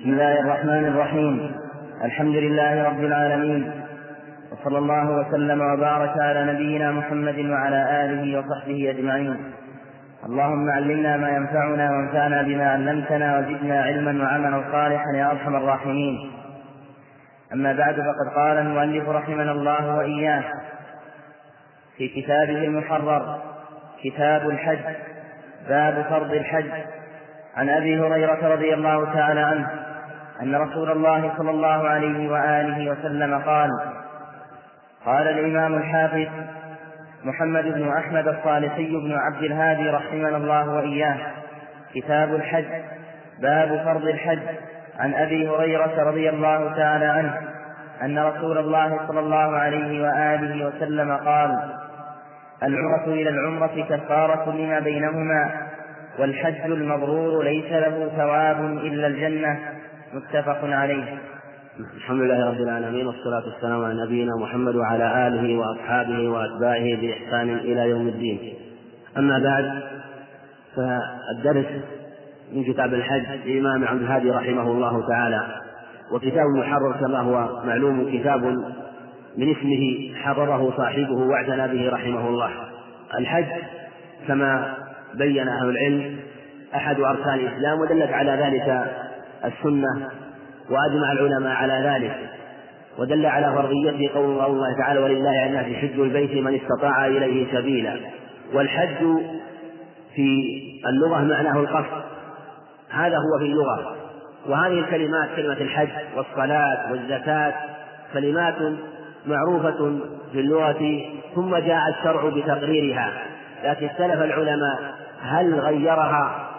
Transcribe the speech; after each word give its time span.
بسم 0.00 0.10
الله 0.10 0.40
الرحمن 0.40 0.84
الرحيم. 0.84 1.56
الحمد 2.04 2.34
لله 2.36 2.84
رب 2.84 3.00
العالمين. 3.00 3.72
وصلى 4.52 4.78
الله 4.78 5.10
وسلم 5.10 5.60
وبارك 5.60 6.18
على 6.18 6.52
نبينا 6.52 6.92
محمد 6.92 7.38
وعلى 7.38 8.04
آله 8.04 8.38
وصحبه 8.38 8.90
أجمعين. 8.90 9.36
اللهم 10.26 10.70
علمنا 10.70 11.16
ما 11.16 11.28
ينفعنا 11.28 11.90
وانفعنا 11.90 12.42
بما 12.42 12.70
علمتنا 12.70 13.38
وزدنا 13.38 13.82
علما 13.82 14.24
وعملا 14.24 14.62
صالحا 14.72 15.12
يا 15.16 15.30
أرحم 15.30 15.56
الراحمين. 15.56 16.30
أما 17.52 17.72
بعد 17.72 17.94
فقد 17.94 18.34
قال 18.36 18.58
المؤلف 18.58 19.08
رحمنا 19.08 19.52
الله 19.52 19.96
وإياه 19.96 20.44
في 21.96 22.08
كتابه 22.08 22.64
المحرر 22.64 23.38
كتاب 24.04 24.48
الحج 24.50 24.94
باب 25.68 26.04
فرض 26.10 26.32
الحج. 26.32 26.70
عن 27.56 27.68
أبي 27.68 28.00
هريرة 28.00 28.48
رضي 28.54 28.74
الله 28.74 29.12
تعالى 29.12 29.40
عنه. 29.40 29.89
أن 30.42 30.54
رسول 30.54 30.90
الله 30.90 31.32
صلى 31.38 31.50
الله 31.50 31.88
عليه 31.88 32.30
وآله 32.30 32.90
وسلم 32.90 33.38
قال 33.38 33.70
قال 35.04 35.28
الإمام 35.28 35.74
الحافظ 35.74 36.26
محمد 37.24 37.64
بن 37.64 37.88
أحمد 37.88 38.28
الصالحي 38.28 38.86
بن 38.86 39.12
عبد 39.12 39.42
الهادي 39.42 39.90
رحمنا 39.90 40.36
الله 40.36 40.74
وإياه 40.74 41.16
كتاب 41.94 42.34
الحج 42.34 42.64
باب 43.40 43.80
فرض 43.84 44.06
الحج 44.06 44.40
عن 44.98 45.14
أبي 45.14 45.48
هريرة 45.48 46.02
رضي 46.04 46.30
الله 46.30 46.76
تعالى 46.76 47.04
عنه 47.04 47.34
أن 48.02 48.18
رسول 48.18 48.58
الله 48.58 49.00
صلى 49.08 49.20
الله 49.20 49.56
عليه 49.56 50.02
وآله 50.02 50.66
وسلم 50.66 51.16
قال 51.16 51.58
العمرة 52.62 53.04
إلى 53.06 53.30
العمرة 53.30 53.86
كفارة 53.88 54.52
لما 54.52 54.80
بينهما 54.80 55.50
والحج 56.18 56.60
المبرور 56.64 57.44
ليس 57.44 57.72
له 57.72 58.10
ثواب 58.16 58.60
إلا 58.60 59.06
الجنة. 59.06 59.58
متفق 60.14 60.58
عليه. 60.64 61.18
الحمد 61.96 62.20
لله 62.20 62.46
رب 62.46 62.60
العالمين 62.60 63.06
والصلاة 63.06 63.42
والسلام 63.52 63.84
على 63.84 64.02
نبينا 64.04 64.32
محمد 64.36 64.76
وعلى 64.76 65.28
آله 65.28 65.58
وأصحابه 65.58 66.28
وأتباعه 66.28 66.96
بإحسان 67.00 67.56
إلى 67.58 67.90
يوم 67.90 68.08
الدين. 68.08 68.54
أما 69.18 69.38
بعد 69.38 69.82
فالدرس 70.76 71.66
من 72.52 72.64
كتاب 72.64 72.94
الحج 72.94 73.26
للإمام 73.46 73.84
عبد 73.84 74.02
الهادي 74.02 74.30
رحمه 74.30 74.62
الله 74.62 75.08
تعالى 75.08 75.60
وكتاب 76.12 76.46
محرر 76.58 76.92
كما 77.00 77.20
هو 77.20 77.62
معلوم 77.66 78.18
كتاب 78.18 78.44
من 79.36 79.56
اسمه 79.56 80.14
حرره 80.22 80.74
صاحبه 80.76 81.14
واعتنى 81.14 81.68
به 81.68 81.90
رحمه 81.90 82.28
الله. 82.28 82.50
الحج 83.18 83.62
كما 84.28 84.74
بين 85.14 85.48
أهل 85.48 85.68
العلم 85.68 86.16
أحد 86.74 87.00
أركان 87.00 87.34
الإسلام 87.34 87.80
ودلت 87.80 88.10
على 88.10 88.30
ذلك 88.30 88.90
السنة 89.44 90.08
وأجمع 90.70 91.12
العلماء 91.12 91.52
على 91.52 91.72
ذلك 91.72 92.30
ودل 92.98 93.26
على 93.26 93.46
فرضيته 93.54 94.14
قول 94.14 94.44
الله 94.46 94.76
تعالى 94.78 95.00
ولله 95.00 95.30
على 95.30 95.46
الناس 95.46 95.76
حج 95.76 96.00
البيت 96.00 96.44
من 96.44 96.54
استطاع 96.54 97.06
إليه 97.06 97.52
سبيلا 97.52 97.96
والحج 98.54 99.06
في 100.14 100.60
اللغة 100.86 101.24
معناه 101.24 101.60
القصد. 101.60 102.02
هذا 102.90 103.16
هو 103.16 103.38
في 103.38 103.44
اللغة. 103.44 103.96
وهذه 104.46 104.78
الكلمات 104.78 105.28
كلمة 105.36 105.52
الحج 105.52 105.88
والصلاة 106.16 106.92
والزكاة 106.92 107.54
كلمات 108.12 108.54
معروفة 109.26 109.98
في 110.32 110.40
اللغة 110.40 111.02
ثم 111.34 111.56
جاء 111.56 111.88
الشرع 111.88 112.28
بتقريرها. 112.28 113.12
لكن 113.64 113.86
اختلف 113.86 114.22
العلماء 114.22 114.94
هل 115.22 115.54
غيرها 115.54 116.50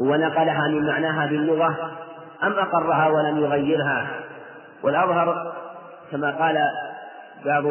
ونقلها 0.00 0.68
من 0.68 0.86
معناها 0.86 1.26
باللغة؟ 1.26 1.90
أم 2.42 2.52
أقرها 2.52 3.08
ولم 3.08 3.38
يغيرها؟ 3.38 4.06
والأظهر 4.82 5.52
كما 6.12 6.30
قال 6.30 6.58
بعض 7.44 7.66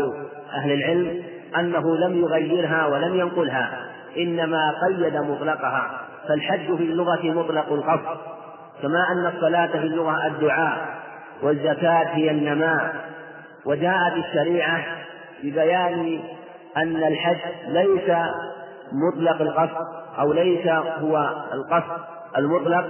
أهل 0.54 0.72
العلم 0.72 1.24
أنه 1.58 1.98
لم 1.98 2.18
يغيرها 2.18 2.86
ولم 2.86 3.16
ينقلها 3.16 3.70
إنما 4.18 4.74
قيد 4.88 5.18
مطلقها 5.18 5.92
فالحج 6.28 6.76
في 6.76 6.84
اللغة 6.84 7.20
مطلق 7.24 7.74
القصد 7.74 8.18
كما 8.82 9.12
أن 9.12 9.26
الصلاة 9.26 9.68
في 9.68 9.78
اللغة 9.78 10.28
الدعاء 10.28 10.78
والزكاة 11.44 12.04
هي 12.04 12.32
النماء 12.32 12.96
وجاءت 13.66 14.14
الشريعة 14.14 14.86
ببيان 15.44 16.20
أن 16.78 16.96
الحج 17.04 17.38
ليس 17.68 18.18
مطلق 18.92 19.42
القصد 19.42 19.86
أو 20.20 20.34
ليس 20.34 20.68
هو 21.02 21.30
القصد 21.54 22.02
المطلق 22.38 22.86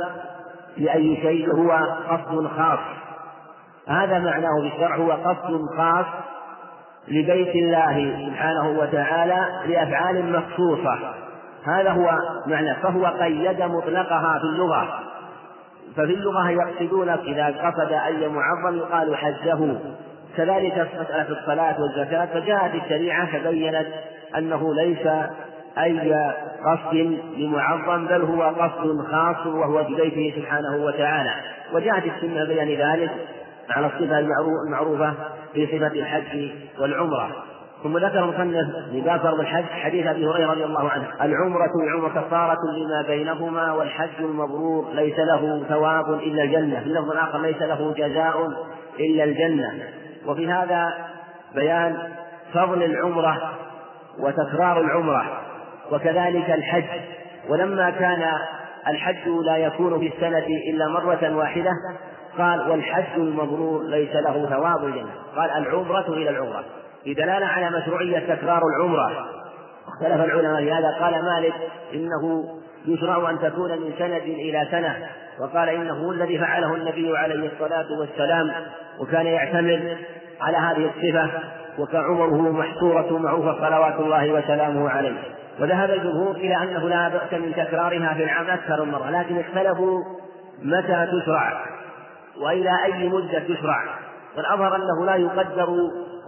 لأي 0.77 1.17
شيء 1.21 1.55
هو 1.55 1.71
قصد 2.09 2.47
خاص. 2.47 2.79
هذا 3.87 4.19
معناه 4.19 4.61
في 4.61 4.67
الشرع 4.75 4.95
هو 4.95 5.11
قصد 5.11 5.61
خاص 5.77 6.05
لبيت 7.07 7.55
الله 7.55 8.25
سبحانه 8.27 8.79
وتعالى 8.79 9.47
لأفعال 9.65 10.31
مخصوصة. 10.31 10.99
هذا 11.63 11.91
هو 11.91 12.11
معنى 12.47 12.75
فهو 12.75 13.05
قيد 13.05 13.61
مطلقها 13.61 14.39
في 14.39 14.43
اللغة. 14.43 14.99
ففي 15.95 16.13
اللغة 16.13 16.49
يقصدون 16.49 17.09
إذا 17.09 17.45
قصد 17.45 17.91
أي 17.91 18.27
معظم 18.27 18.77
يقال 18.77 19.17
حجه. 19.17 19.77
كذلك 20.37 20.89
مسألة 21.01 21.39
الصلاة 21.39 21.75
والزكاة 21.81 22.25
فجاءت 22.25 22.75
الشريعة 22.75 23.25
فبينت 23.25 23.87
أنه 24.37 24.73
ليس 24.75 25.07
أي 25.83 26.33
قصد 26.65 27.19
لمعظم 27.37 28.07
بل 28.07 28.21
هو 28.21 28.43
قصد 28.43 29.05
خاص 29.11 29.45
وهو 29.45 29.83
ببيته 29.83 30.33
سبحانه 30.35 30.85
وتعالى. 30.85 31.33
وجاءت 31.73 32.03
السنة 32.03 32.45
بيان 32.45 32.67
ذلك 32.67 33.11
على 33.69 33.85
الصفة 33.85 34.19
المعروفة 34.67 35.13
في 35.53 35.65
صفة 35.65 35.87
الحج 35.87 36.49
والعمرة. 36.79 37.29
ثم 37.83 37.97
ذكر 37.97 38.19
المصنف 38.19 38.75
لباب 38.91 39.19
فرض 39.19 39.39
الحج 39.39 39.63
حديث 39.63 40.07
أبي 40.07 40.27
هريرة 40.27 40.51
رضي 40.51 40.65
الله 40.65 40.89
عنه 40.89 41.07
العمرة 41.21 41.69
العمرة 41.83 42.09
كفارة 42.09 42.57
لما 42.77 43.07
بينهما 43.07 43.73
والحج 43.73 44.09
المبرور 44.19 44.93
ليس 44.93 45.19
له 45.19 45.63
ثواب 45.69 46.13
إلا 46.13 46.43
الجنة. 46.43 46.79
في 46.79 46.85
اللفظ 46.85 47.11
الآخر 47.11 47.41
ليس 47.41 47.61
له 47.61 47.93
جزاء 47.97 48.47
إلا 48.99 49.23
الجنة. 49.23 49.83
وفي 50.25 50.51
هذا 50.51 50.93
بيان 51.55 51.97
فضل 52.53 52.83
العمرة 52.83 53.51
وتكرار 54.19 54.81
العمرة. 54.81 55.46
وكذلك 55.91 56.49
الحج. 56.49 57.01
ولما 57.49 57.89
كان 57.89 58.23
الحج 58.87 59.27
لا 59.45 59.57
يكون 59.57 59.99
في 59.99 60.07
السنة 60.15 60.47
إلا 60.73 60.87
مرة 60.87 61.35
واحدة 61.35 61.71
قال 62.37 62.69
والحج 62.71 63.19
المبرور 63.19 63.83
ليس 63.83 64.15
له 64.15 64.49
ثواب 64.49 64.85
الجنة 64.85 65.11
قال 65.35 65.49
العمرة 65.49 66.05
إلى 66.09 66.29
العمرة. 66.29 66.63
بدلالة 67.05 67.45
على 67.45 67.69
مشروعية 67.69 68.35
تكرار 68.35 68.61
العمرة. 68.75 69.25
اختلف 69.87 70.25
العلماء 70.25 70.61
في 70.61 70.71
هذا. 70.71 70.97
قال 70.99 71.25
مالك 71.25 71.53
إنه 71.93 72.43
يشرع 72.85 73.29
أن 73.29 73.39
تكون 73.39 73.71
من 73.71 73.93
سنة 73.97 74.17
إلى 74.17 74.67
سنة. 74.71 75.07
وقال 75.39 75.69
إنه 75.69 76.11
الذي 76.11 76.39
فعله 76.39 76.75
النبي 76.75 77.17
عليه 77.17 77.49
الصلاة 77.53 77.99
والسلام 77.99 78.51
وكان 78.99 79.25
يعتمد 79.25 79.97
على 80.41 80.57
هذه 80.57 80.91
الصفة. 80.95 81.29
وكان 81.79 82.03
عمره 82.03 82.51
محصورة 82.51 83.17
معروفة 83.17 83.53
صلوات 83.53 83.99
الله 83.99 84.31
وسلامه 84.31 84.89
عليه. 84.89 85.36
وذهب 85.59 85.89
الجمهور 85.89 86.35
إلى 86.35 86.55
أنه 86.63 86.89
لا 86.89 87.09
بأس 87.09 87.33
من 87.33 87.53
تكرارها 87.53 88.13
في 88.13 88.23
العام 88.23 88.47
أكثر 88.47 88.85
من 88.85 88.91
مرة 88.91 89.09
لكن 89.09 89.39
اختلفوا 89.39 90.03
متى 90.63 91.07
تشرع 91.11 91.65
وإلى 92.41 92.83
أي 92.85 93.09
مدة 93.09 93.39
تشرع. 93.39 93.83
والأظهر 94.37 94.75
أنه 94.75 95.05
لا 95.05 95.15
يقدر 95.15 95.69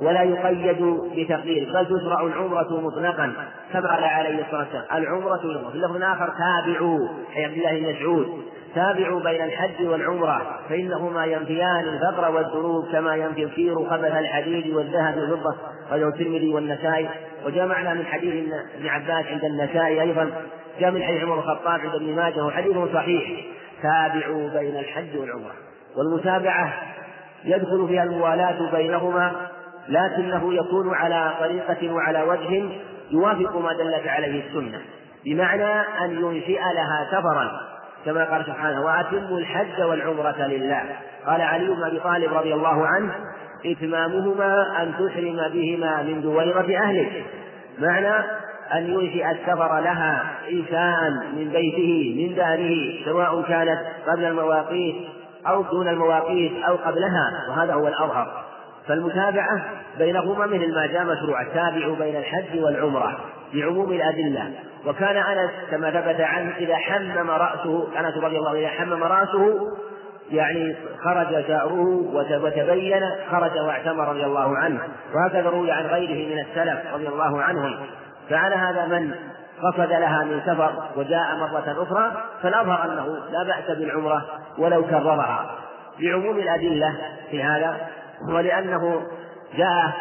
ولا 0.01 0.23
يقيد 0.23 0.83
بتقدير 1.15 1.73
بل 1.73 1.85
تشرع 1.85 2.21
العمرة 2.21 2.81
مطلقا 2.81 3.33
كما 3.73 3.89
قال 3.89 4.03
عليه 4.03 4.41
الصلاة 4.45 4.59
والسلام. 4.59 4.85
العمرة 5.03 5.37
في 5.37 5.75
اللفظ 5.75 5.95
الآخر 5.95 6.29
تابعوا 6.29 7.07
حي 7.33 7.45
عبد 7.45 7.53
الله 7.53 7.79
بن 7.79 7.95
مسعود. 7.95 8.27
تابعوا 8.75 9.19
بين 9.19 9.43
الحج 9.43 9.87
والعمرة 9.87 10.59
فإنهما 10.69 11.25
ينفيان 11.25 11.79
الفقر 11.79 12.31
والذنوب 12.31 12.91
كما 12.91 13.15
ينفي 13.15 13.43
الكير 13.43 13.75
خبث 13.75 14.15
الحديد 14.15 14.73
والذهب 14.73 15.17
والفضة 15.17 15.55
رجل 15.91 16.07
الترمذي 16.07 16.53
والنسائي. 16.53 17.09
وجاء 17.45 17.67
معنا 17.67 17.93
من 17.93 18.05
حديث 18.05 18.53
ابن 18.77 18.87
عباس 18.87 19.25
عند 19.25 19.43
النسائي 19.43 20.01
أيضا 20.01 20.31
جاء 20.79 20.91
من 20.91 21.03
حديث 21.03 21.23
عمر 21.23 21.39
الخطاب 21.39 21.79
عند 21.79 21.95
ابن 21.95 22.15
ماجه 22.15 22.45
وحديث 22.45 22.77
صحيح. 22.93 23.45
تابعوا 23.81 24.49
بين 24.49 24.77
الحج 24.77 25.17
والعمرة. 25.17 25.53
والمتابعة 25.97 26.73
يدخل 27.45 27.87
فيها 27.87 28.03
الموالاة 28.03 28.71
بينهما 28.71 29.31
لكنه 29.89 30.53
يكون 30.53 30.93
على 30.93 31.33
طريقة 31.39 31.93
وعلى 31.93 32.21
وجه 32.21 32.69
يوافق 33.11 33.57
ما 33.57 33.73
دلت 33.73 34.07
عليه 34.07 34.47
السنة. 34.47 34.81
بمعنى 35.25 35.81
أن 35.81 36.11
ينشئ 36.11 36.59
لها 36.59 37.07
سفرا. 37.11 37.68
كما 38.05 38.23
قال 38.23 38.45
سبحانه 38.45 38.81
وأتموا 38.85 39.39
الحج 39.39 39.81
والعمرة 39.81 40.47
لله. 40.47 40.83
قال 41.25 41.41
علي 41.41 41.67
بن 41.67 41.83
أبي 41.83 41.99
طالب 41.99 42.33
رضي 42.33 42.53
الله 42.53 42.87
عنه 42.87 43.11
إتمامهما 43.65 44.81
أن 44.81 44.93
تحرم 44.93 45.49
بهما 45.53 46.03
من 46.03 46.21
دويرة 46.21 46.79
أهلك. 46.83 47.25
معنى 47.79 48.25
أن 48.73 48.87
ينشئ 48.87 49.31
السفر 49.31 49.79
لها 49.79 50.23
إنسان 50.51 51.13
من 51.35 51.49
بيته 51.49 52.15
من 52.17 52.35
داره 52.35 53.05
سواء 53.05 53.41
كانت 53.41 53.79
قبل 54.07 54.25
المواقيت 54.25 54.95
أو 55.47 55.61
دون 55.61 55.87
المواقيت 55.87 56.51
أو 56.67 56.75
قبلها 56.75 57.45
وهذا 57.49 57.73
هو 57.73 57.87
الأظهر. 57.87 58.43
فالمتابعة 58.87 59.65
بينهما 59.97 60.45
مثل 60.45 60.75
ما 60.75 60.85
جاء 60.85 61.05
مشروع 61.05 61.41
التابع 61.41 61.93
بين 61.99 62.15
الحج 62.15 62.59
والعمرة 62.59 63.19
بعموم 63.53 63.91
الأدلة. 63.91 64.51
وكان 64.85 65.17
أنس 65.17 65.51
كما 65.71 65.91
ثبت 65.91 66.21
عنه 66.21 66.55
إذا 66.57 66.75
حمم 66.75 67.31
رأسه 67.31 67.87
أنس 67.99 68.17
رضي 68.17 68.37
الله 68.37 68.49
عنه 68.49 68.59
إذا 68.59 68.67
حمم 68.67 69.03
رأسه 69.03 69.67
يعني 70.31 70.75
خرج 71.03 71.47
شعره 71.47 72.03
وتبين 72.13 73.01
خرج 73.31 73.57
واعتمر 73.59 74.09
رضي 74.09 74.25
الله 74.25 74.57
عنه. 74.57 74.81
وهكذا 75.13 75.49
روي 75.49 75.71
عن 75.71 75.85
غيره 75.85 76.35
من 76.35 76.39
السلف 76.39 76.93
رضي 76.93 77.07
الله 77.07 77.41
عنهم. 77.41 77.79
فعلى 78.29 78.55
هذا 78.55 78.85
من 78.85 79.15
قصد 79.63 79.91
لها 79.91 80.23
من 80.23 80.41
سفر 80.45 80.73
وجاء 80.95 81.35
مرة 81.35 81.83
أخرى 81.83 82.23
فالأظهر 82.41 82.85
أنه 82.85 83.17
لا 83.31 83.43
بأس 83.43 83.77
بالعمرة 83.77 84.25
ولو 84.57 84.83
كررها. 84.83 85.55
لعموم 85.99 86.37
الأدلة 86.37 86.97
في 87.31 87.43
هذا 87.43 87.77
ولأنه 88.27 89.01
جاء 89.57 89.93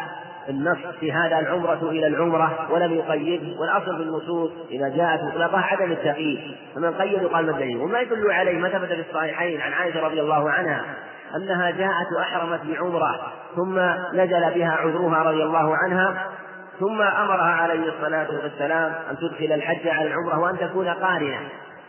النص 0.49 0.77
في 0.99 1.11
هذا 1.11 1.39
العمرة 1.39 1.89
إلى 1.89 2.07
العمرة 2.07 2.67
ولم 2.71 2.93
يقيد 2.93 3.55
والأصل 3.59 3.97
في 3.97 4.03
النصوص 4.03 4.51
إذا 4.71 4.89
جاءت 4.89 5.23
مطلقة 5.23 5.59
عدم 5.59 5.91
التقييد. 5.91 6.39
فمن 6.75 6.93
قيد 6.93 7.25
قال 7.25 7.45
ما 7.45 7.51
الدليل؟ 7.51 7.77
وما 7.77 7.99
يدل 7.99 8.31
عليه 8.31 8.59
ما 8.59 8.69
ثبت 8.69 8.87
في 8.87 9.01
الصحيحين 9.09 9.61
عن 9.61 9.73
عائشة 9.73 10.05
رضي 10.05 10.21
الله 10.21 10.51
عنها 10.51 10.85
أنها 11.35 11.71
جاءت 11.71 12.07
وأحرمت 12.17 12.61
بعمرة 12.65 13.33
ثم 13.55 13.79
نزل 14.13 14.53
بها 14.55 14.71
عذرها 14.71 15.23
رضي 15.23 15.43
الله 15.43 15.75
عنها 15.75 16.27
ثم 16.79 17.01
أمرها 17.01 17.53
عليه 17.53 17.89
الصلاة 17.89 18.27
والسلام 18.43 18.93
أن 19.11 19.17
تدخل 19.17 19.53
الحج 19.53 19.87
على 19.87 20.07
العمرة 20.07 20.39
وأن 20.39 20.57
تكون 20.57 20.87
قارنة. 20.87 21.39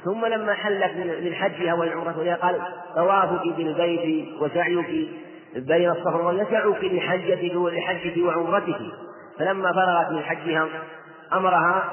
ثم 0.05 0.27
لما 0.27 0.55
حلت 0.55 0.93
من 1.23 1.35
حجها 1.35 1.75
والعمرة 1.75 2.39
قال 2.43 2.61
طوافك 2.97 3.57
بالبيت 3.57 4.29
وسعيك 4.41 5.09
بين 5.57 5.91
الصفا 5.91 6.17
والمروة 6.17 6.43
يسعك 6.43 6.85
لحجتك 6.85 7.55
لحجك 7.55 8.25
وعمرتك 8.25 8.81
فلما 9.39 9.73
فرغت 9.73 10.13
من 10.13 10.23
حجها 10.23 10.69
أمرها 11.33 11.85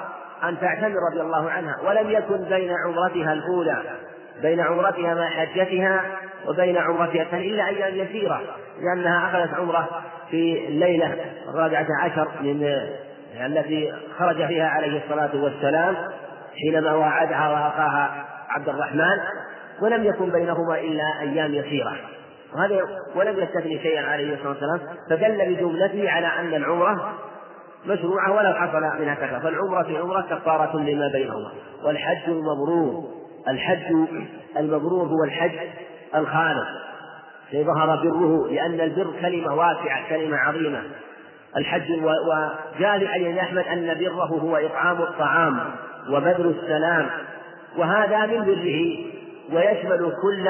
أن 0.43 0.59
تعتمر 0.59 0.95
رضي 1.11 1.21
الله 1.21 1.49
عنها 1.49 1.75
ولم 1.85 2.09
يكن 2.11 2.37
بين 2.37 2.73
عمرتها 2.85 3.33
الأولى 3.33 3.81
بين 4.41 4.59
عمرتها 4.59 5.13
مع 5.13 5.29
حجتها 5.29 6.03
وبين 6.47 6.77
عمرتها 6.77 7.37
إلا 7.37 7.67
أيام 7.67 7.95
يسيرة 7.95 8.41
لأنها 8.81 9.29
أخذت 9.29 9.53
عمرة 9.59 9.87
في 10.31 10.67
الليلة 10.67 11.15
الرابعة 11.49 11.87
عشر 12.01 12.27
من 12.41 12.77
التي 13.45 13.93
خرج 14.19 14.47
فيها 14.47 14.67
عليه 14.67 15.01
الصلاة 15.03 15.43
والسلام 15.43 15.95
حينما 16.61 16.93
واعدها 16.93 17.49
وأخاها 17.49 18.25
عبد 18.49 18.69
الرحمن 18.69 19.19
ولم 19.81 20.03
يكن 20.03 20.29
بينهما 20.29 20.79
إلا 20.79 21.21
أيام 21.21 21.53
يسيرة. 21.53 21.97
وهذا 22.57 22.81
ولم 23.15 23.39
يستثني 23.39 23.79
شيئا 23.79 24.01
عليه 24.01 24.33
الصلاة 24.33 24.49
والسلام 24.49 24.79
فدل 25.09 25.55
بجملته 25.55 26.09
على 26.11 26.27
أن 26.27 26.53
العمرة 26.53 27.13
مشروعة 27.85 28.31
ولو 28.31 28.53
حصل 28.53 29.01
منها 29.01 29.15
كفر 29.15 29.39
فالعمرة 29.39 29.83
في 29.83 29.97
عمرة 29.97 30.21
كفارة 30.21 30.77
لما 30.77 31.07
بينهما 31.13 31.51
والحج 31.83 32.29
المبرور 32.29 33.03
الحج 33.47 33.93
المبرور 34.57 35.07
هو 35.07 35.23
الحج 35.23 35.59
الخالص 36.15 36.67
ظهر 37.53 37.95
بره 37.95 38.47
لأن 38.51 38.81
البر 38.81 39.07
كلمة 39.21 39.55
واسعة 39.55 40.09
كلمة 40.09 40.37
عظيمة 40.37 40.81
الحج 41.57 41.91
وجاء 41.91 42.97
لعلي 42.97 43.41
أحمد 43.41 43.63
أن 43.67 43.97
بره 43.99 44.25
هو 44.25 44.57
إطعام 44.57 45.01
الطعام 45.01 45.59
وبذل 46.09 46.55
السلام 46.59 47.09
وهذا 47.77 48.25
من 48.25 48.45
بره 48.45 48.97
ويشمل 49.53 50.13
كل 50.21 50.49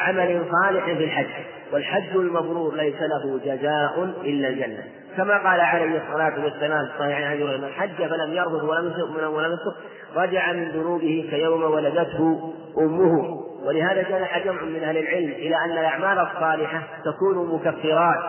عمل 0.00 0.42
صالح 0.52 0.84
في 0.84 1.04
الحج 1.04 1.26
والحج 1.72 2.16
المبرور 2.16 2.74
ليس 2.74 2.96
له 3.00 3.40
جزاء 3.44 4.04
إلا 4.24 4.48
الجنة. 4.48 4.84
كما 5.16 5.50
قال 5.50 5.60
عليه 5.60 6.02
الصلاة 6.08 6.44
والسلام 6.44 6.86
في 6.86 6.92
صحيح 6.98 7.30
من 7.30 7.70
حج 7.76 8.08
فلم 8.08 8.32
يرفض 8.32 8.64
ولم 8.64 8.86
يسق 8.90 9.28
ولم 9.28 9.52
يسق 9.52 9.76
رجع 10.16 10.52
من 10.52 10.68
ذنوبه 10.68 11.28
كيوم 11.30 11.62
ولدته 11.62 12.52
أمه. 12.78 13.42
ولهذا 13.66 14.02
جنح 14.02 14.44
جمع 14.44 14.62
من 14.62 14.82
أهل 14.82 14.96
العلم 14.96 15.30
إلى 15.30 15.56
أن 15.56 15.70
الأعمال 15.70 16.18
الصالحة 16.18 16.82
تكون 17.04 17.54
مكفرات. 17.54 18.24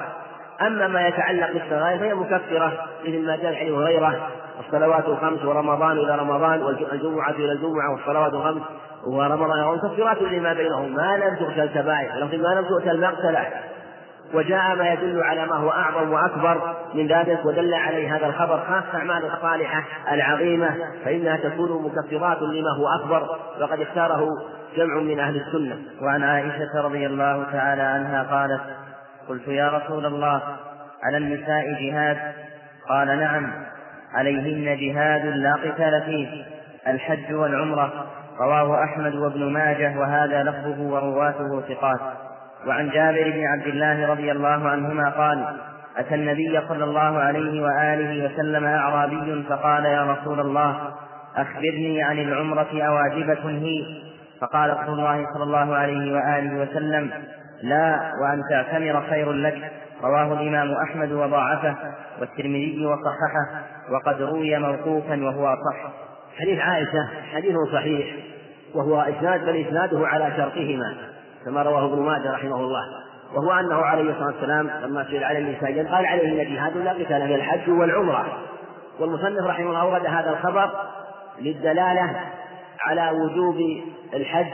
أما 0.62 0.88
ما 0.88 1.08
يتعلق 1.08 1.52
بالصغائر 1.52 2.00
فهي 2.00 2.14
مكفرة 2.14 2.88
مثل 3.06 3.26
ما 3.26 3.36
جاء 3.36 3.56
عن 3.56 3.74
هريرة 3.74 4.30
الصلوات 4.60 5.06
الخمس 5.06 5.46
ورمضان 5.46 5.98
إلى 5.98 6.16
رمضان 6.16 6.62
والجمعة 6.62 7.32
إلى 7.32 7.52
الجمعة 7.52 7.92
والصلوات 7.92 8.34
الخمس 8.34 8.62
ورمضان 9.08 9.64
ومكفرات 9.64 10.22
لما 10.22 10.54
بينهم 10.54 10.96
ما 10.96 11.18
لم 11.18 11.36
تغسل 11.36 11.70
كبائر 11.70 12.16
لكن 12.16 12.42
ما 12.42 12.48
لم 12.48 12.66
تؤتى 12.66 12.92
المغسلة 12.92 13.48
وجاء 14.34 14.76
ما 14.76 14.94
يدل 14.94 15.24
على 15.24 15.46
ما 15.46 15.56
هو 15.56 15.70
أعظم 15.72 16.12
وأكبر 16.12 16.76
من 16.94 17.08
ذلك 17.08 17.46
ودل 17.46 17.74
عليه 17.74 18.16
هذا 18.16 18.26
الخبر 18.26 18.60
خاصة 18.60 19.04
الأعمال 19.04 19.26
الصالحة 19.26 19.84
العظيمة 20.12 20.76
فإنها 21.06 21.38
تكون 21.38 21.84
مكفرات 21.84 22.42
لما 22.42 22.70
هو 22.78 22.88
أكبر. 22.88 23.38
وقد 23.62 23.82
اختاره 23.82 24.28
جمع 24.78 24.96
من 24.96 25.20
أهل 25.20 25.36
السنة. 25.36 25.78
وعن 26.02 26.24
عائشة 26.24 26.82
رضي 26.82 27.06
الله 27.06 27.44
تعالى 27.52 27.82
عنها 27.82 28.24
قالت 28.24 28.62
قلت 29.30 29.48
يا 29.48 29.70
رسول 29.70 30.06
الله 30.06 30.42
على 31.04 31.18
النساء 31.18 31.64
جهاد؟ 31.82 32.18
قال 32.90 33.08
نعم 33.08 33.52
عليهن 34.14 34.78
جهاد 34.80 35.26
لا 35.26 35.54
قتال 35.54 36.02
فيه 36.06 36.46
الحج 36.88 37.34
والعمرة. 37.34 38.08
رواه 38.40 38.84
أحمد 38.84 39.16
وابن 39.16 39.54
ماجه 39.54 40.00
وهذا 40.00 40.44
لفظه 40.44 40.82
ورواته 40.82 41.62
ثقات. 41.62 42.00
وعن 42.68 42.90
جابر 42.90 43.32
بن 43.32 43.46
عبد 43.46 43.68
الله 43.68 44.08
رضي 44.08 44.32
الله 44.32 44.70
عنهما 44.70 45.10
قال 45.10 45.58
أتى 45.98 46.16
النبي 46.16 46.62
صلى 46.70 46.84
الله 46.84 47.20
عليه 47.20 47.62
وآله 47.62 48.26
وسلم 48.26 48.66
أعرابي 48.66 49.46
فقال 49.50 49.86
يا 49.86 50.04
رسول 50.04 50.40
الله 50.40 50.78
أخبرني 51.36 52.04
عن 52.04 52.20
العمرة 52.20 52.82
أواجبة 52.82 53.50
هي. 53.50 53.86
فقال 54.42 54.70
رسول 54.70 55.00
الله 55.00 55.26
صلى 55.34 55.44
الله 55.44 55.76
عليه 55.76 56.14
وآله 56.14 56.62
وسلم 56.62 57.12
لا 57.64 58.12
وأن 58.22 58.42
تعتمر 58.50 59.02
خير 59.10 59.32
لك. 59.32 59.72
رواه 60.04 60.34
الإمام 60.34 60.74
أحمد 60.74 61.12
وضاعفه 61.12 61.76
والترمذي 62.20 62.86
وصححه 62.86 63.62
وقد 63.92 64.22
روي 64.22 64.60
موقوفا 64.60 65.24
وهو 65.24 65.48
أصح 65.48 66.07
حديث 66.40 66.60
عائشة 66.60 67.08
حديث 67.34 67.56
صحيح 67.74 68.16
وهو 68.76 69.02
إسناد 69.02 69.46
بل 69.46 69.66
إسناده 69.68 70.08
على 70.08 70.34
شرطهما 70.38 70.96
كما 71.46 71.64
رواه 71.64 71.86
ابن 71.86 72.02
ماجه 72.02 72.32
رحمه 72.32 72.56
الله. 72.56 72.84
وهو 73.34 73.52
أنه 73.52 73.76
عليه 73.76 74.12
الصلاة 74.12 74.26
والسلام 74.26 74.70
لما 74.84 75.04
سئل 75.04 75.24
على 75.24 75.40
النساء 75.40 75.86
قال 75.96 76.06
عليهن 76.06 76.56
جهاد 76.56 76.78
لا 76.78 76.92
قتال 76.92 77.28
في 77.28 77.36
الحج 77.36 77.70
والعمرة. 77.70 78.26
والمصنف 79.00 79.48
رحمه 79.48 79.70
الله 79.70 79.82
أورد 79.82 80.06
هذا 80.06 80.30
الخبر 80.30 80.72
للدلالة 81.42 82.16
على 82.82 83.12
وجوب 83.12 83.56
الحج 84.14 84.52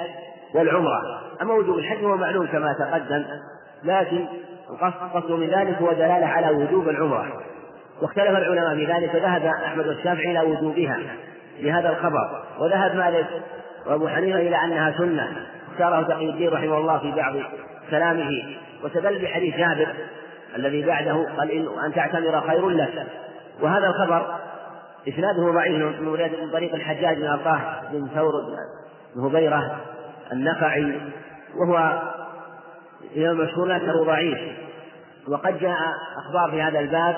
والعمرة. 0.55 1.21
أما 1.41 1.53
وجوب 1.53 1.77
الحج 1.77 2.03
هو 2.03 2.17
معلوم 2.17 2.47
كما 2.47 2.73
تقدم 2.73 3.25
لكن 3.83 4.25
القصد 4.69 5.31
من 5.31 5.47
ذلك 5.47 5.77
هو 5.81 5.93
دلالة 5.93 6.27
على 6.27 6.49
وجوب 6.49 6.89
العمرة. 6.89 7.41
واختلف 8.01 8.29
العلماء 8.29 8.75
في 8.75 8.85
ذلك 8.85 9.09
فذهب 9.09 9.45
أحمد 9.45 9.87
والشافعي 9.87 10.31
إلى 10.31 10.51
وجوبها. 10.51 10.99
لهذا 11.59 11.89
الخبر. 11.89 12.43
وذهب 12.59 12.95
مالك 12.95 13.27
وأبو 13.85 14.07
حنيفة 14.07 14.39
إلى 14.39 14.55
أنها 14.55 14.97
سنة. 14.97 15.45
اختاره 15.71 16.01
تقي 16.01 16.29
الدين 16.29 16.49
رحمه 16.49 16.77
الله 16.77 16.97
في 16.97 17.11
بعض 17.11 17.33
كلامه. 17.89 18.29
واستدل 18.83 19.21
بحديث 19.21 19.57
جابر 19.57 19.87
الذي 20.55 20.85
بعده 20.85 21.27
قال 21.37 21.51
إن 21.51 21.67
أن 21.85 21.93
تعتمر 21.93 22.41
خير 22.47 22.69
لك. 22.69 23.07
وهذا 23.61 23.87
الخبر 23.87 24.35
إسناده 25.07 25.51
ضعيف 25.51 26.01
من 26.41 26.49
طريق 26.53 26.73
الحجاج 26.73 27.17
بن 27.17 27.27
أرطاه 27.27 27.59
بن 27.91 28.07
ثور 28.15 28.31
بن 29.15 29.25
هبيرة 29.25 29.77
النخعي. 30.31 31.01
وهو 31.55 32.01
مشهور 33.15 33.67
لكنه 33.67 34.03
ضعيف. 34.03 34.39
وقد 35.27 35.59
جاء 35.59 35.77
أخبار 36.17 36.51
في 36.51 36.61
هذا 36.61 36.79
الباب 36.79 37.15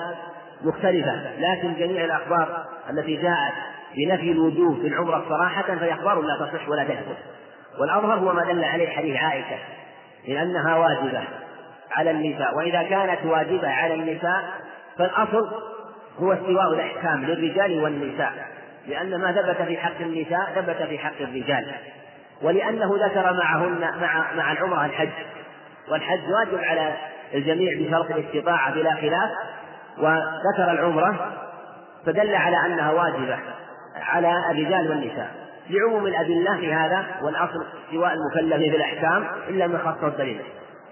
مختلفة. 0.62 1.36
لكن 1.38 1.74
جميع 1.74 2.04
الأخبار 2.04 2.64
التي 2.90 3.16
جاءت 3.16 3.52
بنفي 3.94 4.32
الوجوب 4.32 4.80
في 4.80 4.86
العمرة 4.86 5.24
صراحة 5.28 5.62
فهي 5.62 5.92
أخبار 5.92 6.20
لا 6.20 6.46
تصح 6.46 6.68
ولا 6.68 6.84
تثبت 6.84 7.16
والأظهر 7.80 8.18
هو 8.18 8.32
ما 8.32 8.44
دل 8.52 8.64
عليه 8.64 8.88
حديث 8.88 9.16
عائشة 9.16 9.58
لأنها 10.28 10.76
واجبة 10.76 11.22
على 11.96 12.10
النساء 12.10 12.56
وإذا 12.56 12.82
كانت 12.82 13.24
واجبة 13.24 13.68
على 13.68 13.94
النساء 13.94 14.44
فالأصل 14.98 15.48
هو 16.18 16.32
استواء 16.32 16.72
الأحكام 16.74 17.24
للرجال 17.24 17.82
والنساء 17.82 18.32
لأن 18.86 19.20
ما 19.20 19.32
ثبت 19.32 19.66
في 19.66 19.76
حق 19.76 20.00
النساء 20.00 20.52
ثبت 20.54 20.82
في 20.88 20.98
حق 20.98 21.20
الرجال. 21.20 21.74
ولأنه 22.42 23.06
ذكر 23.06 23.32
معهن 23.32 23.80
مع 23.80 24.34
مع 24.34 24.52
العمرة 24.52 24.86
الحج 24.86 25.08
والحج 25.88 26.20
واجب 26.30 26.64
على 26.64 26.94
الجميع 27.34 27.78
بشرط 27.78 28.10
الاستطاعة 28.10 28.74
بلا 28.74 28.94
خلاف 28.94 29.30
وذكر 29.98 30.70
العمرة 30.70 31.32
فدل 32.06 32.34
على 32.34 32.56
أنها 32.66 32.92
واجبة. 32.92 33.38
على 34.02 34.32
الرجال 34.50 34.90
والنساء. 34.90 35.30
لعموم 35.70 36.06
الأدلة 36.06 36.56
في 36.56 36.74
هذا 36.74 37.06
والأصل 37.22 37.64
استواء 37.84 38.12
المكلف 38.12 38.70
في 38.70 38.76
الأحكام 38.76 39.24
إلا 39.48 39.66
ما 39.66 39.78
خصه 39.78 40.06
الدليل. 40.06 40.40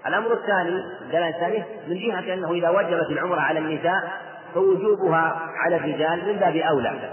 الأمر 0.07 0.33
الثاني 0.33 0.69
الدلالة 1.01 1.29
الثانية 1.29 1.65
من 1.87 1.97
جهة 1.97 2.33
أنه 2.33 2.51
إذا 2.51 2.69
وجبت 2.69 3.09
العمرة 3.09 3.41
على 3.41 3.59
النساء 3.59 4.11
فوجوبها 4.53 5.41
على 5.65 5.75
الرجال 5.75 6.27
من 6.27 6.33
باب 6.33 6.55
أولى. 6.55 7.11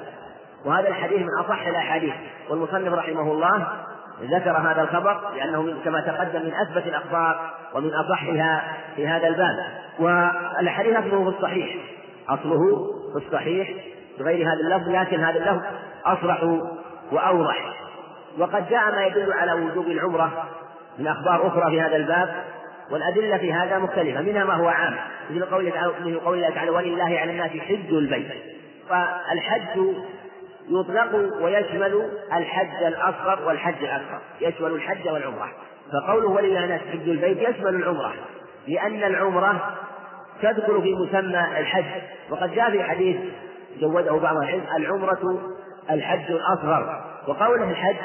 وهذا 0.65 0.89
الحديث 0.89 1.19
من 1.19 1.39
أصح 1.45 1.67
الأحاديث 1.67 2.15
والمصنف 2.51 2.93
رحمه 2.93 3.33
الله 3.33 3.67
ذكر 4.23 4.57
هذا 4.57 4.83
الخبر 4.83 5.21
لأنه 5.37 5.75
كما 5.85 6.01
تقدم 6.01 6.43
من 6.43 6.55
أثبت 6.55 6.87
الأخبار 6.87 7.51
ومن 7.75 7.91
أصحها 7.95 8.65
في 8.97 9.09
هذا 9.09 9.29
الباب. 9.29 9.57
والحديث 9.99 10.97
أصله 10.97 11.31
في 11.31 11.37
الصحيح 11.37 11.77
أصله 12.29 12.61
في 13.13 13.27
الصحيح 13.27 13.71
بغير 14.19 14.47
هذا 14.49 14.61
اللفظ 14.61 14.89
لكن 14.89 15.21
هذا 15.21 15.39
اللفظ 15.39 15.63
أصرح 16.06 16.42
وأوضح. 17.12 17.75
وقد 18.38 18.68
جاء 18.68 18.90
ما 18.90 19.06
يدل 19.06 19.32
على 19.32 19.52
وجوب 19.52 19.87
العمرة 19.87 20.49
من 20.99 21.06
أخبار 21.06 21.47
أخرى 21.47 21.71
في 21.71 21.80
هذا 21.80 21.97
الباب 21.97 22.44
والأدلة 22.90 23.38
في 23.38 23.52
هذا 23.52 23.78
مختلفة 23.78 24.21
منها 24.21 24.44
ما 24.44 24.54
هو 24.54 24.68
عام 24.68 24.94
مثل 25.30 25.44
قول 25.44 25.73
مثل 26.00 26.21
قول 26.21 26.37
الله 26.37 26.50
تعالى 26.50 26.71
ولله 26.71 27.18
على 27.18 27.30
الناس 27.30 27.50
حج 27.50 27.92
البيت 27.94 28.28
فالحج 28.88 29.80
يطلق 30.68 31.42
ويشمل 31.42 32.09
الحج 32.32 32.85
الأصغر 32.85 33.38
والحج 33.47 33.85
الأكبر 33.85 34.18
يشمل 34.40 34.71
الحج 34.71 35.09
والعمرة. 35.09 35.49
فقوله 35.92 36.28
ولله 36.28 36.56
على 36.56 36.64
الناس 36.64 36.80
حج 36.80 37.09
البيت 37.09 37.49
يشمل 37.49 37.75
العمرة 37.75 38.14
لأن 38.68 39.04
العمرة 39.04 39.75
تدخل 40.42 40.82
في 40.82 40.94
مسمى 40.94 41.59
الحج. 41.59 42.02
وقد 42.30 42.54
جاء 42.54 42.71
في 42.71 42.82
حديث 42.82 43.16
جوده 43.80 44.12
بعض 44.12 44.37
العلم 44.37 44.64
العمرة 44.76 45.40
الحج 45.91 46.33
الأصغر. 46.33 47.01
وقوله 47.29 47.71
الحج 47.71 47.97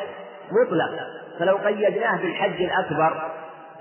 مطلق. 0.52 1.00
فلو 1.40 1.56
قيدناه 1.56 2.18
بالحج 2.22 2.62
الأكبر 2.62 3.22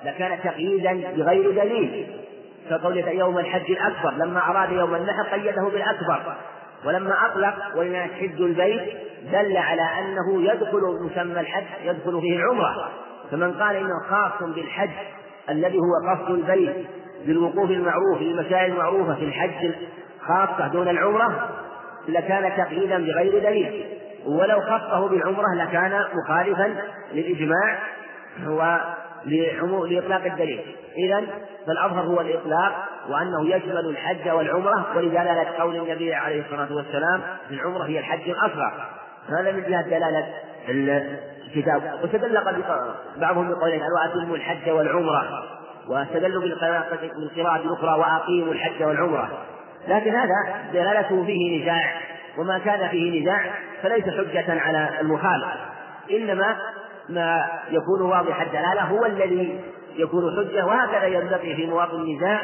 لكان 0.05 0.39
تقييدا 0.45 1.13
بغير 1.17 1.51
دليل. 1.51 2.07
كقوله 2.71 3.11
يوم 3.11 3.39
الحج 3.39 3.71
الأكبر 3.71 4.11
لما 4.11 4.51
أراد 4.51 4.73
يوم 4.73 4.95
النحر 4.95 5.23
قيده 5.23 5.63
بالأكبر. 5.63 6.35
ولما 6.85 7.27
أطلق 7.27 7.55
ولما 7.77 8.03
حج 8.21 8.41
البيت 8.41 8.83
دل 9.33 9.57
على 9.57 9.83
أنه 9.83 10.53
يدخل 10.53 10.81
مسمى 11.03 11.41
الحج 11.41 11.65
يدخل 11.85 12.21
فيه 12.21 12.37
العمرة. 12.37 12.91
فمن 13.31 13.55
قال 13.55 13.77
إنه 13.77 14.03
خاص 14.11 14.43
بالحج 14.43 14.91
الذي 15.51 15.79
هو 15.79 16.15
قصد 16.15 16.31
البيت 16.31 16.87
بالوقوف 17.27 17.71
المعروف 17.71 18.21
للمسائل 18.21 18.73
المعروفة 18.73 19.15
في 19.15 19.25
الحج 19.25 19.73
خاصة 20.21 20.69
دون 20.69 20.89
العمرة 20.89 21.49
لكان 22.09 22.57
تقييدا 22.57 22.99
بغير 22.99 23.39
دليل. 23.39 23.85
ولو 24.27 24.61
خصه 24.61 25.09
بالعمرة 25.09 25.55
لكان 25.55 26.05
مخالفا 26.15 26.75
للإجماع 27.13 27.79
لإطلاق 29.89 30.25
الدليل. 30.25 30.77
إذا 30.97 31.25
فالأظهر 31.67 32.05
هو 32.05 32.21
الإطلاق 32.21 32.73
وأنه 33.09 33.57
يشمل 33.57 33.91
الحج 33.91 34.29
والعمرة 34.29 34.87
ولدلالة 34.97 35.47
قول 35.59 35.77
النبي 35.77 36.15
عليه 36.15 36.41
الصلاة 36.41 36.73
والسلام 36.77 37.21
العمرة 37.51 37.85
هي 37.85 37.99
الحج 37.99 38.29
الأصغر. 38.29 38.73
هذا 39.39 39.53
من 39.53 39.63
جهة 39.63 39.83
دلالة 39.83 40.29
الكتاب. 40.69 41.83
واستدل 42.03 42.45
بعضهم 43.17 43.55
قالوا 43.55 44.05
أتموا 44.05 44.37
الحج 44.37 44.71
والعمرة 44.71 45.25
واستدلوا 45.89 46.43
بالقراءة 46.43 47.57
الأخرى 47.57 47.99
وأقيموا 47.99 48.53
الحج 48.53 48.83
والعمرة. 48.83 49.31
لكن 49.89 50.15
هذا 50.15 50.65
دلالته 50.73 51.25
فيه 51.25 51.63
نزاع 51.63 52.01
وما 52.39 52.59
كان 52.59 52.89
فيه 52.89 53.23
نزاع 53.23 53.41
فليس 53.83 54.05
حجة 54.05 54.61
على 54.61 55.01
المخالف. 55.01 55.47
إنما 56.11 56.57
ما 57.09 57.47
يكون 57.71 58.03
واضح 58.03 58.41
الدلالة 58.41 58.83
هو 58.83 59.07
الذي 59.07 59.61
يكون 59.97 60.37
حجة 60.37 60.67
وهكذا 60.67 61.07
ينبغي 61.07 61.57
في 61.57 61.67
مواطن 61.67 61.97
النزاع 61.97 62.41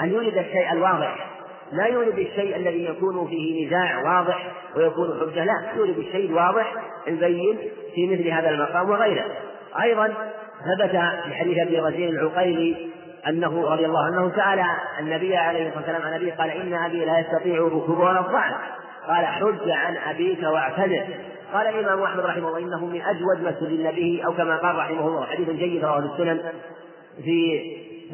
أن 0.00 0.08
يولد 0.08 0.38
الشيء 0.38 0.72
الواضح. 0.72 1.26
لا 1.72 1.86
يولد 1.86 2.18
الشيء 2.18 2.56
الذي 2.56 2.84
يكون 2.84 3.28
فيه 3.28 3.66
نزاع 3.66 3.98
واضح 3.98 4.52
ويكون 4.76 5.20
حجة 5.20 5.44
لا 5.44 5.72
يولد 5.76 5.98
الشيء 5.98 6.30
الواضح 6.30 6.74
البين 7.08 7.58
في 7.94 8.06
مثل 8.06 8.28
هذا 8.28 8.50
المقام 8.50 8.90
وغيره. 8.90 9.24
أيضا 9.82 10.06
ثبت 10.64 10.90
في 11.24 11.34
حديث 11.34 11.58
أبي 11.58 11.80
رزين 11.80 12.08
العقيلي 12.08 12.92
أنه 13.28 13.66
رضي 13.66 13.86
الله 13.86 14.04
عنه 14.04 14.32
سأل 14.36 14.64
النبي 15.00 15.36
عليه 15.36 15.68
الصلاة 15.68 15.78
والسلام 15.78 16.02
عن 16.02 16.12
أبيه 16.12 16.34
قال 16.34 16.50
إن 16.50 16.74
أبي 16.74 17.04
لا 17.04 17.18
يستطيع 17.18 17.54
الركوب 17.54 17.98
ولا 17.98 18.20
الضعف 18.20 18.54
قال 19.08 19.26
حج 19.26 19.70
عن 19.70 19.96
أبيك 19.96 20.42
واعتذر. 20.42 21.04
قال 21.52 21.66
الإمام 21.66 22.02
أحمد 22.02 22.24
رحمه 22.24 22.48
الله 22.48 22.58
إنه 22.58 22.86
من 22.86 23.02
أجود 23.02 23.42
ما 23.42 23.50
استدل 23.50 23.92
به 23.92 24.22
أو 24.26 24.32
كما 24.32 24.56
قال 24.56 24.76
رحمه 24.76 25.06
الله 25.06 25.26
حديث 25.26 25.50
جيد 25.50 25.84
رواه 25.84 25.98
السنن 25.98 26.40
في 27.24 27.62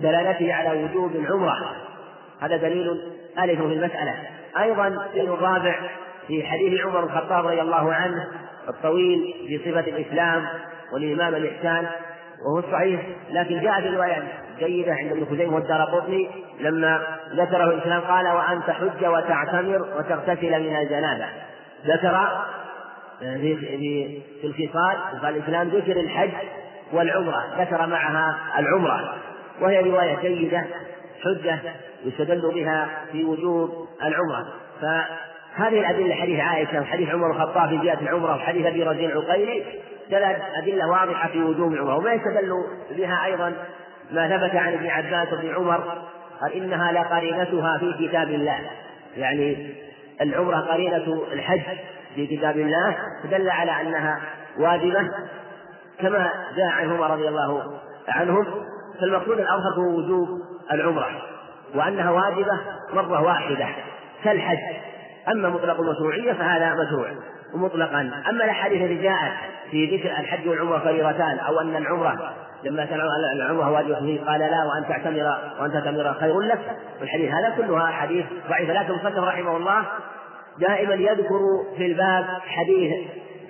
دلالته 0.02 0.54
على 0.54 0.84
وجوب 0.84 1.16
العمرة. 1.16 1.76
هذا 2.40 2.56
دليل 2.56 3.00
ألف 3.38 3.62
في 3.62 3.74
المسألة. 3.74 4.14
أيضا 4.58 4.88
دليل 5.14 5.28
رابع 5.28 5.74
في 6.28 6.44
حديث 6.44 6.80
عمر 6.80 7.00
بن 7.00 7.06
الخطاب 7.06 7.46
رضي 7.46 7.60
الله 7.60 7.94
عنه 7.94 8.28
الطويل 8.68 9.34
في 9.48 9.58
صفة 9.58 9.80
الإسلام 9.80 10.46
والإمام 10.92 11.34
الإحسان 11.34 11.86
وهو 12.46 12.58
الصحيح 12.58 13.00
لكن 13.30 13.60
جاء 13.60 13.80
في 13.80 13.88
رواية 13.88 14.22
جيدة 14.58 14.94
عند 14.94 15.12
ابن 15.12 15.26
خزيمة 15.26 15.54
والدار 15.54 15.84
قطني 15.84 16.28
لما 16.60 17.00
ذكره 17.34 17.64
الإسلام 17.64 18.00
قال 18.00 18.26
وأن 18.26 18.62
تحج 18.66 19.06
وتعتمر 19.06 19.86
وتغتسل 19.98 20.60
من 20.60 20.76
الجنابة. 20.76 21.26
ذكر 21.86 22.28
في 23.20 23.56
في 23.56 24.20
في 24.40 24.46
الخصال 24.46 24.96
الإسلام 25.24 25.68
ذكر 25.68 26.00
الحج 26.00 26.30
والعمرة 26.92 27.44
ذكر 27.58 27.86
معها 27.86 28.38
العمرة. 28.58 29.14
وهي 29.60 29.80
رواية 29.80 30.16
جيدة 30.22 30.64
حجة 31.24 31.58
يستدل 32.04 32.52
بها 32.54 32.88
في 33.12 33.24
وجوب 33.24 33.88
العمرة. 34.04 34.46
فهذه 34.80 35.80
الأدلة 35.80 36.14
حديث 36.14 36.40
عائشة 36.40 36.80
وحديث 36.80 37.08
عمر 37.08 37.30
الخطاب 37.30 37.68
في 37.68 37.78
جهة 37.78 38.00
العمرة 38.00 38.36
وحديث 38.36 38.66
أبي 38.66 38.82
رزين 38.82 39.10
العقيلي 39.10 39.64
ثلاث 40.10 40.42
أدلة 40.62 40.88
واضحة 40.88 41.28
في 41.28 41.42
وجوب 41.42 41.72
العمرة. 41.72 41.96
وما 41.96 42.12
يستدل 42.12 42.52
بها 42.90 43.24
أيضا 43.24 43.52
ما 44.12 44.28
ثبت 44.28 44.56
عن 44.56 44.72
ابن 44.72 44.86
عباس 44.86 45.32
وابن 45.32 45.54
عمر 45.54 46.02
قال 46.40 46.52
إنها 46.52 46.92
لقرينتها 46.92 47.78
في 47.78 48.08
كتاب 48.08 48.28
الله. 48.28 48.60
يعني 49.16 49.74
العمرة 50.20 50.56
قرينة 50.56 51.22
الحج 51.32 51.62
في 52.14 52.26
كتاب 52.26 52.56
الله 52.56 52.96
فدل 53.22 53.50
على 53.50 53.80
أنها 53.80 54.20
واجبة 54.58 55.10
كما 56.00 56.30
جاء 56.56 56.68
عنهما 56.68 57.06
رضي 57.06 57.28
الله 57.28 57.80
عنهم. 58.08 58.46
فالمقصود 59.00 59.38
الأظهر 59.38 59.74
هو 59.76 59.98
وجوب 59.98 60.28
العمرة 60.72 61.10
وأنها 61.74 62.10
واجبة 62.10 62.60
مرة 62.92 63.22
واحدة 63.22 63.66
كالحج. 64.24 64.76
أما 65.28 65.48
مطلق 65.48 65.80
المشروعية 65.80 66.32
فهذا 66.32 66.74
مشروع 66.74 67.08
ومطلقا 67.54 68.00
أما 68.00 68.44
الأحاديث 68.44 68.82
التي 68.82 69.02
جاءت 69.02 69.32
في 69.70 69.96
ذكر 69.96 70.10
الحج 70.10 70.48
والعمرة 70.48 70.78
فريضتان 70.78 71.38
أو 71.38 71.60
أن 71.60 71.76
العمرة 71.76 72.34
لما 72.64 72.84
كان 72.84 73.00
العمرة 73.36 73.70
واجبة 73.70 74.00
فيه 74.00 74.20
قال 74.20 74.40
لا 74.40 74.64
وأن 74.64 74.88
تعتمر 74.88 75.38
وأن 75.60 75.72
تعتمر 75.72 76.14
خير 76.14 76.40
لك. 76.40 76.60
والحديث 77.00 77.30
هذا 77.30 77.54
كلها 77.56 77.86
حديث 77.86 78.26
ضعيفة. 78.48 78.72
لكن 78.72 78.90
المصنف 78.90 79.18
رحمه 79.18 79.56
الله 79.56 79.84
دائما 80.58 80.94
يذكر 80.94 81.40
في 81.76 81.86
الباب 81.86 82.26
حديث 82.46 82.92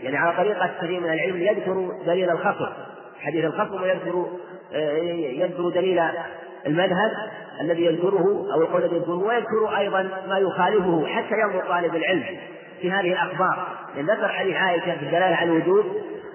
يعني 0.03 0.17
على 0.17 0.37
طريقة 0.37 0.71
كثير 0.81 1.01
من 1.01 1.13
العلم 1.13 1.37
يذكر 1.37 1.93
دليل 2.07 2.31
الخصم 2.31 2.69
حديث 3.21 3.45
الخصم 3.45 3.83
ويذكر 3.83 4.27
يذكر 5.43 5.69
دليل 5.69 6.03
المذهب 6.67 7.11
الذي 7.61 7.85
يذكره 7.85 8.47
أو 8.55 8.63
القول 8.63 8.83
الذي 8.85 8.97
يذكره 8.97 9.25
ويذكر 9.27 9.79
أيضا 9.79 10.03
ما 10.29 10.39
يخالفه 10.39 11.07
حتى 11.07 11.35
ينظر 11.41 11.69
طالب 11.69 11.97
العلم 11.97 12.25
في 12.81 12.91
هذه 12.91 13.13
الأخبار. 13.13 13.67
لأن 13.97 14.07
ذكر 14.07 14.29
حديث 14.29 14.57
عائشة 14.57 14.97
في 14.97 15.03
الدلالة 15.03 15.37
على 15.37 15.51
الوجود 15.51 15.85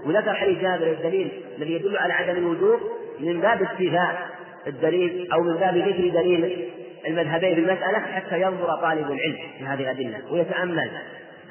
وذكر 0.05 0.33
حديث 0.33 0.61
جابر 0.61 0.91
الدليل 0.91 1.31
الذي 1.57 1.73
يدل 1.73 1.97
على 1.97 2.13
عدم 2.13 2.37
الوجود 2.37 2.79
من 3.19 3.41
باب 3.41 3.61
استيفاء 3.61 4.29
الدليل 4.67 5.31
أو 5.33 5.41
من 5.41 5.53
باب 5.53 5.77
ذكر 5.77 6.09
دليل 6.09 6.69
المذهبين 7.07 7.55
في 7.55 7.61
المسألة 7.61 7.99
حتى 7.99 8.41
ينظر 8.41 8.75
طالب 8.81 9.11
العلم 9.11 9.37
في 9.57 9.65
هذه 9.65 9.81
الأدلة 9.81 10.21
ويتأمل 10.31 10.91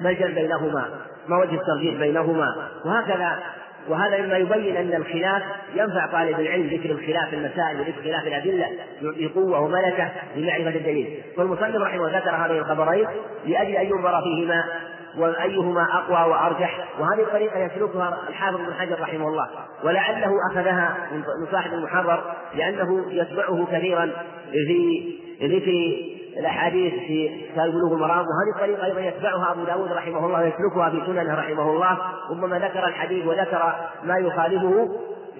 ما 0.00 0.10
الجمع 0.10 0.34
بينهما 0.34 0.88
ما 1.28 1.38
وجه 1.38 1.54
الترجيح 1.54 1.94
بينهما 2.00 2.68
وهكذا 2.84 3.38
وهذا 3.88 4.22
مما 4.22 4.36
يبين 4.36 4.76
أن 4.76 4.94
الخلاف 4.94 5.42
ينفع 5.74 6.06
طالب 6.06 6.40
العلم 6.40 6.66
ذكر 6.66 6.90
الخلاف 6.90 7.34
المسائل 7.34 7.80
وذكر 7.80 8.02
خلاف 8.02 8.26
الأدلة 8.26 8.66
يعطي 9.02 9.26
قوة 9.26 9.60
وملكة 9.60 10.10
لمعرفة 10.36 10.68
الدليل. 10.68 11.22
والمصنف 11.38 11.76
رحمه 11.76 12.06
الله 12.06 12.18
ذكر 12.18 12.30
هذين 12.30 12.58
الخبرين 12.58 13.06
لأجل 13.46 13.76
أن 13.76 13.86
ينظر 13.86 14.22
فيهما 14.22 14.64
وأيهما 15.18 15.86
أقوى 15.92 16.30
وأرجح. 16.30 16.88
وهذه 16.98 17.22
الطريقة 17.22 17.58
يسلكها 17.58 18.18
الحافظ 18.28 18.56
بن 18.56 18.74
حجر 18.74 19.00
رحمه 19.00 19.28
الله. 19.28 19.48
ولعله 19.84 20.32
أخذها 20.50 20.96
من 21.12 21.46
صاحب 21.52 21.72
المحرر 21.72 22.22
لأنه 22.54 23.04
يتبعه 23.08 23.66
كثيرا 23.72 24.10
في 24.50 25.12
ذكر 25.42 25.96
الأحاديث 26.40 26.94
في 26.94 27.46
كتاب 27.52 27.72
بلوغ 27.72 27.92
المرام. 27.92 28.24
وهذه 28.26 28.56
الطريقة 28.56 28.84
أيضا 28.84 29.00
يتبعها 29.00 29.52
أبو 29.52 29.64
داود 29.64 29.92
رحمه 29.92 30.26
الله 30.26 30.40
ويسلكها 30.40 30.90
في 30.90 31.02
سننه 31.06 31.34
رحمه 31.34 31.70
الله. 31.70 31.98
ربما 32.30 32.58
ذكر 32.58 32.86
الحديث 32.86 33.26
وذكر 33.26 33.74
ما 34.04 34.18
يخالفه 34.18 34.88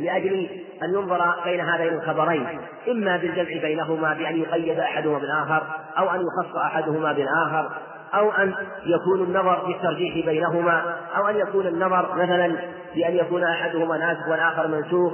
لأجل 0.01 0.49
أن 0.83 0.95
ينظر 0.95 1.35
بين 1.45 1.61
هذين 1.61 1.93
الخبرين. 1.93 2.47
إما 2.89 3.17
بالجمع 3.17 3.63
بينهما 3.63 4.15
بأن 4.15 4.37
يقيد 4.37 4.79
أحدهما 4.79 5.19
بالآخر 5.19 5.63
أو 5.99 6.11
أن 6.11 6.21
يخص 6.21 6.57
أحدهما 6.57 7.13
بالآخر. 7.13 7.71
أو 8.15 8.31
أن 8.31 8.55
يكون 8.87 9.23
النظر 9.23 9.67
في 9.67 9.73
الترجيح 9.73 10.27
بينهما 10.27 10.97
أو 11.17 11.29
أن 11.29 11.37
يكون 11.37 11.67
النظر 11.67 12.15
مثلا 12.15 12.57
بأن 12.95 13.15
يكون 13.15 13.45
أحدهما 13.45 13.99
ناسخ 13.99 14.29
والآخر 14.29 14.69
منسوخ 14.69 15.13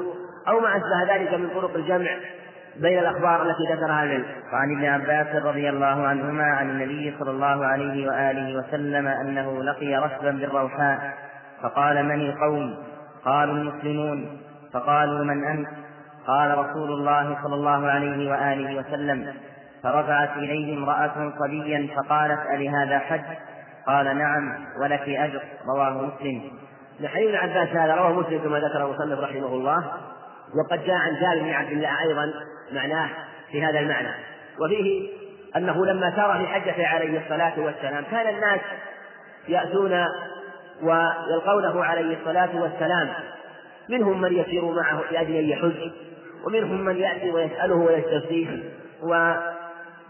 أو 0.48 0.60
ما 0.60 0.76
أشبه 0.76 1.14
ذلك 1.14 1.34
من 1.34 1.48
طرق 1.54 1.74
الجمع 1.74 2.10
بين 2.76 2.98
الأخبار 2.98 3.42
التي 3.42 3.62
ذكرها 3.72 4.04
العلم. 4.04 4.24
وعن 4.52 4.76
ابن 4.76 4.84
عباس 4.84 5.42
رضي 5.44 5.68
الله 5.68 6.06
عنهما 6.06 6.44
عن 6.44 6.70
النبي 6.70 7.14
صلى 7.18 7.30
الله 7.30 7.66
عليه 7.66 8.08
وآله 8.08 8.58
وسلم 8.58 9.06
أنه 9.06 9.62
لقي 9.62 9.94
ركبا 9.94 10.30
بالروحاء 10.30 11.14
فقال 11.62 12.04
من 12.04 12.20
القوم؟ 12.20 12.76
قالوا 13.24 13.54
المسلمون 13.54 14.38
فقالوا 14.72 15.24
من 15.24 15.44
أنت؟ 15.44 15.68
قال 16.26 16.58
رسول 16.58 16.92
الله 16.92 17.38
صلى 17.42 17.54
الله 17.54 17.86
عليه 17.86 18.30
وآله 18.30 18.78
وسلم 18.78 19.34
فرفعت 19.82 20.36
إليه 20.36 20.76
امرأة 20.76 21.32
صبيا 21.38 21.88
فقالت 21.96 22.40
ألهذا 22.54 22.98
حج؟ 22.98 23.36
قال 23.86 24.18
نعم 24.18 24.66
ولك 24.82 25.08
أجر 25.08 25.42
رواه 25.68 25.90
مسلم. 25.90 26.50
لحديث 27.00 27.34
عباس 27.34 27.68
هذا 27.68 27.94
رواه 27.94 28.12
مسلم 28.12 28.38
كما 28.38 28.58
ذكر 28.58 28.84
المصنف 28.84 29.20
رحمه 29.20 29.46
الله 29.46 29.92
وقد 30.54 30.84
جاء 30.84 30.96
عن 30.96 31.20
جابر 31.20 31.42
بن 31.42 31.50
عبد 31.50 31.72
الله 31.72 32.02
أيضا 32.02 32.32
معناه 32.72 33.08
في 33.52 33.64
هذا 33.64 33.78
المعنى 33.78 34.08
وفيه 34.60 35.08
أنه 35.56 35.86
لما 35.86 36.16
سار 36.16 36.38
في 36.38 36.46
حجته 36.46 36.86
عليه 36.86 37.20
الصلاة 37.20 37.60
والسلام 37.60 38.04
كان 38.10 38.34
الناس 38.34 38.60
يأتون 39.48 40.04
ويلقونه 40.82 41.84
عليه 41.84 42.16
الصلاة 42.20 42.62
والسلام 42.62 43.08
منهم 43.88 44.20
من 44.20 44.32
يسير 44.32 44.64
معه 44.64 45.02
لأجل 45.10 45.34
أن 45.34 45.44
يحج 45.44 45.90
ومنهم 46.46 46.84
من 46.84 46.96
يأتي 46.96 47.30
ويسأله 47.30 47.74
ويستفتيه 47.74 48.48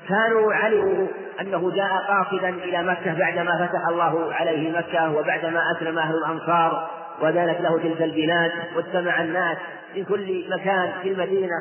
وكانوا 0.08 0.54
علموا 0.54 1.06
أنه 1.40 1.70
جاء 1.70 1.90
قاصدا 2.08 2.48
إلى 2.48 2.82
مكة 2.82 3.14
بعدما 3.18 3.66
فتح 3.66 3.88
الله 3.88 4.34
عليه 4.34 4.78
مكة 4.78 5.10
وبعدما 5.10 5.62
أسلم 5.76 5.98
أهل 5.98 6.14
الأنصار 6.14 6.90
ودانت 7.20 7.60
له 7.60 7.78
تلك 7.78 8.02
البلاد 8.02 8.52
واجتمع 8.76 9.22
الناس 9.22 9.56
في 9.94 10.04
كل 10.04 10.44
مكان 10.50 10.92
في 11.02 11.12
المدينة 11.12 11.54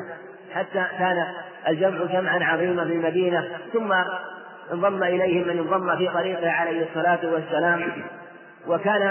حتى 0.54 0.84
كان 0.98 1.26
الجمع 1.68 2.04
جمعا 2.04 2.44
عظيما 2.44 2.84
في 2.84 2.92
المدينة. 2.92 3.48
ثم 3.72 3.92
انضم 4.72 5.02
إليهم 5.02 5.48
من 5.48 5.58
انضم 5.58 5.96
في 5.96 6.08
طريقه 6.08 6.50
عليه 6.50 6.86
الصلاة 6.88 7.32
والسلام. 7.32 7.92
وكان 8.66 9.10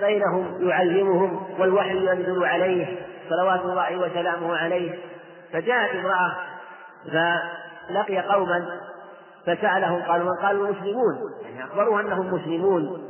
بينهم 0.00 0.68
يعلمهم 0.68 1.46
والوحي 1.58 1.96
ينزل 1.96 2.44
عليه 2.44 2.86
صلوات 3.30 3.60
الله 3.60 3.96
وسلامه 3.96 4.56
عليه. 4.56 4.98
فجاءت 5.52 5.94
امرأة 5.94 6.36
فلقي 7.88 8.18
قوما 8.18 8.80
فسألهم 9.46 10.02
قالوا 10.02 10.30
من 10.30 10.36
قالوا 10.36 10.68
المسلمون 10.68 11.32
يعني 11.42 11.64
أخبروه 11.64 12.00
أنهم 12.00 12.34
مسلمون 12.34 13.08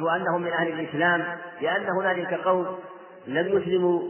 وأنهم 0.00 0.42
من 0.42 0.52
أهل 0.52 0.68
الإسلام 0.80 1.24
لأن 1.60 1.86
هنالك 1.88 2.34
قوم 2.34 2.78
لم 3.26 3.48
يسلموا 3.48 4.00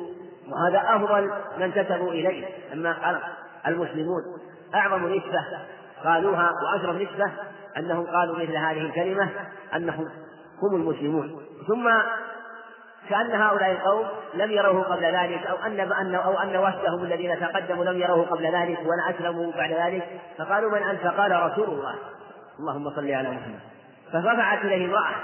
وهذا 0.48 0.96
أفضل 0.96 1.30
من 1.56 1.62
انتسبوا 1.62 2.12
إليه. 2.12 2.46
أما 2.72 2.92
قال 2.92 3.20
المسلمون 3.66 4.22
أعظم 4.74 5.06
نسبة 5.06 5.44
قالوها 6.04 6.50
وأشرف 6.50 6.96
نسبة 6.96 7.32
أنهم 7.76 8.06
قالوا 8.06 8.36
مثل 8.36 8.56
هذه 8.56 8.80
الكلمة 8.80 9.28
أنهم 9.76 10.08
هم 10.62 10.74
المسلمون. 10.74 11.40
ثم 11.66 11.88
كأن 13.08 13.40
هؤلاء 13.40 13.70
القوم 13.70 14.06
لم 14.34 14.50
يروه 14.50 14.82
قبل 14.82 15.04
ذلك 15.04 15.46
أو 15.46 15.56
أن 15.56 16.14
أو 16.14 16.38
أن 16.38 16.56
وفدهم 16.56 17.04
الذين 17.04 17.40
تقدموا 17.40 17.84
لم 17.84 18.00
يروه 18.00 18.26
قبل 18.26 18.46
ذلك 18.46 18.78
ولا 18.78 19.10
أسلموا 19.10 19.52
بعد 19.52 19.72
ذلك 19.72 20.20
فقالوا 20.38 20.70
من 20.70 20.82
أنت؟ 20.82 21.06
قال 21.06 21.52
رسول 21.52 21.68
الله 21.68 21.94
اللهم 22.60 22.90
صل 22.90 23.10
على 23.10 23.30
محمد 23.30 23.60
فرفعت 24.12 24.64
إليه 24.64 24.86
امرأة 24.86 25.14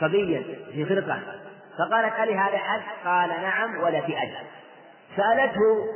صبيا 0.00 0.42
في 0.72 0.86
خرقة 0.86 1.18
فقالت 1.78 2.20
ألي 2.20 2.34
هذا 2.34 2.58
حج؟ 2.58 2.82
قال 3.04 3.28
نعم 3.28 3.82
ولك 3.82 4.04
أجر 4.04 4.44
سألته 5.16 5.86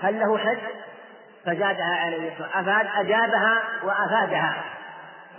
هل 0.00 0.20
له 0.20 0.38
حج؟ 0.38 0.58
فزادها 1.46 1.96
عليه 2.04 2.32
الصلاة 2.32 2.60
أفاد 2.60 2.86
أجابها 2.96 3.62
وأفادها 3.84 4.64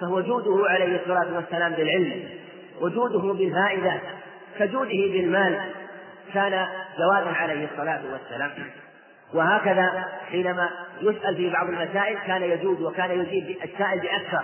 فهو 0.01 0.21
جوده 0.21 0.69
عليه 0.69 1.01
الصلاة 1.01 1.35
والسلام 1.35 1.73
بالعلم 1.73 2.29
وجوده 2.81 3.33
بالفائدة 3.33 3.99
كجوده 4.59 4.89
بالمال 4.89 5.71
كان 6.33 6.67
جوابا 6.97 7.37
عليه 7.37 7.67
الصلاة 7.71 8.01
والسلام. 8.11 8.51
وهكذا 9.33 10.05
حينما 10.31 10.69
يسأل 11.01 11.35
في 11.35 11.49
بعض 11.49 11.67
المسائل 11.67 12.17
كان 12.27 12.43
يجود 12.43 12.81
وكان 12.81 13.11
يجيب 13.11 13.57
السائل 13.63 13.99
بأكثر 13.99 14.43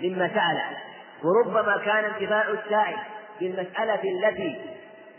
مما 0.00 0.28
سأل. 0.28 0.76
وربما 1.24 1.76
كان 1.76 2.04
انتفاع 2.04 2.42
السائل 2.42 2.96
بالمسألة 3.40 4.00
التي 4.02 4.60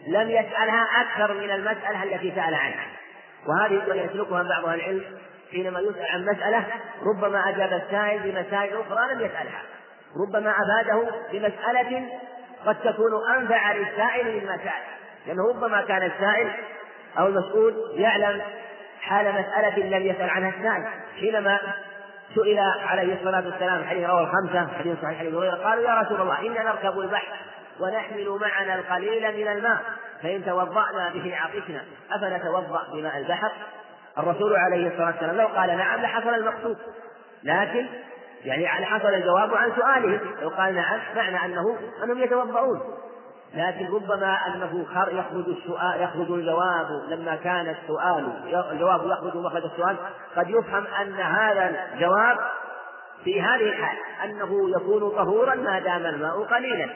لم 0.07 0.29
يسألها 0.29 0.87
أكثر 1.01 1.33
من 1.33 1.51
المسألة 1.51 2.03
التي 2.03 2.31
سأل 2.35 2.53
عنها. 2.55 2.87
وهذه 3.47 4.05
يسلكها 4.05 4.43
بعض 4.43 4.65
أهل 4.65 4.79
العلم 4.79 5.03
حينما 5.51 5.79
يسأل 5.79 6.05
عن 6.05 6.25
مسألة 6.25 6.65
ربما 7.03 7.49
أجاب 7.49 7.73
السائل 7.73 8.19
بمسائل 8.19 8.77
أخرى 8.77 9.13
لم 9.13 9.21
يسألها. 9.21 9.61
ربما 10.15 10.51
أفاده 10.51 11.09
بمسألة 11.31 12.09
قد 12.67 12.75
تكون 12.75 13.35
أنفع 13.37 13.71
للسائل 13.71 14.43
مما 14.43 14.57
سأل 14.57 14.83
لأنه 15.27 15.49
ربما 15.49 15.81
كان 15.81 16.03
السائل 16.03 16.51
أو 17.19 17.27
المسؤول 17.27 17.73
يعلم 17.93 18.41
حال 19.01 19.31
مسألة 19.31 19.97
لم 19.97 20.05
يسأل 20.07 20.29
عنها 20.29 20.49
السائل. 20.49 20.85
حينما 21.19 21.59
سئل 22.35 22.59
عليه 22.59 23.13
الصلاة 23.13 23.45
والسلام 23.45 23.83
حديث 23.83 24.09
رواه 24.09 24.21
الخمسة 24.21 24.67
حديث 24.79 25.01
صحيح 25.01 25.19
حديث 25.19 25.33
هريرة 25.33 25.55
قالوا 25.55 25.83
يا 25.83 26.01
رسول 26.01 26.21
الله 26.21 26.39
إنا 26.39 26.63
نركب 26.63 26.99
البحر 26.99 27.37
ونحمل 27.79 28.39
معنا 28.41 28.75
القليل 28.75 29.37
من 29.37 29.47
الماء. 29.47 29.81
فإن 30.23 30.45
توضأنا 30.45 31.09
به 31.13 31.35
عطشنا. 31.35 31.83
أفنتوضأ 32.11 32.87
بماء 32.93 33.17
البحر؟ 33.17 33.51
الرسول 34.17 34.55
عليه 34.55 34.87
الصلاة 34.87 35.05
والسلام 35.05 35.37
لو 35.37 35.47
قال 35.47 35.77
نعم 35.77 36.01
لحصل 36.01 36.33
المقصود. 36.33 36.77
لكن 37.43 37.87
يعني 38.45 38.85
حصل 38.85 39.07
الجواب 39.07 39.53
عن 39.53 39.71
سؤاله. 39.75 40.19
لو 40.41 40.49
قال 40.49 40.75
نعم 40.75 40.99
معنى 41.15 41.45
أنه 41.45 41.77
أنهم 42.03 42.23
يتوضؤون. 42.23 42.81
لكن 43.53 43.87
ربما 43.93 44.37
أنه 44.47 44.85
يخرج 44.91 45.49
السؤال 45.49 46.01
يخرج 46.01 46.31
الجواب 46.31 46.87
لما 47.07 47.35
كان 47.35 47.75
السؤال 47.81 48.29
الجواب 48.71 49.05
يخرج 49.05 49.35
مخرج 49.35 49.63
السؤال. 49.63 49.95
قد 50.35 50.49
يفهم 50.49 50.87
أن 51.01 51.13
هذا 51.13 51.75
الجواب 51.93 52.37
في 53.23 53.41
هذه 53.41 53.69
الحال 53.69 53.97
أنه 54.23 54.69
يكون 54.69 55.09
طهورا 55.09 55.55
ما 55.55 55.79
دام 55.79 56.05
الماء 56.05 56.43
قليلا. 56.43 56.89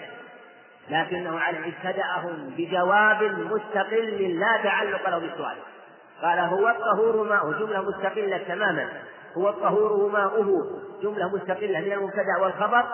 لكنه 0.90 1.40
على 1.40 1.58
ابتدأهم 1.58 2.54
بجواب 2.58 3.24
مستقل 3.24 4.40
لا 4.40 4.64
تعلق 4.64 5.10
له 5.10 5.18
بالسؤال. 5.18 5.56
قال 6.22 6.40
هو 6.40 6.70
الطهور 6.70 7.30
ماؤه 7.30 7.60
جملة 7.60 7.82
مستقلة 7.82 8.38
تماما. 8.38 8.90
هو 9.38 9.50
الطهور 9.50 10.12
ماؤه 10.12 10.66
جملة 11.04 11.36
مستقلة 11.36 11.80
من 11.80 11.92
المبتدأ 11.92 12.38
والخبر 12.42 12.86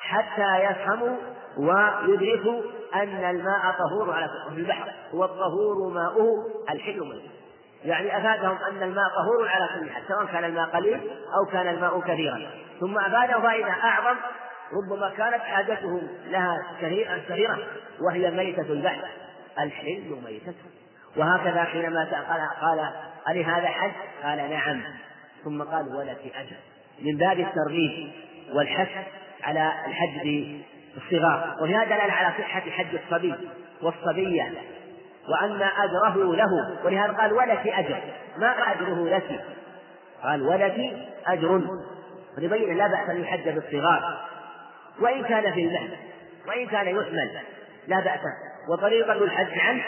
حتى 0.00 0.64
يفهموا 0.64 1.16
ويدركوا 1.56 2.62
أن 2.94 3.30
الماء 3.30 3.74
طهور 3.78 4.14
على 4.14 4.28
في 4.50 4.56
البحر. 4.60 4.92
هو 5.14 5.24
الطهور 5.24 5.92
ماؤه 5.94 6.46
الحل 6.70 7.00
منه 7.00 7.22
يعني 7.84 8.18
أفادهم 8.18 8.58
أن 8.70 8.82
الماء 8.82 9.08
طهور 9.08 9.48
على 9.48 9.68
كل 9.80 9.90
حال 9.90 10.02
سواء 10.08 10.24
كان 10.24 10.44
الماء 10.44 10.68
قليل 10.68 11.10
أو 11.34 11.52
كان 11.52 11.74
الماء 11.74 12.00
كثيرا. 12.00 12.50
ثم 12.80 12.98
أفادهم 12.98 13.42
فائدة 13.42 13.70
أعظم 13.70 14.16
ربما 14.72 15.10
كانت 15.10 15.42
حاجتهم 15.42 16.08
لها 16.26 16.56
كثيرة 16.80 17.58
وهي 18.00 18.30
ميتة 18.30 18.72
البحر. 18.72 19.08
الحل 19.58 20.16
ميتته 20.24 20.64
وهكذا 21.16 21.64
حينما 21.64 22.04
قال 22.60 22.80
قال 23.26 23.38
هذا 23.38 23.66
حج؟ 23.66 23.92
قال 24.22 24.50
نعم. 24.50 24.82
ثم 25.44 25.62
قال 25.62 25.96
ولك 25.96 26.32
أجر 26.34 26.56
من 27.02 27.16
باب 27.16 27.40
الترغيب 27.40 28.12
والحث 28.54 28.88
على 29.42 29.72
الحج 29.86 30.46
بالصغار 30.94 31.56
وفي 31.60 31.72
دلالة 31.72 32.12
على 32.12 32.34
صحة 32.38 32.60
حج 32.60 32.98
الصبي 33.04 33.34
والصبية. 33.82 34.52
وأن 35.28 35.62
أجره 35.62 36.36
له. 36.36 36.76
ولهذا 36.84 37.12
قال 37.12 37.32
ولك 37.32 37.66
أجر. 37.66 38.00
ما 38.36 38.72
أجره 38.72 39.08
لك. 39.08 39.44
قال 40.22 40.42
ولك 40.42 40.92
أجر. 41.26 41.60
وليبين 42.36 42.76
لا 42.76 42.86
بأس 42.86 43.10
أن 43.10 43.20
يحج 43.20 43.48
بالصغار. 43.48 44.28
وإن 45.00 45.24
كان 45.24 45.52
في 45.52 45.60
المهد. 45.60 45.90
وإن 46.48 46.66
كان 46.66 46.86
يحمل. 46.86 47.30
لا 47.88 48.00
بأس. 48.00 48.20
وطريقة 48.72 49.12
الحج 49.12 49.58
عنه 49.58 49.82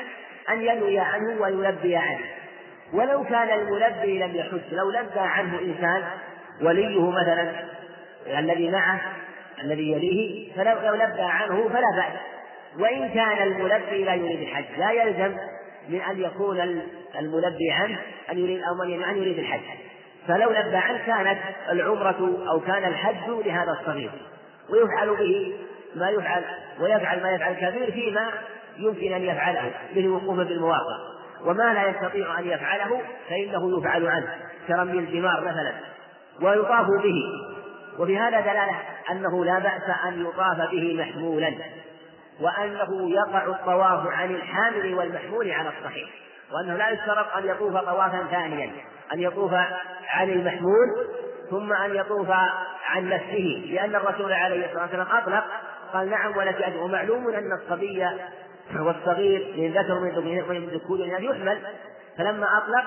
أن 0.51 0.63
ينوي 0.63 0.99
عنه 0.99 1.41
ويلبي 1.41 1.97
عنه. 1.97 2.25
ولو 2.93 3.25
كان 3.25 3.59
الملبي 3.61 4.19
لم 4.19 4.37
يحج 4.37 4.75
لو 4.75 4.91
لبى 4.91 5.21
عنه 5.21 5.61
إنسان 5.61 6.05
وليه 6.63 7.11
مثلا 7.11 7.53
الذي 8.39 8.71
معه 8.71 9.01
الذي 9.63 9.93
يليه 9.93 10.53
فلو 10.57 10.95
لبى 10.95 11.23
عنه 11.23 11.69
فلا 11.69 11.97
بأس. 11.97 12.21
وإن 12.79 13.09
كان 13.09 13.43
الملبي 13.43 14.05
لا 14.05 14.15
يريد 14.15 14.41
الحج 14.41 14.65
لا 14.79 14.91
يلزم 14.91 15.37
من 15.89 16.01
أن 16.01 16.21
يكون 16.21 16.83
الملبي 17.19 17.71
عنه 17.71 17.99
أن 18.33 18.39
يريد 18.39 18.63
أو 18.63 18.75
من 18.75 19.05
أن 19.05 19.17
يريد 19.17 19.39
الحج. 19.39 19.61
فلو 20.29 20.51
لبى 20.51 20.77
عنه 20.77 21.07
كانت 21.07 21.39
العمرة 21.71 22.49
أو 22.49 22.61
كان 22.61 22.85
الحج 22.85 23.31
لهذا 23.47 23.73
الصغير. 23.81 24.11
ويفعل 24.71 25.17
به 25.17 25.57
ما 25.97 26.11
يفعل 26.11 26.45
ويفعل 26.81 27.23
ما 27.23 27.31
يفعل 27.31 27.53
الكبير 27.53 27.93
فيما 27.93 28.31
يمكن 28.79 29.13
أن 29.13 29.23
يفعله 29.23 29.73
مثل 29.97 30.09
وقوفه 30.09 30.43
بالمواقع. 30.43 31.14
وما 31.45 31.75
لا 31.75 31.89
يستطيع 31.89 32.39
أن 32.39 32.47
يفعله 32.47 33.01
فإنه 33.29 33.79
يفعل 33.79 34.07
عنه 34.07 34.35
كرمي 34.69 34.99
الجمار 34.99 35.41
مثلا 35.41 35.73
ويطاف 36.43 36.87
به. 36.87 37.23
وفي 37.99 38.19
هذا 38.19 38.41
دلالة 38.41 38.77
أنه 39.11 39.45
لا 39.45 39.59
بأس 39.59 39.83
أن 40.09 40.27
يطاف 40.27 40.71
به 40.71 40.97
محمولا 41.01 41.55
وأنه 42.41 43.11
يقع 43.11 43.47
الطواف 43.47 44.07
عن 44.07 44.31
الحامل 44.31 44.95
والمحمول 44.95 45.51
على 45.51 45.69
الصحيح 45.69 46.09
وأنه 46.53 46.77
لا 46.77 46.91
يشترط 46.91 47.37
أن 47.37 47.47
يطوف 47.47 47.77
طوافا 47.77 48.27
ثانيا 48.31 48.73
أن 49.13 49.21
يطوف 49.21 49.53
عن 50.09 50.31
المحمول 50.31 50.89
ثم 51.51 51.73
أن 51.73 51.95
يطوف 51.95 52.31
عن 52.87 53.09
نفسه 53.09 53.67
لأن 53.71 53.95
الرسول 53.95 54.33
عليه 54.33 54.67
الصلاة 54.67 54.83
والسلام 54.83 55.07
أطلق 55.07 55.45
قال 55.93 56.11
نعم 56.11 56.37
ولك 56.37 56.63
أجر 56.63 56.77
ومعلوم 56.77 57.29
أن 57.29 57.53
الصبي 57.53 58.07
والصغير 58.79 59.55
من 59.57 59.73
ذكر 59.73 60.01
من 60.53 60.67
ذكور 60.67 61.01
يحمل. 61.01 61.59
فلما 62.19 62.47
أطلق 62.59 62.85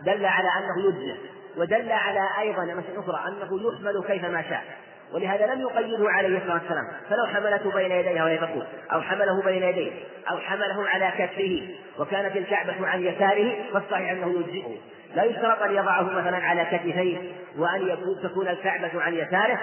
دل 0.00 0.26
على 0.26 0.48
أنه 0.58 0.88
يجزئ 0.88 1.16
ودل 1.56 1.92
على 1.92 2.28
أيضا 2.40 2.62
مسألة 2.62 3.00
أخرى 3.00 3.20
أنه 3.28 3.72
يحمل 3.72 4.04
كيفما 4.06 4.42
شاء. 4.42 4.64
ولهذا 5.12 5.46
لم 5.46 5.60
يقيده 5.60 6.10
عليه 6.10 6.38
الصلاة 6.38 6.54
والسلام. 6.54 6.88
فلو 7.10 7.26
حملته 7.26 7.70
بين 7.70 7.92
يديها 7.92 8.24
وهي 8.24 8.38
تقول 8.38 8.66
أو 8.92 9.00
حمله 9.00 9.42
بين 9.42 9.62
يديه 9.62 9.92
أو 10.30 10.38
حمله 10.38 10.88
على 10.88 11.12
كتفه 11.18 11.68
وكانت 11.98 12.36
الكعبة 12.36 12.86
عن 12.86 13.02
يساره 13.02 13.56
فالصحيح 13.72 14.10
أنه 14.10 14.40
يجزئه. 14.40 14.76
لا 15.14 15.24
يشترط 15.24 15.62
أن 15.62 15.74
يضعه 15.74 16.02
مثلا 16.02 16.36
على 16.36 16.64
كتفيه 16.64 17.32
وأن 17.58 17.88
يكون 17.88 18.22
تكون 18.22 18.48
الكعبة 18.48 19.02
عن 19.02 19.14
يساره. 19.14 19.58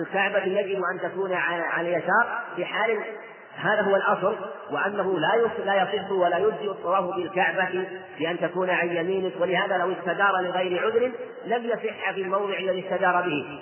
الكعبة 0.00 0.44
يجب 0.44 0.80
أن 0.94 1.10
تكون 1.10 1.32
عن 1.32 1.80
اليسار 1.80 2.42
في 2.56 2.64
حال 2.64 2.98
هذا 3.56 3.82
هو 3.82 3.96
الأصل 3.96 4.36
وأنه 4.70 5.18
لا 5.18 5.50
لا 5.64 5.82
يصح 5.82 6.10
ولا 6.10 6.38
يجزئ 6.38 6.70
الطواف 6.70 7.16
بالكعبة 7.16 7.86
بأن 8.18 8.40
تكون 8.40 8.70
عن 8.70 8.88
يمينك 8.88 9.32
ولهذا 9.40 9.78
لو 9.78 9.92
استدار 9.92 10.40
لغير 10.40 10.84
عذر 10.84 11.12
لم 11.46 11.64
يصح 11.64 12.10
في 12.10 12.22
الموضع 12.22 12.58
الذي 12.58 12.84
استدار 12.86 13.22
به. 13.22 13.60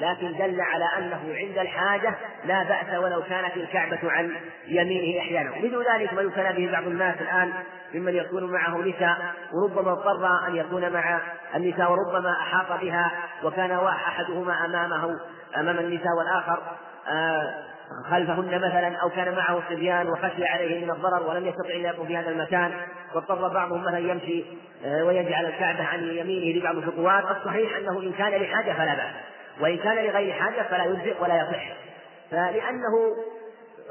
لكن 0.00 0.32
دل 0.32 0.60
على 0.60 0.84
أنه 0.98 1.34
عند 1.34 1.58
الحاجة 1.58 2.14
لا 2.44 2.62
بأس 2.62 2.98
ولو 2.98 3.22
كانت 3.22 3.56
الكعبة 3.56 3.98
عن 4.02 4.36
يمينه 4.66 5.20
أحيانا. 5.20 5.50
مثل 5.50 5.84
ذلك 5.92 6.12
ما 6.12 6.22
يبتلى 6.22 6.52
به 6.52 6.72
بعض 6.72 6.86
الناس 6.86 7.20
الآن 7.20 7.52
ممن 7.94 8.14
يكون 8.14 8.52
معه 8.52 8.78
نساء 8.78 9.34
وربما 9.52 9.92
اضطر 9.92 10.46
أن 10.48 10.56
يكون 10.56 10.92
مع 10.92 11.20
النساء 11.54 11.92
وربما 11.92 12.32
أحاط 12.32 12.80
بها 12.80 13.12
وكان 13.44 13.70
أحدهما 13.86 14.64
أمامه 14.64 15.10
أمام 15.56 15.78
النساء 15.78 16.12
والآخر 16.18 16.62
آه 17.08 17.77
خلفهن 18.10 18.56
مثلا 18.56 18.96
أو 18.96 19.10
كان 19.10 19.34
معه 19.34 19.62
صبيان 19.68 20.08
وخشي 20.08 20.44
عليه 20.44 20.84
من 20.84 20.90
الضرر 20.90 21.22
ولم 21.22 21.46
يستطع 21.46 21.74
ان 21.74 21.80
يقوم 21.80 22.06
في 22.06 22.16
هذا 22.16 22.30
المكان 22.30 22.72
واضطر 23.14 23.48
بعضهم 23.48 23.82
مثلا 23.82 23.98
يمشي 23.98 24.44
آه، 24.84 25.04
ويجعل 25.04 25.46
الكعبة 25.46 25.84
عن 25.84 26.02
يمينه 26.02 26.58
لبعض 26.58 26.76
الخطوات. 26.76 27.24
الصحيح 27.36 27.76
أنه 27.76 28.00
إن 28.00 28.12
كان 28.12 28.42
لحاجة 28.42 28.72
فلا 28.72 28.94
بأس 28.94 29.14
وإن 29.60 29.76
كان 29.76 29.96
لغير 29.96 30.32
حاجة 30.32 30.62
فلا 30.62 30.84
يجزئ 30.84 31.22
ولا 31.22 31.36
يصح. 31.36 31.64
فلأنه 32.30 33.16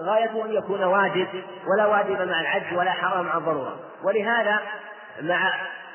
غايته 0.01 0.45
أن 0.45 0.53
يكون 0.53 0.83
واجب 0.83 1.27
ولا 1.67 1.85
واجب 1.85 2.21
مع 2.21 2.41
العجز 2.41 2.77
ولا 2.77 2.91
حرام 2.91 3.25
مع 3.25 3.37
الضرورة. 3.37 3.79
ولهذا 4.03 4.59
مع 5.21 5.51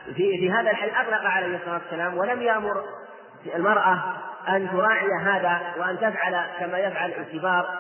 في 0.07 0.39
في 0.39 0.51
هذا 0.51 0.71
الحديث 0.71 0.95
اطلق 0.95 1.25
عليه 1.25 1.57
الصلاة 1.57 1.81
والسلام 1.85 2.19
ولم 2.19 2.43
يأمر 2.43 2.85
المرأة 3.55 3.99
أن 4.49 4.71
تراعي 4.71 5.09
هذا 5.23 5.61
وأن 5.79 5.97
تفعل 5.99 6.45
كما 6.61 6.79
يفعل 6.79 7.13
الكبار. 7.13 7.79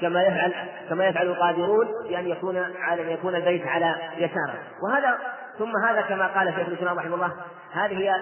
كما 0.00 0.22
يفعل 0.22 0.52
كما 0.88 1.06
يفعل 1.06 1.26
القادرون 1.26 1.88
بأن 2.08 2.28
يكون 2.28 2.64
على 2.80 3.02
أن 3.02 3.10
يكون 3.10 3.34
البيت 3.34 3.66
على 3.66 3.94
يساره. 4.16 4.58
وهذا 4.82 5.18
ثم 5.58 5.72
هذا 5.88 6.00
كما 6.00 6.26
قال 6.26 6.54
شيخ 6.56 6.68
الإسلام 6.68 6.98
رحمه 6.98 7.14
الله 7.14 7.32
هذه 7.72 7.98
هي 7.98 8.14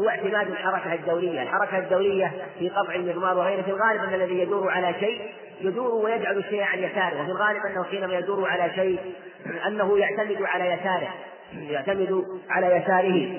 هو 0.00 0.08
اعتماد 0.08 0.46
الحركة 0.46 0.94
الدولية، 0.94 1.42
الحركة 1.42 1.78
الدولية 1.78 2.32
في 2.58 2.68
قطع 2.68 2.94
المضمار 2.94 3.38
وغيره 3.38 3.62
في 3.62 3.70
الغالب 3.70 4.04
أن 4.04 4.14
الذي 4.14 4.38
يدور 4.38 4.70
على 4.70 4.94
شيء 5.00 5.34
يدور 5.60 5.94
ويجعل 6.04 6.38
الشيء 6.38 6.62
عن 6.62 6.78
يساره، 6.78 7.22
وفي 7.22 7.30
الغالب 7.30 7.66
أنه 7.66 7.84
حينما 7.84 8.14
يدور 8.14 8.48
على 8.48 8.74
شيء 8.74 9.14
أنه 9.66 9.98
يعتمد 9.98 10.42
على 10.42 10.64
يساره، 10.72 11.08
يعتمد 11.52 12.24
على 12.50 12.66
يساره. 12.66 13.38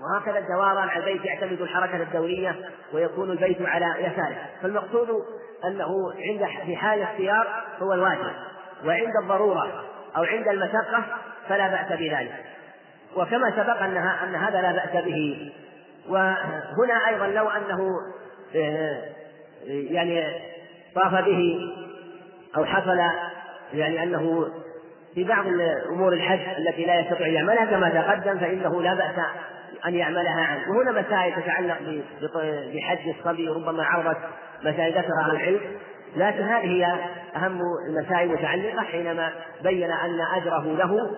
وهكذا 0.00 0.38
الدوران 0.38 0.88
على 0.88 1.00
البيت 1.00 1.24
يعتمد 1.24 1.60
الحركة 1.60 2.02
الدورية 2.02 2.56
ويكون 2.94 3.30
البيت 3.30 3.62
على 3.62 3.94
يساره، 3.98 4.36
فالمقصود 4.62 5.08
أنه 5.64 6.12
عند 6.16 6.46
في 6.66 6.76
حال 6.76 6.98
الاختيار 6.98 7.64
هو 7.82 7.92
الواجب 7.92 8.32
وعند 8.84 9.12
الضرورة 9.22 9.84
أو 10.16 10.24
عند 10.24 10.48
المشقة 10.48 11.04
فلا 11.48 11.68
بأس 11.68 11.98
بذلك. 11.98 12.34
وكما 13.16 13.50
سبق 13.50 13.82
أنها 13.82 14.24
أن 14.24 14.34
هذا 14.34 14.62
لا 14.62 14.72
بأس 14.72 15.04
به. 15.04 15.52
وهنا 16.08 17.08
أيضا 17.08 17.26
لو 17.26 17.48
أنه 17.48 17.90
آه، 18.56 19.02
يعني 19.66 20.24
طاف 20.94 21.24
به 21.24 21.58
أو 22.56 22.64
حصل 22.64 22.98
يعني 23.74 24.02
أنه 24.02 24.48
في 25.14 25.24
بعض 25.24 25.46
أمور 25.88 26.12
الحج 26.12 26.40
التي 26.58 26.84
لا 26.84 27.00
يستطيع 27.00 27.26
يعملها 27.26 27.64
كما 27.64 27.88
تقدم 27.88 28.38
فإنه 28.38 28.82
لا 28.82 28.94
بأس 28.94 29.24
أن 29.86 29.94
يعملها 29.94 30.44
عنه. 30.44 30.70
وهنا 30.70 31.00
مسائل 31.00 31.42
تتعلق 31.42 32.02
بحج 32.74 33.08
الصبي 33.18 33.48
ربما 33.48 33.84
عرضت 33.84 34.18
مسائل 34.60 34.98
ذكرها 34.98 35.32
العلم. 35.32 35.60
لكن 36.16 36.42
هذه 36.42 36.64
هي 36.64 36.86
أهم 37.36 37.60
المسائل 37.88 38.30
المتعلقة 38.30 38.82
حينما 38.82 39.32
بين 39.62 39.90
أن 39.90 40.20
أجره 40.20 40.76
له 40.76 41.10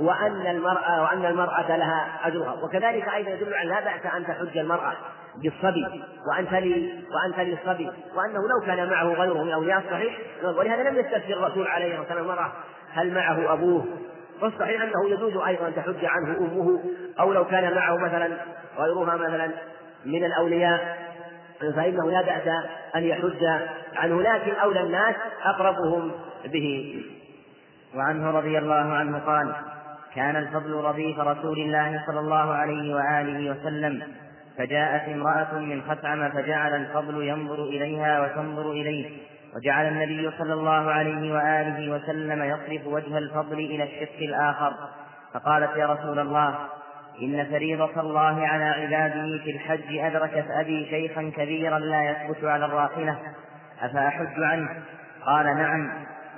وأن 0.00 0.46
المرأة 0.46 1.02
وأن 1.02 1.24
المرأة 1.24 1.76
لها 1.76 2.06
أجرها. 2.24 2.52
وكذلك 2.62 3.08
أيضا 3.08 3.30
يدل 3.30 3.54
على 3.54 3.68
لا 3.68 3.80
بأس 3.80 4.14
أن 4.16 4.26
تحج 4.26 4.58
المرأة 4.58 4.92
بالصبي 5.42 6.02
وأن 6.28 6.48
تلي 6.48 7.04
وأن 7.14 7.34
تلي 7.36 7.52
الصبي. 7.52 7.90
وأنه 8.14 8.48
لو 8.48 8.66
كان 8.66 8.90
معه 8.90 9.06
غيره 9.06 9.42
من 9.42 9.52
أولياء 9.52 9.78
الصحيح 9.78 10.18
ولهذا 10.44 10.90
لم 10.90 10.96
يستفسر 10.98 11.32
الرسول 11.32 11.66
عليه 11.66 11.86
الصلاة 11.86 12.00
والسلام 12.00 12.24
المرأة 12.24 12.52
هل 12.92 13.14
معه 13.14 13.52
أبوه. 13.52 13.84
والصحيح 14.42 14.82
أنه 14.82 15.10
يجوز 15.10 15.36
أيضا 15.36 15.68
أن 15.68 15.74
تحج 15.74 16.04
عنه 16.04 16.38
أمه 16.38 16.80
أو 17.20 17.32
لو 17.32 17.44
كان 17.44 17.74
معه 17.74 17.96
مثلا 17.96 18.28
غيرها 18.78 19.16
مثلا 19.16 19.50
من 20.04 20.24
الأولياء. 20.24 21.03
فإنه 21.60 22.10
لا 22.10 22.22
بأس 22.22 22.48
أن 22.96 23.04
يحج 23.04 23.44
عنه 23.96 24.22
لكن 24.22 24.52
أولى 24.54 24.80
الناس 24.80 25.14
أقربهم 25.44 26.12
به. 26.44 27.02
وعنه 27.94 28.30
رضي 28.30 28.58
الله 28.58 28.74
عنه 28.94 29.18
قال 29.18 29.54
كان 30.14 30.36
الفضل 30.36 30.72
رديف 30.72 31.18
رسول 31.18 31.58
الله 31.58 32.02
صلى 32.06 32.20
الله 32.20 32.52
عليه 32.54 32.94
وآله 32.94 33.50
وسلم 33.50 34.02
فجاءت 34.58 35.08
امرأة 35.08 35.58
من 35.58 35.82
خثعم 35.82 36.30
فجعل 36.30 36.74
الفضل 36.74 37.22
ينظر 37.22 37.64
إليها 37.64 38.20
وتنظر 38.20 38.70
إليه 38.70 39.10
وجعل 39.56 39.86
النبي 39.86 40.30
صلى 40.38 40.52
الله 40.52 40.90
عليه 40.90 41.32
وآله 41.34 41.92
وسلم 41.92 42.42
يصرف 42.42 42.86
وجه 42.86 43.18
الفضل 43.18 43.58
إلى 43.58 43.84
الشق 43.84 44.18
الآخر 44.18 44.74
فقالت 45.34 45.76
يا 45.76 45.86
رسول 45.86 46.18
الله 46.18 46.58
إن 47.22 47.46
فريضة 47.50 48.00
الله 48.00 48.46
على 48.46 48.64
عباده 48.64 49.44
في 49.44 49.50
الحج 49.50 49.98
أدركت 49.98 50.44
أبي 50.60 50.86
شيخا 50.90 51.32
كبيرا 51.36 51.78
لا 51.78 52.10
يثبت 52.10 52.44
على 52.44 52.64
الراحلة. 52.64 53.18
أفأحج 53.82 54.42
عنه؟ 54.42 54.68
قال 55.26 55.46
نعم 55.46 55.90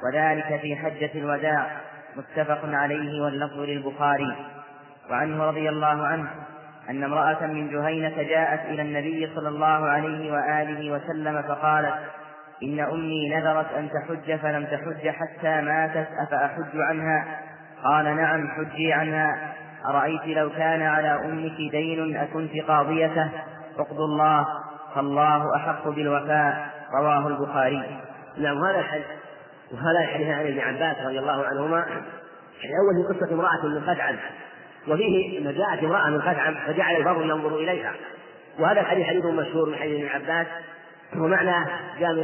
وذلك 0.04 0.60
في 0.60 0.76
حجة 0.76 1.10
الوداع 1.14 1.66
متفق 2.16 2.60
عليه 2.64 3.20
واللفظ 3.22 3.58
للبخاري. 3.58 4.36
وعنه 5.10 5.44
رضي 5.44 5.68
الله 5.68 6.06
عنه 6.06 6.28
أن 6.90 7.04
امرأة 7.04 7.46
من 7.46 7.70
جهينة 7.70 8.22
جاءت 8.22 8.60
إلى 8.66 8.82
النبي 8.82 9.34
صلى 9.34 9.48
الله 9.48 9.86
عليه 9.88 10.32
وآله 10.32 10.90
وسلم 10.90 11.42
فقالت 11.42 11.94
إن 12.62 12.80
أمي 12.80 13.28
نذرت 13.28 13.72
أن 13.72 13.88
تحج 13.90 14.38
فلم 14.38 14.64
تحج 14.64 15.08
حتى 15.08 15.60
ماتت 15.60 16.08
أفأحج 16.26 16.80
عنها؟ 16.80 17.24
قال 17.84 18.16
نعم 18.16 18.48
حجي 18.48 18.92
عنها. 18.92 19.52
أرأيت 19.88 20.26
لو 20.26 20.50
كان 20.50 20.82
على 20.82 21.20
أمك 21.24 21.70
دين 21.70 22.16
أكنت 22.16 22.52
قاضيته؟ 22.68 23.30
اقضوا 23.78 24.04
الله 24.04 24.46
فالله 24.94 25.56
أحق 25.56 25.88
بالوفاء 25.88 26.68
رواه 27.00 27.28
البخاري. 27.28 28.00
نعم 28.38 28.64
هذا 28.64 28.78
الحديث 28.78 29.06
وهذا 29.72 30.00
الحديث 30.04 30.28
عن 30.28 30.46
ابن 30.46 30.60
عباس 30.60 30.96
رضي 31.06 31.18
الله 31.18 31.46
عنهما 31.46 31.86
الأول 32.64 33.06
في 33.06 33.14
قصة 33.14 33.34
امرأة 33.34 33.66
من 33.66 33.80
خدعم 33.80 34.16
وفيه 34.88 35.38
أن 35.38 35.54
جاءت 35.54 35.84
امرأة 35.84 36.10
من 36.10 36.22
خدعم 36.22 36.54
فجعل 36.66 36.96
البر 36.96 37.22
ينظر 37.22 37.56
إليها. 37.56 37.92
وهذا 38.58 38.80
الحديث 38.80 39.06
حديث 39.06 39.24
مشهور 39.24 39.68
من 39.68 39.76
حديث 39.76 40.00
ابن 40.00 40.08
عباس 40.08 40.46
ومعناه 41.16 41.66
جاء 42.00 42.14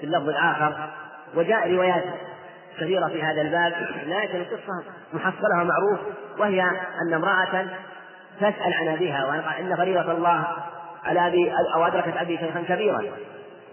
في 0.00 0.06
اللفظ 0.06 0.28
الآخر 0.28 0.90
وجاء 1.34 1.74
روايات 1.74 2.04
كثيرة 2.80 3.08
في 3.08 3.22
هذا 3.22 3.40
الباب 3.42 3.72
لكن 4.06 4.40
القصة 4.40 4.84
محصلها 5.12 5.64
معروف 5.64 6.00
وهي 6.38 6.62
أن 7.02 7.14
امرأة 7.14 7.66
تسأل 8.36 8.74
عن 8.74 8.88
أبيها 8.88 9.26
وأن 9.26 9.76
فريضة 9.76 10.12
الله 10.12 10.46
على 11.04 11.26
أبي 11.26 11.52
أو 11.74 11.86
أدركت 11.86 12.16
أبي 12.16 12.38
شيخا 12.38 12.62
كبيرا 12.68 13.02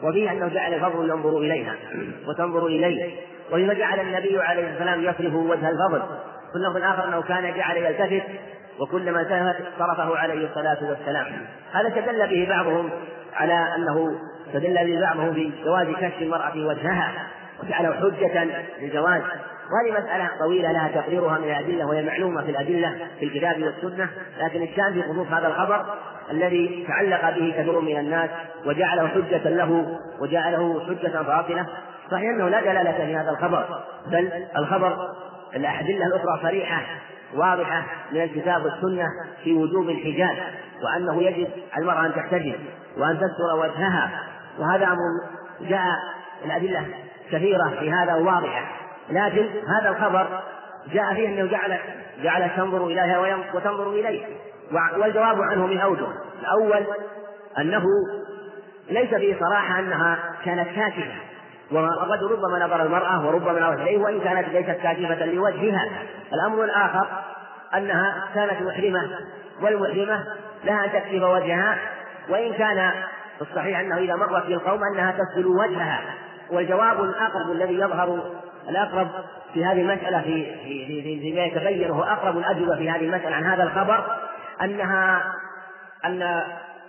وفيه 0.04 0.32
أنه 0.32 0.48
جعل 0.48 0.74
الفضل 0.74 1.10
ينظر 1.10 1.38
إليها 1.38 1.76
وتنظر 2.28 2.66
إليه. 2.66 3.14
وإذا 3.52 3.74
جعل 3.74 4.00
النبي 4.00 4.40
عليه 4.40 4.74
السلام 4.74 5.04
يصرف 5.04 5.34
وجه 5.34 5.70
الفضل 5.70 6.02
في 6.52 6.56
اللفظ 6.56 6.78
الآخر 6.78 7.08
أنه 7.08 7.22
كان 7.22 7.54
جعل 7.58 7.78
يلتفت 7.78 8.28
وكلما 8.80 9.22
التفت 9.22 9.64
صرفه 9.80 10.18
عليه 10.18 10.48
الصلاة 10.48 10.78
والسلام. 10.90 11.26
هذا 11.74 11.88
استدل 11.88 12.28
به 12.28 12.50
بعضهم 12.50 12.90
على 13.36 13.76
أنه 13.76 14.20
استدل 14.48 14.86
به 14.86 15.02
بعضهم 15.02 15.30
بجواز 15.30 15.88
كشف 15.88 16.22
المرأة 16.22 16.52
وجهها 16.56 17.28
وجعله 17.64 17.94
حجة 17.94 18.48
للجواز. 18.82 19.22
وهذه 19.72 20.04
مسألة 20.04 20.30
طويلة 20.40 20.72
لها 20.72 20.88
تقريرها 20.88 21.38
من 21.38 21.44
الأدلة 21.44 21.86
وهي 21.86 22.04
معلومة 22.04 22.44
في 22.44 22.52
الأدلة 22.52 23.08
في 23.20 23.26
الكتاب 23.26 23.64
والسنة 23.64 24.10
لكن 24.40 24.62
الشان 24.62 24.94
في 24.94 25.04
خصوص 25.04 25.28
هذا 25.28 25.48
الخبر 25.48 25.86
الذي 26.32 26.86
تعلق 26.88 27.22
به 27.22 27.54
كثير 27.58 27.80
من 27.80 27.98
الناس 27.98 28.30
وجعله 28.66 29.08
حجة 29.08 29.50
له 29.50 29.98
وجعله 30.22 30.86
حجة 30.88 31.22
باطلة. 31.22 31.66
صحيح 32.12 32.30
أنه 32.30 32.50
لا 32.50 32.62
دلالة 32.62 32.92
في 32.92 33.16
هذا 33.16 33.30
الخبر 33.30 33.66
بل 34.08 34.32
الخبر 34.58 34.98
الأدلة 35.56 36.06
الأخرى 36.06 36.40
صريحة 36.42 36.82
واضحة 37.36 37.84
من 38.12 38.22
الكتاب 38.22 38.66
والسنة 38.66 39.06
في 39.44 39.54
وجوب 39.54 39.90
الحجاب 39.90 40.38
وأنه 40.84 41.24
يجب 41.24 41.48
على 41.74 41.82
المرأة 41.82 42.06
أن 42.06 42.14
تحتجب 42.14 42.60
وأن 42.98 43.16
تستر 43.16 43.60
وجهها. 43.60 44.10
وهذا 44.60 44.86
أمر 44.86 44.98
جاء 45.70 45.96
الأدلة 46.46 46.86
كثيرة 47.32 47.70
في 47.80 47.92
هذا 47.92 48.16
واضحة 48.16 48.79
لكن 49.12 49.50
هذا 49.68 49.90
الخبر 49.90 50.42
جاء 50.94 51.14
فيه 51.14 51.28
أنه 51.28 51.52
جعل 51.52 51.80
جعل 52.24 52.50
تنظر 52.58 52.86
إليها 52.86 53.38
وتنظر 53.54 53.90
إليه. 53.90 54.26
والجواب 54.72 55.42
عنه 55.42 55.68
من 55.68 55.80
أوجه. 55.80 56.08
الأول 56.40 56.86
أنه 57.58 57.84
ليس 58.90 59.10
فيه 59.10 59.40
صراحة 59.40 59.80
أنها 59.80 60.20
كانت 60.46 60.68
كاشفة 60.76 61.14
وقد 61.72 62.24
ربما 62.24 62.66
نظر 62.66 62.84
المرأة 62.84 63.28
وربما 63.28 63.60
نظر 63.60 63.82
إليه 63.82 63.98
وإن 63.98 64.20
كانت 64.20 64.50
ليست 64.50 64.82
كاشفة 64.82 65.26
لوجهها. 65.26 65.90
الأمر 66.34 66.64
الآخر 66.64 67.08
أنها 67.76 68.28
كانت 68.36 68.62
محرمة 68.62 69.10
والمحرمة 69.62 70.26
لها 70.64 70.86
أن 70.86 70.92
تكشف 70.92 71.24
وجهها. 71.24 71.78
وإن 72.30 72.54
كان 72.54 72.92
الصحيح 73.42 73.80
أنه 73.80 73.98
إذا 73.98 74.16
مرت 74.16 74.44
في 74.44 74.54
القوم 74.54 74.80
أنها 74.94 75.12
تغسل 75.12 75.48
وجهها. 75.48 76.02
والجواب 76.52 77.04
الأقرب 77.04 77.52
الذي 77.52 77.74
يظهر 77.74 78.24
الأقرب 78.70 79.08
في 79.54 79.66
هذه 79.66 79.82
المسألة 79.82 80.22
في 80.22 80.46
في 80.64 81.02
في 81.02 81.20
فيما 81.20 81.46
يتبين 81.46 81.92
وهو 81.92 82.04
أقرب 82.04 82.38
الأجوبة 82.38 82.76
في 82.76 82.90
هذه 82.90 83.06
المسألة 83.06 83.36
عن 83.36 83.46
هذا 83.46 83.64
الخبر 83.64 84.06
أنها 84.62 85.34
أن 86.06 86.44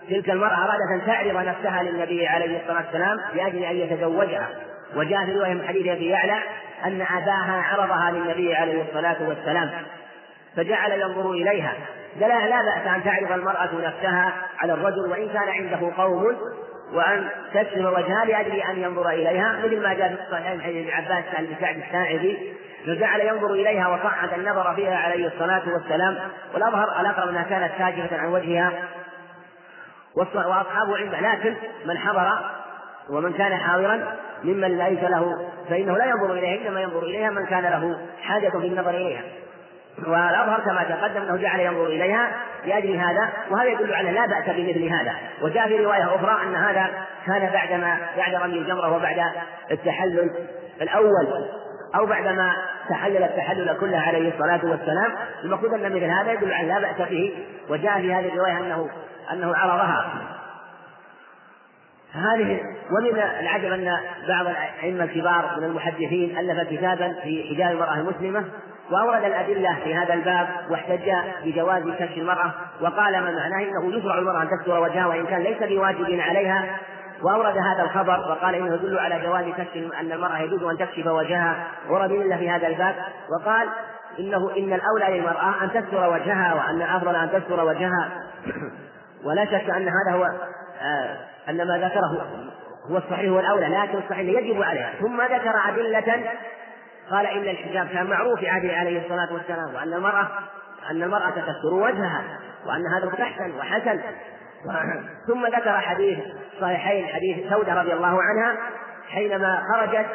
تلك 0.09 0.29
المرأة 0.29 0.65
أرادت 0.65 1.01
أن 1.01 1.05
تعرض 1.05 1.47
نفسها 1.47 1.83
للنبي 1.83 2.27
عليه 2.27 2.61
الصلاة 2.61 2.83
والسلام 2.85 3.17
لأجل 3.35 3.63
أن 3.63 3.75
يتزوجها. 3.75 4.49
وجاء 4.95 5.25
في 5.25 5.39
رواية 5.39 5.53
من 5.53 5.67
حديث 5.67 5.87
أبي 5.87 6.09
يعلى 6.09 6.37
أن 6.85 7.01
أباها 7.01 7.63
عرضها 7.71 8.11
للنبي 8.11 8.55
عليه 8.55 8.81
الصلاة 8.81 9.29
والسلام 9.29 9.71
فجعل 10.55 10.91
ينظر 10.91 11.31
إليها. 11.31 11.73
لا 12.19 12.27
لا 12.27 12.61
بأس 12.61 12.87
أن 12.95 13.03
تعرض 13.03 13.31
المرأة 13.31 13.69
نفسها 13.73 14.33
على 14.59 14.73
الرجل 14.73 15.11
وإن 15.11 15.27
كان 15.27 15.49
عنده 15.49 15.91
قوم 15.97 16.37
وأن 16.93 17.27
تكشف 17.53 17.77
وجهها 17.77 18.25
لأجل 18.25 18.51
أن 18.51 18.79
ينظر 18.79 19.09
إليها 19.09 19.59
مثل 19.65 19.81
ما 19.81 19.93
جاء 19.93 20.07
في 20.07 20.21
الصحيحين 20.23 20.61
حديث 20.61 20.87
ابن 20.87 20.91
عباس 20.91 21.35
عن 21.35 21.47
سعد 21.61 21.77
الساعدي 21.77 22.37
فجعل 22.85 23.19
ينظر 23.19 23.53
إليها 23.53 23.87
وصعد 23.87 24.33
النظر 24.33 24.73
فيها 24.75 24.95
عليه 24.97 25.27
الصلاة 25.27 25.61
والسلام 25.73 26.17
والأظهر 26.53 27.01
الأقرب 27.01 27.29
أنها 27.29 27.43
كانت 27.43 27.71
ساجفة 27.77 28.17
عن 28.17 28.27
وجهها 28.27 28.71
وأصحابه 30.15 30.97
عنده 30.97 31.19
لكن 31.19 31.55
من 31.85 31.97
حضر 31.97 32.51
ومن 33.09 33.33
كان 33.33 33.55
حاضرا 33.55 34.17
ممن 34.43 34.77
ليس 34.77 35.03
له 35.03 35.51
فإنه 35.69 35.97
لا 35.97 36.05
ينظر 36.05 36.33
إليها 36.33 36.67
إنما 36.67 36.81
ينظر 36.81 37.03
إليها 37.03 37.29
من 37.29 37.45
كان 37.45 37.63
له 37.63 38.07
حاجة 38.21 38.49
في 38.49 38.67
النظر 38.67 38.89
إليها. 38.89 39.21
والأظهر 40.07 40.59
كما 40.59 40.83
تقدم 40.83 41.21
أنه 41.21 41.37
جعل 41.37 41.59
ينظر 41.59 41.85
إليها 41.85 42.31
لأجل 42.65 42.95
هذا 42.95 43.29
وهذا 43.49 43.69
يدل 43.69 43.93
على 43.93 44.11
لا 44.11 44.25
بأس 44.25 44.45
بمثل 44.45 44.83
هذا. 44.83 45.15
وجاء 45.41 45.67
في 45.67 45.85
رواية 45.85 46.15
أخرى 46.15 46.43
أن 46.43 46.55
هذا 46.55 46.89
كان 47.27 47.49
بعدما 47.53 47.97
بعد 48.17 48.35
رمي 48.35 48.57
الجمرة 48.57 48.95
وبعد 48.95 49.21
التحلل 49.71 50.31
الأول 50.81 51.45
أو 51.95 52.05
بعدما 52.05 52.53
تحلل 52.89 53.23
التحلل 53.23 53.77
كله 53.79 53.97
عليه 53.97 54.33
الصلاة 54.33 54.59
والسلام. 54.63 55.11
المقصود 55.43 55.73
أن 55.73 55.91
مثل 55.91 56.03
هذا 56.03 56.31
يدل 56.31 56.53
على 56.53 56.67
لا 56.67 56.79
بأس 56.79 57.09
به. 57.09 57.45
وجاء 57.69 58.01
في 58.01 58.13
هذه 58.13 58.27
الرواية 58.27 58.57
أنه 58.57 58.89
أنه 59.31 59.55
عرضها. 59.55 60.11
هذه 62.13 62.59
ومن 62.91 63.19
العجب 63.39 63.71
أن 63.71 63.97
بعض 64.27 64.47
الأئمة 64.47 65.03
الكبار 65.03 65.55
من 65.57 65.63
المحدثين 65.63 66.37
ألف 66.37 66.69
كتابا 66.69 67.15
في 67.23 67.55
حجاب 67.55 67.71
المرأة 67.71 67.93
المسلمة. 67.93 68.45
وأورد 68.91 69.23
الأدلة 69.23 69.77
في 69.83 69.95
هذا 69.95 70.13
الباب 70.13 70.47
واحتج 70.69 71.09
بجواز 71.45 71.83
كشف 71.99 72.17
المرأة 72.17 72.51
وقال 72.81 73.13
ما 73.13 73.31
معناه 73.31 73.63
أنه 73.63 73.97
يشرع 73.97 74.17
المرأة 74.17 74.41
أن 74.41 74.49
تستر 74.49 74.79
وجهها 74.79 75.07
وإن 75.07 75.25
كان 75.25 75.41
ليس 75.41 75.63
بواجب 75.63 76.19
عليها. 76.19 76.77
وأورد 77.23 77.57
هذا 77.57 77.83
الخبر 77.83 78.19
وقال 78.31 78.55
إنه 78.55 78.75
يدل 78.75 78.99
على 78.99 79.19
جواز 79.19 79.45
كشف 79.57 79.93
أن 79.99 80.11
المرأة 80.11 80.39
يجوز 80.39 80.63
أن 80.63 80.77
تكشف 80.77 81.07
وجهها. 81.07 81.67
ورد 81.89 82.11
إلا 82.11 82.37
في 82.37 82.49
هذا 82.49 82.67
الباب 82.67 82.95
وقال 83.29 83.67
إنه 84.19 84.51
إن 84.57 84.73
الأولى 84.73 85.17
للمرأة 85.17 85.63
أن 85.63 85.69
تستر 85.69 86.09
وجهها 86.13 86.53
وأن 86.53 86.81
الأفضل 86.81 87.15
أن 87.15 87.31
تستر 87.31 87.63
وجهها. 87.63 88.09
ولا 89.25 89.45
شك 89.45 89.69
أن 89.69 89.87
هذا 89.87 90.17
هو 90.17 90.23
آه 90.81 91.17
أن 91.49 91.67
ما 91.67 91.77
ذكره 91.77 92.25
هو 92.91 92.97
الصحيح 92.97 93.31
والأولى 93.31 93.67
لكن 93.67 93.97
الصحيح 93.97 94.41
يجب 94.41 94.61
عليها. 94.61 94.93
ثم 94.99 95.21
ذكر 95.21 95.55
أدلة 95.69 96.23
قال 97.11 97.25
إن 97.25 97.41
الحجاب 97.41 97.87
كان 97.87 98.07
معروف 98.07 98.39
في 98.39 98.49
عهده 98.49 98.73
عليه 98.73 99.01
الصلاة 99.05 99.33
والسلام 99.33 99.75
وأن 99.75 99.93
المرأة 99.93 100.27
أن 100.91 101.03
المرأة 101.03 101.29
تستر 101.29 101.73
وجهها 101.73 102.23
وأن 102.65 102.87
هذا 102.87 103.05
مستحسن 103.05 103.51
وحسن. 103.59 103.99
ثم 105.27 105.45
ذكر 105.45 105.71
حديث 105.71 106.19
صحيحين 106.61 107.07
حديث 107.07 107.49
سودة 107.49 107.81
رضي 107.81 107.93
الله 107.93 108.21
عنها 108.21 108.57
حينما 109.09 109.63
خرجت 109.73 110.07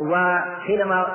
وحينما 0.00 1.06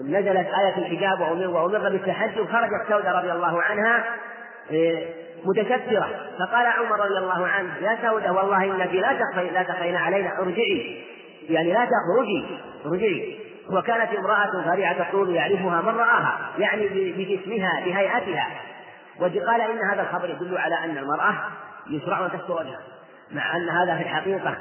نزلت 0.00 0.46
آية 0.46 0.78
الحجاب 0.78 1.20
وأمر 1.20 1.88
بالتحجب 1.88 2.48
خرجت 2.52 2.88
سودة 2.88 3.12
رضي 3.18 3.32
الله 3.32 3.62
عنها 3.62 4.04
إيه، 4.70 5.24
متكثرة 5.44 6.08
فقال 6.38 6.66
عمر 6.66 7.00
رضي 7.00 7.18
الله 7.18 7.46
عنه 7.46 7.76
يا 7.80 7.98
سودة 8.02 8.32
والله 8.32 8.64
إنك 8.64 8.94
لا 8.94 9.12
تخفين 9.12 9.52
لا 9.54 9.62
تخفين 9.62 9.96
علينا 9.96 10.38
ارجعي. 10.38 11.04
يعني 11.48 11.72
لا 11.72 11.84
تخرجي 11.84 12.58
ارجعي. 12.86 13.38
وكانت 13.70 14.14
امرأة 14.18 14.64
فارعة 14.64 15.00
الطول 15.00 15.34
يعرفها 15.34 15.80
من 15.80 15.98
رآها 15.98 16.38
يعني 16.58 16.88
بجسمها 16.88 17.80
بهيئتها. 17.84 18.46
وقال 19.20 19.60
إن 19.60 19.78
هذا 19.92 20.02
الخبر 20.02 20.30
يدل 20.30 20.58
على 20.58 20.74
أن 20.84 20.98
المرأة 20.98 21.34
يشرع 21.90 22.26
أن 22.26 22.30
تستر 22.30 22.52
وجهها. 22.52 22.80
مع 23.32 23.56
أن 23.56 23.68
هذا 23.68 23.96
في 23.96 24.02
الحقيقة 24.02 24.56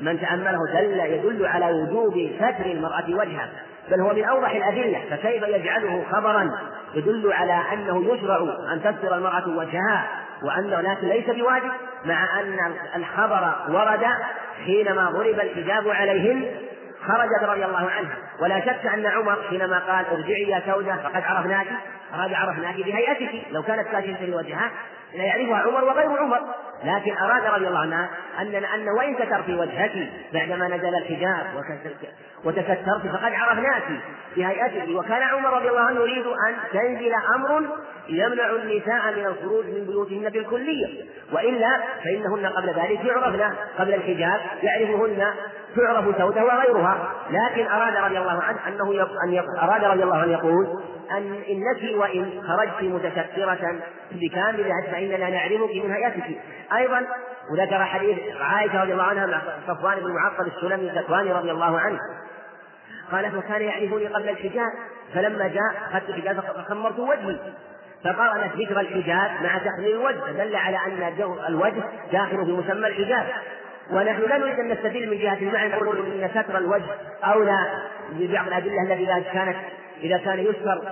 من 0.00 0.20
تأمله 0.20 0.58
دل 0.72 1.00
يدل 1.00 1.46
على 1.46 1.72
وجوب 1.72 2.30
ستر 2.36 2.66
المرأة 2.66 3.04
وجهها 3.08 3.50
بل 3.90 4.00
هو 4.00 4.14
من 4.14 4.24
أوضح 4.24 4.50
الأدلة 4.50 5.02
فكيف 5.10 5.42
يجعله 5.42 6.04
خبرا 6.12 6.50
يدل 6.94 7.32
على 7.32 7.62
أنه 7.72 8.14
يشرع 8.14 8.36
أن 8.72 8.82
تستر 8.82 9.16
المرأة 9.16 9.48
وجهها 9.48 10.08
وأنه 10.42 10.80
لكن 10.80 11.08
ليس 11.08 11.26
بواجب 11.26 11.70
مع 12.04 12.40
أن 12.40 12.72
الخبر 12.96 13.54
ورد 13.68 14.06
حينما 14.64 15.10
ضرب 15.10 15.40
الحجاب 15.40 15.88
عليهن 15.88 16.44
خرجت 17.06 17.42
رضي 17.42 17.64
الله 17.64 17.90
عنها. 17.90 18.16
ولا 18.40 18.60
شك 18.60 18.86
أن 18.86 19.06
عمر 19.06 19.42
حينما 19.50 19.78
قال 19.78 20.06
ارجعي 20.06 20.42
يا 20.42 20.62
سودة 20.66 20.96
فقد 20.96 21.22
عرفناك 21.22 21.66
أراد 22.14 22.32
عرفناك 22.32 22.76
بهيئتك. 22.76 23.46
لو 23.52 23.62
كانت 23.62 23.88
كاشفة 23.88 24.26
لوجهها 24.26 24.70
لا 25.14 25.24
يعرفها 25.24 25.56
عمر 25.56 25.84
وغير 25.84 26.18
عمر. 26.18 26.40
لكن 26.84 27.16
أراد 27.16 27.44
رضي 27.44 27.68
الله 27.68 27.78
عنها 27.78 28.10
أن 28.40 28.54
أن 28.54 28.88
وإن 28.98 29.14
سترت 29.14 29.48
وجهك 29.48 30.08
بعدما 30.32 30.68
نزل 30.68 30.94
الحجاب 30.94 31.46
وتسترت 32.44 33.06
فقد 33.12 33.32
عرفناك 33.32 33.82
بهيئتك. 34.36 34.88
وكان 34.88 35.22
عمر 35.22 35.56
رضي 35.56 35.68
الله 35.68 35.80
عنه 35.80 36.00
يريد 36.00 36.26
أن 36.26 36.54
تنزل 36.72 37.12
أمر 37.34 37.62
يمنع 38.08 38.50
النساء 38.50 39.14
من 39.16 39.26
الخروج 39.26 39.64
من 39.66 39.84
بيوتهن 39.84 40.28
بالكلية. 40.28 41.04
وإلا 41.32 41.80
فإنهن 42.04 42.46
قبل 42.46 42.68
ذلك 42.68 43.04
يعرفن 43.04 43.54
قبل 43.78 43.94
الحجاب 43.94 44.40
يعرفهن 44.62 45.34
تعرف 45.76 46.18
سودة 46.18 46.44
وغيرها. 46.44 47.12
لكن 47.30 47.66
أراد 47.66 47.96
رضي 47.96 48.18
الله 48.18 48.42
عنه 48.42 48.68
أنه 48.68 49.06
أن 49.24 49.44
أراد 49.62 49.84
رضي 49.84 50.02
الله 50.02 50.16
عنه 50.16 50.32
يقول 50.32 50.66
أن 51.10 51.42
إنك 51.48 52.00
وإن 52.00 52.42
خرجت 52.42 52.82
متسترة 52.82 53.80
بكامل 54.12 54.72
فإننا 54.92 55.30
نعلمك 55.30 55.70
من 55.84 55.92
هيئتك 55.92 56.40
أيضا 56.76 57.06
وذكر 57.52 57.84
حديث 57.84 58.18
عائشة 58.40 58.82
رضي 58.82 58.92
الله 58.92 59.04
عنها 59.04 59.26
مع 59.26 59.40
صفوان 59.68 60.00
بن 60.00 60.12
معطل 60.12 60.46
السلمي 60.46 60.90
الذكواني 60.90 61.32
رضي 61.32 61.50
الله 61.50 61.78
عنه. 61.80 61.98
قال 63.12 63.30
فكان 63.30 63.62
يعرفني 63.62 64.06
قبل 64.06 64.28
الحجاب 64.28 64.72
فلما 65.14 65.48
جاء 65.48 65.74
أخذت 65.90 66.08
الحجاب 66.08 66.40
فخمرت 66.40 66.98
وجهي. 66.98 67.38
فقارنت 68.04 68.56
ذكر 68.56 68.80
الحجاب 68.80 69.30
مع 69.42 69.58
تخليل 69.58 69.96
الوجه 69.96 70.20
فدل 70.20 70.56
على 70.56 70.76
أن 70.76 71.14
الوجه 71.48 71.82
داخل 72.12 72.46
في 72.46 72.52
مسمى 72.52 72.88
الحجاب. 72.88 73.26
ونحن 73.92 74.22
لا 74.22 74.38
نريد 74.38 74.60
أن 74.60 74.68
نستدل 74.68 75.10
من 75.10 75.18
جهة 75.18 75.38
المعنى 75.40 75.72
نقول 75.72 75.98
أن 75.98 76.28
ستر 76.28 76.58
الوجه 76.58 76.94
أولى 77.24 77.58
ببعض 78.12 78.46
الأدلة 78.46 78.82
التي 78.82 79.04
إذا 79.04 79.24
كانت 79.32 79.56
إذا 80.02 80.18
كان 80.18 80.38
يستر 80.38 80.82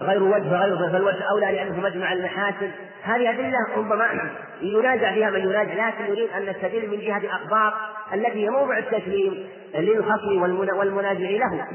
غير 0.00 0.22
وجه 0.22 0.56
غير 0.56 0.76
فالوجه 0.76 1.22
أولى 1.30 1.52
لأنه 1.52 1.80
مجمع 1.80 2.12
المحاسن. 2.12 2.70
هذه 3.02 3.30
أدلة 3.30 3.56
ربما 3.76 4.30
ينازع 4.62 5.12
فيها 5.12 5.30
من 5.30 5.40
ينازع 5.40 5.88
لكن 5.88 6.04
نريد 6.12 6.30
أن 6.30 6.42
نستدل 6.42 6.90
من 6.90 7.00
جهة 7.00 7.18
الأخبار 7.18 7.74
التي 8.14 8.44
هي 8.44 8.50
موضع 8.50 8.78
التسليم 8.78 9.48
للخصم 9.74 10.42
والمنازع 10.76 11.30
له. 11.30 11.66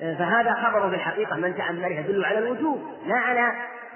فهذا 0.00 0.52
خبر 0.52 0.88
في 0.90 0.94
الحقيقة 0.94 1.36
من 1.36 1.56
تأمله 1.56 1.86
يدل 1.86 2.24
على 2.24 2.38
الوجوب 2.38 2.82
لا 3.06 3.16
على 3.16 3.52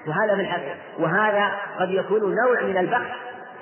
وهذا 0.07 0.35
في 0.35 0.41
الحقيقة. 0.41 0.77
وهذا 0.99 1.51
قد 1.79 1.91
يكون 1.91 2.35
نوع 2.35 2.61
من 2.63 2.77
البحث 2.77 3.11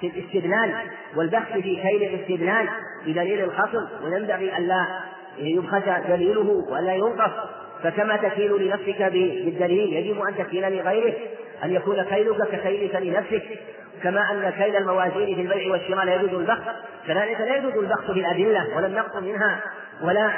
في 0.01 0.07
الاستدلال 0.07 0.75
والبحث 1.15 1.53
في 1.53 1.75
كيل 1.75 2.03
الاستدلال 2.03 2.69
بدليل 3.05 3.43
الخصم 3.43 3.87
وينبغي 4.03 4.57
ألا 4.57 4.85
يبخس 5.37 5.83
دليله 6.09 6.65
ولا 6.69 6.93
ينقص. 6.93 7.31
فكما 7.83 8.17
تكيل 8.17 8.61
لنفسك 8.61 9.01
بالدليل 9.01 9.93
يجب 9.93 10.21
أن 10.21 10.35
تكيل 10.37 10.77
لغيره 10.77 11.13
أن 11.63 11.73
يكون 11.73 12.03
كيلك 12.03 12.47
ككيلك 12.51 12.95
لنفسك. 12.95 13.43
كما 14.03 14.31
أن 14.31 14.49
كيل 14.49 14.75
الموازين 14.75 15.35
في 15.35 15.41
البيع 15.41 15.71
والشراء 15.71 16.05
لا 16.05 16.15
يجوز 16.15 16.33
البخس 16.33 16.63
كذلك 17.07 17.41
لا 17.41 17.57
يجوز 17.57 17.73
البخس 17.73 18.05
في 18.05 18.19
الأدلة 18.19 18.77
ولا 18.77 18.87
النقص 18.87 19.15
منها 19.15 19.59
ولا 20.03 20.31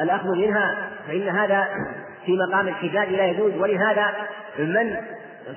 الأخذ 0.00 0.28
منها. 0.28 0.90
فإن 1.08 1.28
هذا 1.28 1.68
في 2.26 2.36
مقام 2.36 2.68
الحجاج 2.68 3.08
لا 3.08 3.26
يجوز. 3.26 3.52
ولهذا 3.56 4.06
من 4.58 4.96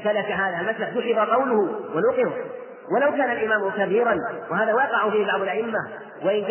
سلك 0.03 0.31
هذا 0.31 0.59
المسلك 0.59 1.15
دحض 1.15 1.29
قوله 1.29 1.59
ونقر 1.95 2.31
ولو 2.91 3.11
كان 3.11 3.31
الإمام 3.31 3.69
كبيرا 3.69 4.17
وهذا 4.51 4.73
واقع 4.73 5.09
فيه 5.09 5.25
بعض 5.25 5.41
الأئمة. 5.41 5.79
وإن 6.23 6.43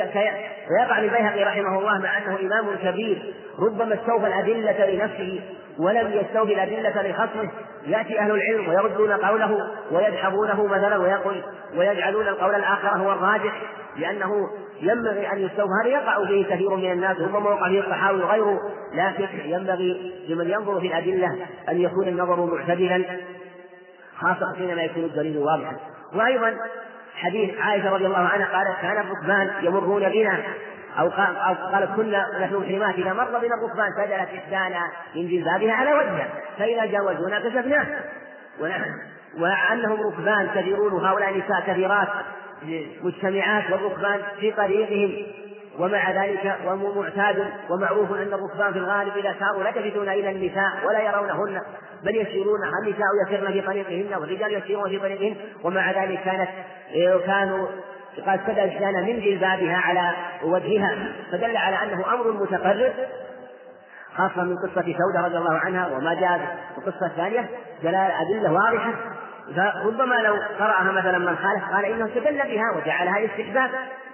فيقع 0.69 0.99
البيهقي 0.99 1.45
رحمه 1.45 1.79
الله 1.79 1.99
مع 1.99 2.19
أنه 2.19 2.39
إمام 2.41 2.77
كبير 2.83 3.35
ربما 3.59 3.95
استوفى 3.95 4.27
الأدلة 4.27 4.87
لنفسه. 4.91 5.41
ولم 5.79 6.13
يستوفي 6.13 6.55
الأدلة 6.55 7.03
لخصمه. 7.03 7.51
يأتي 7.87 8.19
أهل 8.19 8.31
العلم 8.31 8.69
ويردون 8.69 9.13
قوله 9.13 9.71
ويدحضونه 9.91 10.67
مثلا 10.67 10.97
ويقول 10.97 11.43
ويجعلون 11.77 12.29
القول 12.29 12.55
الآخر 12.55 12.89
هو 12.89 13.13
الراجح 13.13 13.63
لأنه 13.97 14.51
ينبغي 14.81 15.33
أن 15.33 15.39
يستوفى. 15.39 15.73
هذا 15.83 15.91
يقع 15.91 16.27
فيه 16.27 16.45
كثير 16.45 16.77
من 16.77 16.93
الناس 16.93 17.21
ربما 17.21 17.51
وقع 17.51 17.69
فيه 17.69 17.81
الصحابي 17.81 18.23
وغيره. 18.23 18.61
لكن 18.95 19.29
ينبغي 19.45 20.13
لمن 20.29 20.51
ينظر 20.51 20.81
في 20.81 20.87
الأدلة 20.87 21.37
أن 21.69 21.81
يكون 21.81 22.09
النظر 22.09 22.47
معتدلا 22.47 23.05
خاصة 24.19 24.55
حينما 24.59 24.83
يكون 24.83 25.05
الدليل 25.05 25.39
واضحا. 25.39 25.94
وأيضا 26.15 26.57
حديث 27.15 27.61
عائشة 27.61 27.91
رضي 27.91 28.07
الله 28.07 28.29
عنها 28.29 28.47
قالت 28.47 28.81
كان 28.83 28.99
الركبان 28.99 29.51
يمرون 29.63 30.09
بنا 30.09 30.43
أو 30.99 31.09
قال 31.09 31.37
أو 31.37 31.55
قالت 31.55 31.97
كنا 31.97 32.27
نحن 32.41 32.55
محرمات 32.55 32.95
إذا 32.95 33.13
مر 33.13 33.39
بنا 33.39 33.55
الركبان 33.55 33.89
سجلت 33.97 34.29
إحدانا 34.39 34.91
من 35.15 35.29
جلبابها 35.29 35.73
على 35.73 35.93
وجهها 35.93 36.29
فإذا 36.59 36.85
جاوزونا 36.85 37.41
كشفناه. 37.41 37.87
وأنهم 39.39 40.07
ركبان 40.07 40.49
كثيرون 40.55 41.05
هؤلاء 41.05 41.39
نساء 41.39 41.61
كثيرات 41.67 42.09
مجتمعات 43.03 43.71
والركبان 43.71 44.21
في 44.41 44.51
طريقهم. 44.53 45.27
ومع 45.79 46.11
ذلك 46.11 46.59
ومعتاد 46.67 47.45
ومعروف 47.71 48.13
أن 48.13 48.33
الركبان 48.33 48.73
في 48.73 48.79
الغالب 48.79 49.17
إذا 49.17 49.35
ساروا 49.41 49.63
لا 49.63 49.69
يلتفتون 49.69 50.09
إلى 50.09 50.31
النساء 50.31 50.73
ولا 50.87 51.01
يرونهن 51.01 51.61
بل 52.03 52.17
يسيرون 52.17 52.61
النساء 52.83 53.07
يسرن 53.27 53.53
في 53.53 53.61
طريقهن 53.61 54.15
والرجال 54.21 54.53
يسيرون 54.55 54.89
في 54.89 54.99
طريقهن 54.99 55.37
ومع 55.65 55.91
ذلك 55.91 56.21
كانت 56.25 56.49
كانوا 57.27 57.67
قد 58.27 58.41
سدى 58.47 58.65
الشان 58.65 58.95
من 58.95 59.21
جلبابها 59.21 59.77
على 59.77 60.11
وجهها 60.43 61.13
فدل 61.33 61.57
على 61.57 61.77
أنه 61.83 62.15
أمر 62.15 62.33
متقرر 62.33 62.93
خاصة 64.17 64.43
من 64.43 64.57
قصة 64.57 64.83
سودة 64.83 65.27
رضي 65.27 65.37
الله 65.37 65.59
عنها 65.59 65.89
وما 65.97 66.15
جاء 66.15 66.59
في 66.75 66.79
القصة 66.79 67.07
الثانية 67.07 67.49
دلالة 67.83 68.23
أدلة 68.23 68.53
واضحة 68.53 68.93
فربما 69.57 70.15
لو 70.15 70.35
قرأها 70.59 70.93
مثلا 70.93 71.19
من 71.19 71.37
خالف 71.37 71.75
قال 71.75 71.85
إنه 71.85 72.07
استدل 72.07 72.39
بها 72.39 72.77
وجعلها 72.77 73.25
استحباب 73.25 73.71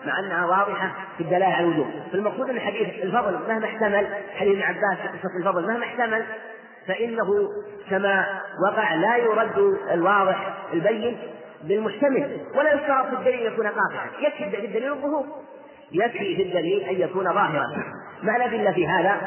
مع 0.06 0.18
أنها 0.18 0.46
واضحة 0.46 0.92
في 1.16 1.22
الدلالة 1.22 1.46
على 1.46 1.66
الوجوب 1.66 1.86
فالمقصود 2.12 2.50
أن 2.50 2.60
حديث 2.60 2.88
الفضل 3.02 3.38
مهما 3.48 3.66
احتمل 3.66 4.06
حديث 4.34 4.52
ابن 4.52 4.62
عباس 4.62 4.98
في 5.02 5.08
قصة 5.18 5.36
الفضل 5.38 5.66
مهما 5.66 5.84
احتمل 5.84 6.24
فإنه 6.86 7.48
كما 7.90 8.40
وقع 8.68 8.94
لا 8.94 9.16
يرد 9.16 9.78
الواضح 9.92 10.54
البين 10.72 11.18
بالمحتمل 11.64 12.40
ولا 12.54 12.74
يشترط 12.74 13.06
في 13.06 13.12
الدليل 13.12 13.46
أن 13.46 13.52
يكون 13.52 13.66
قاطعا. 13.66 14.06
يكفي 14.20 14.50
في 14.50 14.66
الدليل 14.66 14.92
الظهور. 14.92 15.26
يكفي 15.92 16.36
في 16.36 16.42
الدليل 16.42 16.80
أن 16.82 16.94
يكون 17.00 17.24
ظاهرا. 17.24 17.66
مع 18.22 18.36
الأدلة 18.36 18.72
في 18.72 18.86
هذا؟ 18.86 19.20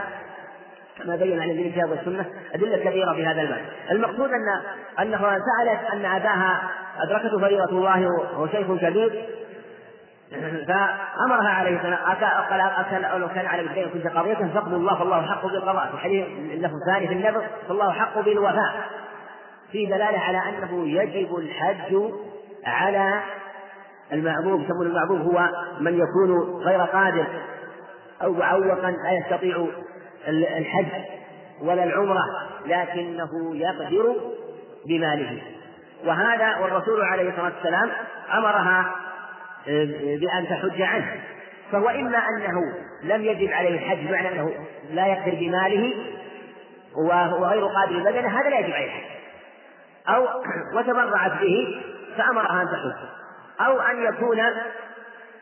كما 0.98 1.16
بين 1.16 1.42
عن 1.42 1.50
الكتاب 1.50 1.90
والسنة 1.90 2.26
أدلة 2.54 2.78
كثيرة 2.78 3.14
في 3.14 3.26
هذا 3.26 3.42
المعنى 3.42 3.66
المقصود 3.92 4.30
أن 4.30 4.62
أنها 5.00 5.40
سألت 5.40 5.92
أن 5.94 6.06
أباها 6.06 6.70
أدركته 7.00 7.40
فريضة 7.40 7.70
الله 7.70 8.08
وهو 8.08 8.48
شيخ 8.48 8.68
كبير. 8.82 9.26
فأمرها 10.68 11.50
عليه 11.50 11.78
السلام 11.78 12.00
قال 12.50 12.62
أكل 12.62 13.20
لو 13.20 13.28
كان 13.28 13.46
على 13.46 13.62
الدين 13.62 13.90
كنت 13.90 14.08
قضيته 14.08 14.48
فاقضوا 14.54 14.78
الله 14.78 15.00
فالله 15.00 15.22
حق 15.22 15.46
بالقضاء. 15.46 15.90
في 15.92 15.98
حديث 15.98 16.28
له 16.62 16.72
ثاني 16.86 17.08
في 17.08 17.14
النبر 17.14 17.44
فالله 17.68 17.92
حق 17.92 18.20
بالوفاء. 18.20 18.90
في 19.72 19.86
دلالة 19.86 20.20
على 20.20 20.42
أنه 20.50 20.88
يجب 20.88 21.36
الحج 21.36 22.12
على 22.66 23.22
المعذور 24.14 24.62
يسمون 24.62 24.88
المعذور 24.88 25.18
هو 25.18 25.50
من 25.80 26.00
يكون 26.00 26.62
غير 26.64 26.82
قادر 26.82 27.26
أو 28.24 28.34
معوقا 28.34 28.92
لا 28.92 29.12
يستطيع 29.12 29.68
الحج 30.28 30.88
ولا 31.62 31.84
العمرة 31.84 32.24
لكنه 32.66 33.56
يقدر 33.56 34.16
بماله. 34.88 35.42
وهذا 36.06 36.58
والرسول 36.58 37.02
عليه 37.02 37.30
الصلاة 37.30 37.52
والسلام 37.56 37.90
أمرها 38.34 38.80
آه، 38.80 39.13
بأن 40.20 40.48
تحج 40.50 40.82
عنه. 40.82 41.22
فهو 41.72 41.90
إما 41.90 42.18
أنه 42.18 42.74
لم 43.04 43.26
يجب 43.26 43.52
عليه 43.52 43.70
الحج 43.70 44.08
بمعنى 44.08 44.28
أنه 44.28 44.54
لا 44.90 45.08
يقدر 45.08 45.36
بماله 45.36 45.94
وهو 46.96 47.46
غير 47.46 47.66
قادر 47.66 48.00
بدنه 48.00 48.40
هذا 48.40 48.50
لا 48.50 48.60
يجب 48.60 48.74
عليه 48.74 48.86
الحج. 48.86 49.14
أو 50.08 50.28
وتبرعت 50.78 51.32
به 51.42 51.82
فأمرها 52.18 52.62
أن 52.62 52.68
تحج. 52.68 53.10
أو 53.66 53.82
أن 53.82 54.04
يكون 54.04 54.42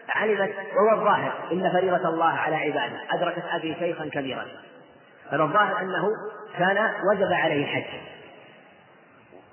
علمت 0.09 0.53
وهو 0.75 0.99
الظاهر 0.99 1.33
إن 1.51 1.71
فريضة 1.73 2.09
الله 2.09 2.33
على 2.33 2.55
عباده. 2.55 2.99
أدركت 3.11 3.43
أبي 3.51 3.75
شيخا 3.79 4.09
كبيرا. 4.13 4.45
فالظاهر 5.31 5.79
أنه 5.79 6.07
كان 6.57 6.91
وجب 7.11 7.33
عليه 7.33 7.63
الحج. 7.63 8.20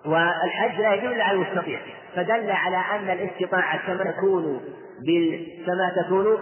والحج 0.05 0.81
لا 0.81 0.95
إلا 0.95 1.25
على 1.25 1.37
المستطيع 1.37 1.79
فدل 2.17 2.51
على 2.51 2.77
أن 2.77 3.11
الاستطاعة 3.11 3.87
كما 3.87 4.11
تكون 4.11 4.61
بال... 5.07 5.47
كما 5.67 6.03
تكون 6.03 6.39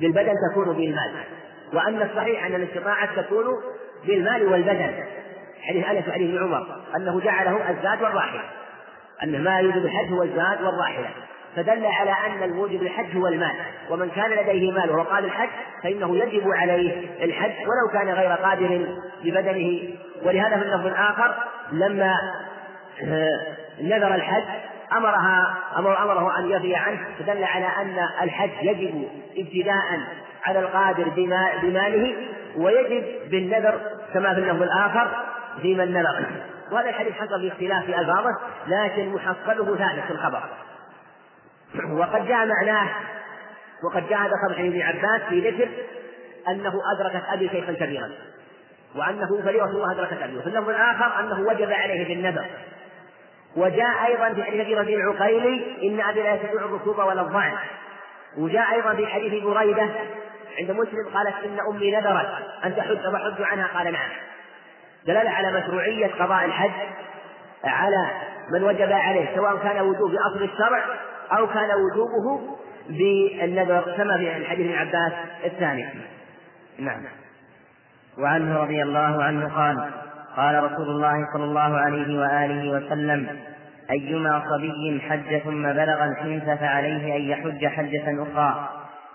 بالبدن 0.00 0.32
تكون 0.50 0.76
بالمال 0.76 1.12
وأن 1.72 2.02
الصحيح 2.02 2.46
أن 2.46 2.54
الاستطاعة 2.54 3.22
تكون 3.22 3.44
بالمال 4.06 4.46
والبدن 4.46 4.94
حديث 5.62 5.86
أنس 5.86 6.08
وحديث 6.08 6.30
ابن 6.30 6.44
عمر 6.44 6.66
أنه 6.96 7.20
جعله 7.20 7.70
الزاد 7.70 8.02
والراحلة 8.02 8.42
أن 9.22 9.44
ما 9.44 9.58
يوجد 9.58 9.84
الحج 9.84 10.12
هو 10.12 10.22
الزاد 10.22 10.62
والراحلة 10.62 11.08
فدل 11.56 11.86
على 11.86 12.10
أن 12.10 12.42
الموجب 12.42 12.82
الحج 12.82 13.16
هو 13.16 13.26
المال 13.26 13.54
ومن 13.90 14.10
كان 14.10 14.30
لديه 14.30 14.72
مال 14.72 14.90
وهو 14.90 15.02
قال 15.02 15.24
الحج 15.24 15.48
فإنه 15.82 16.16
يجب 16.16 16.50
عليه 16.50 17.24
الحج 17.24 17.52
ولو 17.52 17.92
كان 17.92 18.14
غير 18.14 18.32
قادر 18.32 18.86
ببدنه 19.24 19.80
ولهذا 20.24 20.56
في 20.56 20.62
اللفظ 20.62 20.86
الآخر 20.86 21.34
لما 21.72 22.14
نذر 23.80 24.14
الحج 24.14 24.44
أمرها 24.92 25.54
أمر 25.76 26.02
أمره 26.02 26.38
أن 26.38 26.50
يفي 26.50 26.74
عنه 26.76 27.00
فدل 27.18 27.44
على 27.44 27.66
أن 27.66 28.08
الحج 28.22 28.50
يجب 28.62 29.08
ابتداء 29.36 30.00
على 30.46 30.58
القادر 30.58 31.08
بماله 31.62 32.16
ويجب 32.56 33.30
بالنذر 33.30 33.80
كما 34.14 34.34
في 34.34 34.40
اللفظ 34.40 34.62
الآخر 34.62 35.08
في 35.62 35.74
من 35.74 35.92
نذر 35.92 36.26
وهذا 36.70 36.88
الحديث 36.88 37.12
حصل 37.12 37.40
في 37.40 37.48
اختلاف 37.48 37.84
في 37.84 37.98
ألفاظه 38.00 38.30
لكن 38.66 39.08
محصله 39.08 39.76
ثابت 39.76 40.04
في 40.06 40.10
الخبر. 40.10 40.42
وقد 41.90 42.26
جاء 42.26 42.46
معناه 42.46 42.88
وقد 43.84 44.08
جاء 44.08 44.18
هذا 44.18 44.32
خبر 44.46 44.60
ابن 44.60 44.82
عباس 44.82 45.22
في 45.28 45.50
ذكر 45.50 45.68
أنه 46.48 46.72
أدركت 46.96 47.22
أبي 47.28 47.48
شيخا 47.48 47.72
كبيرا 47.72 48.10
وأنه 48.96 49.42
فريضة 49.42 49.64
الله 49.64 49.92
أدركت 49.92 50.22
أبي 50.22 50.38
وفي 50.38 50.46
اللفظ 50.46 50.68
الآخر 50.68 51.20
أنه 51.20 51.40
وجب 51.40 51.72
عليه 51.72 52.08
بالنذر. 52.08 52.46
وجاء 53.56 54.06
أيضا 54.06 54.34
في 54.34 54.44
حديث 54.44 54.60
أبي 54.60 54.74
ربيع 54.74 54.98
العقيلي 54.98 55.88
إن 55.88 56.00
أبي 56.00 56.22
لا 56.22 56.34
يستطيع 56.34 56.64
الركوب 56.64 56.98
ولا 56.98 57.22
الضعن. 57.22 57.52
وجاء 58.38 58.74
أيضا 58.74 58.94
في 58.94 59.06
حديث 59.06 59.44
بريدة 59.44 59.88
عند 60.58 60.70
مسلم 60.70 61.08
قالت 61.14 61.34
إن 61.44 61.58
أمي 61.70 61.90
نذرت 61.90 62.28
أن 62.64 62.76
تحج 62.76 62.98
فحج 62.98 63.42
عنها. 63.42 63.66
قال 63.74 63.92
نعم. 63.92 64.10
دلالة 65.06 65.30
على 65.30 65.60
مشروعية 65.60 66.06
قضاء 66.06 66.44
الحج 66.44 66.70
على 67.64 68.10
من 68.52 68.62
وجب 68.62 68.92
عليه 68.92 69.36
سواء 69.36 69.56
كان 69.56 69.80
وجوب 69.80 70.10
بأصل 70.10 70.42
الشرع 70.42 70.84
أو 71.38 71.46
كان 71.46 71.68
وجوبه 71.70 72.56
بالنذر 72.88 73.94
كما 73.96 74.16
في 74.18 74.36
الحديث 74.36 74.66
ابن 74.66 74.78
عباس 74.78 75.12
الثاني. 75.44 75.88
نعم. 76.78 77.02
وعنه 78.18 78.62
رضي 78.62 78.82
الله 78.82 79.24
عنه 79.24 79.56
قال 79.56 79.90
قال 80.36 80.64
رسول 80.64 80.88
الله 80.88 81.26
صلى 81.32 81.44
الله 81.44 81.76
عليه 81.78 82.20
وآله 82.20 82.70
وسلم 82.70 83.28
أيما 83.90 84.42
صبي 84.50 85.00
حج 85.08 85.38
ثم 85.38 85.62
بلغ 85.62 86.04
الحنث 86.04 86.60
فعليه 86.60 87.16
أن 87.16 87.20
يحج 87.20 87.66
حجة 87.66 88.22
أخرى 88.22 88.68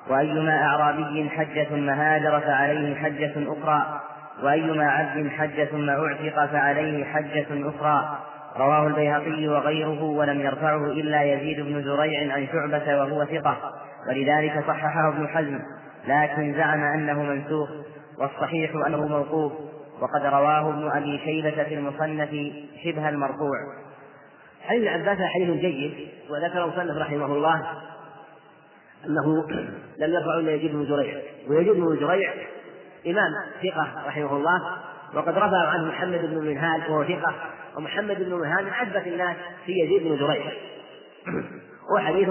وأيما 0.09 0.63
أعرابي 0.63 1.30
حج 1.30 1.63
ثم 1.63 1.89
هاجر 1.89 2.39
فعليه 2.39 2.95
حجة 2.95 3.34
أخرى 3.38 4.01
وأيما 4.43 4.91
عبد 4.91 5.30
حج 5.30 5.63
ثم 5.63 5.89
أعتق 5.89 6.45
فعليه 6.45 7.05
حجة 7.05 7.47
أخرى. 7.51 8.17
رواه 8.57 8.88
البيهقي 8.88 9.47
وغيره 9.47 10.03
ولم 10.03 10.41
يرفعه 10.41 10.86
إلا 10.86 11.24
يزيد 11.24 11.59
بن 11.59 11.84
زريع 11.84 12.34
عن 12.34 12.47
شعبة 12.51 12.97
وهو 12.97 13.26
ثقة 13.26 13.57
ولذلك 14.07 14.63
صححه 14.67 15.07
ابن 15.07 15.28
حزم 15.28 15.59
لكن 16.07 16.53
زعم 16.53 16.84
أنه 16.84 17.24
منسوخ 17.24 17.69
والصحيح 18.17 18.72
أنه 18.88 19.07
موقوف. 19.07 19.51
وقد 20.02 20.26
رواه 20.26 20.70
ابن 20.70 20.91
أبي 20.91 21.20
شيبة 21.26 21.64
في 21.64 21.74
المصنف 21.74 22.30
شبه 22.84 23.10
المرفوع. 23.10 23.58
حديث 24.62 24.88
عباس 24.88 25.18
حديث 25.18 25.62
جيد 25.62 26.08
وذكر 26.30 26.64
المصنف 26.64 26.97
رحمه 26.97 27.26
الله 27.26 27.82
أنه 29.06 29.47
لم 30.02 30.14
يرفع 30.14 30.39
إلا 30.39 30.52
يزيد 30.52 30.72
بن 30.72 30.86
زريع 30.86 31.22
ويزيد 31.47 31.74
بن 31.74 31.97
زريع 31.99 32.34
إمام 33.08 33.32
ثقة 33.64 34.08
رحمه 34.08 34.36
الله 34.36 34.62
وقد 35.14 35.38
رفع 35.38 35.68
عنه 35.68 35.86
محمد 35.86 36.22
بن 36.22 36.38
منهال 36.38 36.91
وهو 36.91 37.04
ثقة 37.04 37.34
ومحمد 37.78 38.24
بن 38.24 38.34
منهال 38.34 38.66
من 38.66 38.72
أثبت 38.72 39.08
الناس 39.08 39.36
في 39.66 39.72
يزيد 39.72 40.04
بن 40.04 40.18
زريع 40.18 40.52
هو 41.91 41.99
حديث 41.99 42.30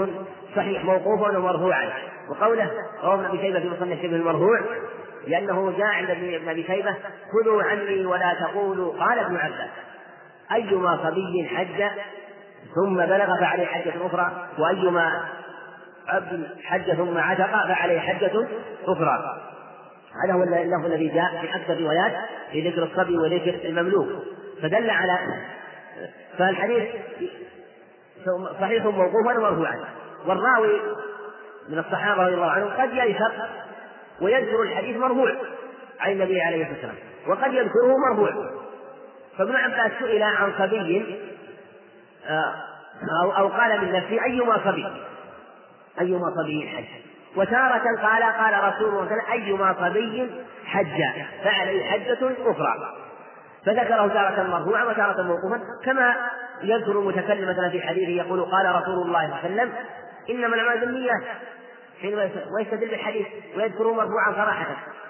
صحيح 0.55 0.85
موقوفا 0.85 1.37
ومرفوعا 1.37 1.91
وقوله 2.29 2.71
رواه 3.03 3.15
ابن 3.15 3.25
أبي 3.25 3.37
شيبة 3.37 3.59
في 3.59 3.69
مصنف 3.69 4.01
شبه 4.01 4.15
المرفوع 4.15 4.59
لأنه 5.27 5.77
جاء 5.77 5.87
عند 5.87 6.09
ابن 6.09 6.49
أبي 6.49 6.63
شيبة 6.63 6.95
خذوا 7.31 7.63
عني 7.63 8.05
ولا 8.05 8.33
تقولوا. 8.39 8.99
قال 8.99 9.19
ابن 9.19 9.37
عباس 9.37 9.69
أيما 10.51 10.99
صبي 11.03 11.47
حج؟ 11.47 11.83
ثم 12.75 12.95
بلغ 12.95 13.39
فعليه 13.39 13.65
حجة 13.65 13.93
أخرى 14.05 14.47
وأيما 14.57 15.25
عبد 16.07 16.47
حج 16.63 16.93
ثم 16.93 17.17
عتق 17.17 17.51
فعليه 17.67 17.99
حجة 17.99 18.47
أخرى. 18.85 19.41
هذا 20.25 20.33
هو 20.33 20.43
اللفظ 20.43 20.85
الذي 20.85 21.07
جاء 21.07 21.41
في 21.41 21.55
أكثر 21.55 21.73
الروايات 21.73 22.13
في 22.51 22.69
ذكر 22.69 22.83
الصبي 22.83 23.17
وذكر 23.17 23.69
المملوك. 23.69 24.07
فدل 24.61 24.89
على 24.89 25.19
فالحديث 26.37 26.83
صحيح 28.61 28.85
موقوفا 28.85 29.37
ومرفوعا. 29.37 29.79
والراوي 30.25 30.81
من 31.69 31.79
الصحابة 31.79 32.23
رضي 32.23 32.33
الله 32.33 32.51
عنهم 32.51 32.69
قد 32.69 32.93
ييسر 32.93 33.31
ويذكر 34.21 34.61
الحديث 34.61 34.97
مرفوع. 34.97 35.31
عن 35.99 36.11
النبي 36.11 36.41
عليه 36.41 36.61
الصلاة 36.61 36.75
والسلام. 36.75 36.95
وقد 37.27 37.53
يذكره 37.53 37.97
مرفوع. 38.09 38.51
فابن 39.37 39.55
عباس 39.55 39.91
سئل 39.99 40.23
عن 40.23 40.53
صبي 40.57 41.19
آه، 42.27 42.53
أو 43.23 43.31
أو 43.31 43.47
قال 43.47 43.81
من 43.81 43.91
نفسه 43.91 44.23
أيما 44.23 44.57
صبي؟ 44.65 44.87
أيما 46.01 46.33
صبي 46.43 46.67
حج. 46.67 46.85
وتارة 47.35 47.83
قال 48.01 48.23
قال 48.23 48.73
رسول 48.73 48.89
الله 48.89 49.05
صلى 49.05 49.13
الله 49.13 49.23
عليه 49.29 49.31
وسلم 49.31 49.31
أيما 49.31 49.75
صبي 49.79 50.31
حج. 50.65 51.23
فعليه 51.43 51.83
حجة 51.83 52.31
أخرى. 52.45 53.01
فذكره 53.65 54.07
تارة 54.07 54.43
مرفوعا 54.43 54.83
وتارة 54.83 55.21
موقوفا 55.21 55.61
كما 55.85 56.15
يذكر 56.63 56.91
المتكلم 56.91 57.49
مثلا 57.49 57.69
في 57.69 57.81
حديثه 57.81 58.11
يقول 58.11 58.41
قال 58.41 58.75
رسول 58.75 59.07
الله 59.07 59.27
صلى 59.27 59.49
الله 59.49 59.61
عليه 59.61 59.71
وسلم 59.71 59.73
إنما 60.29 60.55
الأعمال 60.55 60.81
حينما 60.89 61.21
ويستدل 62.57 62.89
بالحديث 62.89 63.27
ويذكره 63.57 63.93
مرفوعا 63.93 64.33
صراحة. 64.35 64.65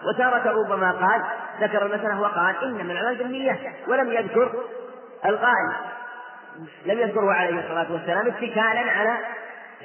وتارة 0.08 0.52
ربما 0.52 0.92
قال 0.92 1.22
ذكر 1.62 1.86
المسألة 1.86 2.22
وقال 2.22 2.56
إنما 2.64 2.94
الأعمال 2.94 3.18
بالنيات 3.18 3.60
ولم 3.88 4.12
يذكر 4.12 4.54
القائل. 5.26 5.72
لم 6.86 7.00
يذكره 7.00 7.34
عليه 7.34 7.60
الصلاة 7.60 7.92
والسلام 7.92 8.28
اتكالا 8.28 8.92
على 8.92 9.18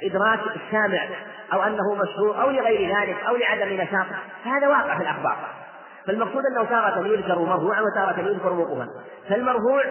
إدراك 0.03 0.39
السامع 0.55 1.07
أو 1.53 1.63
أنه 1.63 1.95
مشهور 1.95 2.41
أو 2.41 2.49
لغير 2.49 2.97
ذلك 2.97 3.17
أو 3.27 3.35
لعدم 3.35 3.81
نشاطه 3.81 4.17
فهذا 4.45 4.67
واقع 4.67 4.97
في 4.97 5.03
الأخبار. 5.03 5.37
فالمقصود 6.07 6.43
أنه 6.51 6.63
تارة 6.63 7.07
يذكر 7.07 7.39
مرفوعا 7.39 7.81
وتارة 7.81 8.19
يذكر 8.19 8.53
موقوفا 8.53 8.87
فالمرفوع 9.29 9.83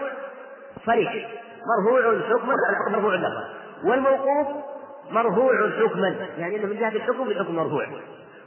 صريح. 0.86 1.12
مرفوع 1.78 2.20
حكما 2.20 2.56
مرفوع 2.90 3.14
لفظا. 3.14 3.44
والموقوف 3.84 4.75
مرفوع 5.10 5.70
حكما 5.80 6.16
يعني 6.38 6.56
إنه 6.56 6.66
من 6.66 6.78
جهة 6.80 6.88
الحكم 6.88 7.28
بحكم 7.28 7.54
مرفوع. 7.54 7.86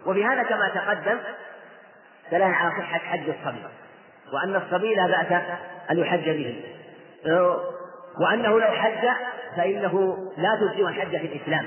وفي 0.05 0.25
هذا 0.25 0.43
كما 0.43 0.69
تقدم 0.69 1.17
دلاله 2.31 2.45
على 2.45 2.71
صحة 2.71 2.97
حج 2.97 3.29
الصبي 3.29 3.63
وأن 4.33 4.55
الصبي 4.55 4.95
لا 4.95 5.07
بأس 5.07 5.41
أن 5.91 5.99
يحج 5.99 6.29
به. 6.29 6.63
وأنه 8.21 8.59
لو 8.59 8.67
حج 8.67 9.07
فإنه 9.57 10.17
لا 10.37 10.55
تجزئ 10.55 10.87
الحج 10.87 11.17
في 11.17 11.25
الإسلام 11.25 11.65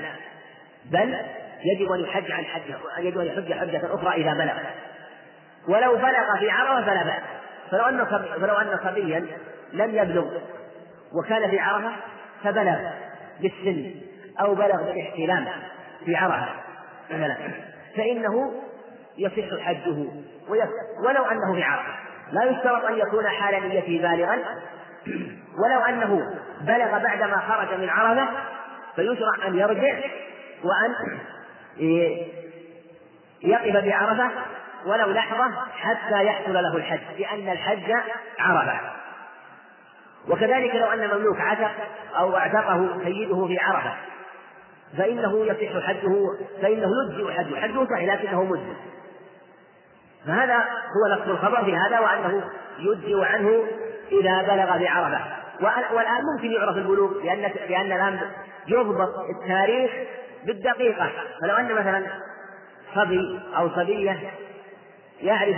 بل 0.85 1.17
يجب 1.63 1.91
أن 1.91 1.99
يحج 1.99 2.31
عن 2.31 2.45
حجه 2.45 2.77
يجب 2.97 3.19
أن 3.19 3.25
يحج 3.25 3.53
حجة 3.53 3.95
أخرى 3.95 4.13
إذا 4.23 4.33
بلغ. 4.33 4.53
ولو 5.67 5.95
بلغ 5.95 6.39
في 6.39 6.49
عرفة 6.49 6.85
فلا 6.85 7.03
بأس. 7.03 7.23
فلو 7.71 7.83
أن 7.83 8.05
فلو 8.41 8.53
أن 8.53 8.79
صبيا 8.83 9.27
لم 9.73 9.95
يبلغ 9.95 10.25
وكان 11.13 11.49
في 11.49 11.59
عرفة 11.59 11.91
فبلغ 12.43 12.79
بالسن. 13.41 13.91
أو 14.39 14.55
بلغ 14.55 14.83
بالاحتلام 14.83 15.47
في 16.05 16.15
عرفة 16.15 16.49
مثلا 17.09 17.37
فإنه 17.97 18.53
يصح 19.17 19.59
حجه 19.61 20.05
ولو 20.99 21.25
أنه 21.25 21.53
في 21.53 21.63
عرفة. 21.63 21.93
لا 22.31 22.43
يشترط 22.43 22.85
أن 22.85 22.97
يكون 22.97 23.27
حال 23.27 23.69
نيته 23.69 24.01
بالغا 24.01 24.37
ولو 25.63 25.79
أنه 25.89 26.39
بلغ 26.61 26.97
بعدما 26.97 27.37
خرج 27.37 27.79
من 27.79 27.89
عرفة 27.89 28.27
فيشرع 28.95 29.47
أن 29.47 29.55
يرجع 29.55 29.99
وأن 30.63 31.19
يقف 33.41 33.85
بعرفة 33.85 34.31
ولو 34.85 35.11
لحظة 35.11 35.51
حتى 35.77 36.25
يحصل 36.25 36.53
له 36.53 36.75
الحج 36.75 37.19
لأن 37.19 37.49
الحج 37.49 37.93
عرفة. 38.39 38.79
وكذلك 40.27 40.75
لو 40.75 40.85
أن 40.85 41.07
مملوك 41.07 41.39
عتق 41.39 41.71
أو 42.17 42.37
اعتقه 42.37 43.03
سيده 43.03 43.47
في 43.47 43.59
عرفة. 43.59 43.93
فإنه 44.97 45.45
يصح 45.45 45.85
حجه 45.87 46.11
فإنه 46.61 46.89
يجزئ 47.03 47.31
حجه 47.31 47.55
حجه 47.55 47.85
صحيح 47.85 48.13
لكنه 48.13 48.43
مجزئ. 48.43 48.75
فهذا 50.27 50.55
هو 50.57 51.15
نص 51.15 51.27
الخبر 51.27 51.63
في 51.65 51.75
هذا 51.75 51.99
وأنه 51.99 52.43
يجزئ 52.79 53.25
عنه 53.25 53.63
إذا 54.11 54.41
بلغ 54.41 54.77
في 54.77 54.87
عرفة 54.87 55.43
والآن 55.93 56.21
ممكن 56.35 56.51
يعرف 56.51 56.77
البلوغ 56.77 57.23
لأن 57.23 57.51
لأن 57.69 57.91
الآن 57.91 58.19
يضبط 58.67 59.09
التاريخ 59.29 59.91
بالدقيقة. 60.45 61.11
فلو 61.41 61.55
أن 61.55 61.75
مثلا 61.75 62.05
صبي 62.95 63.39
أو 63.57 63.69
صبية 63.69 64.31
يعرف 65.21 65.57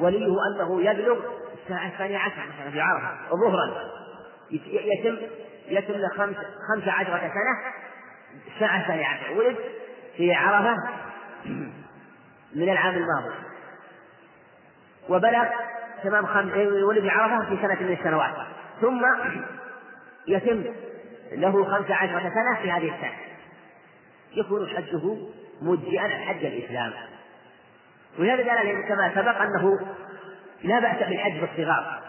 وليه 0.00 0.26
أنه 0.26 0.82
يبلغ 0.82 1.18
الساعة 1.62 1.88
الثانية 1.88 2.18
عشر 2.18 2.42
مثلا 2.58 2.70
في 2.70 2.80
عرفة 2.80 3.08
ظهرا. 3.30 3.70
يتم 4.50 5.16
يتم 5.68 6.08
خمس 6.16 6.36
خمس 6.68 6.88
عشرة 6.88 7.18
سنة 7.18 7.87
الساعة 8.54 8.92
عشر 8.92 9.32
ولد 9.38 9.56
في 10.16 10.32
عرفة 10.34 10.74
من 12.54 12.68
العام 12.68 12.94
الماضي. 12.94 13.34
وبلغ 15.08 15.44
تمام 16.04 16.26
خمس 16.26 16.52
ولد 16.88 17.00
في 17.00 17.10
عرفة 17.10 17.48
في 17.48 17.62
سنة 17.62 17.82
من 17.82 17.92
السنوات. 17.92 18.34
ثم 18.80 19.02
يتم 20.26 20.64
له 21.32 21.64
خمس 21.64 21.90
عشرة 21.90 22.20
سنة 22.20 22.62
في 22.62 22.70
هذه 22.70 22.94
السنة 22.94 23.16
يكون 24.32 24.68
حجه 24.68 25.16
مجزئا 25.62 26.08
حج 26.08 26.44
الإسلام. 26.44 26.92
ولهذا 28.18 28.50
قال 28.50 28.88
كما 28.88 29.14
سبق 29.14 29.40
أنه 29.40 29.78
لا 30.62 30.80
بأس 30.80 31.08
بالحج 31.08 31.40
بالصغار 31.40 32.02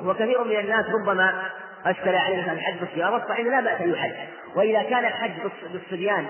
وكثير 0.00 0.44
من 0.44 0.58
الناس 0.58 0.84
ربما 0.86 1.50
أشكل 1.86 2.14
عليه 2.14 2.42
مثلا 2.42 2.52
الحج 2.52 2.78
بالصغار 2.80 3.12
والصحيح 3.14 3.46
لا 3.46 3.60
بأس 3.60 3.80
أن 3.80 3.90
يحج. 3.90 4.12
وإذا 4.54 4.82
كان 4.82 5.04
الحج 5.04 5.32
بالصبيان 5.72 6.26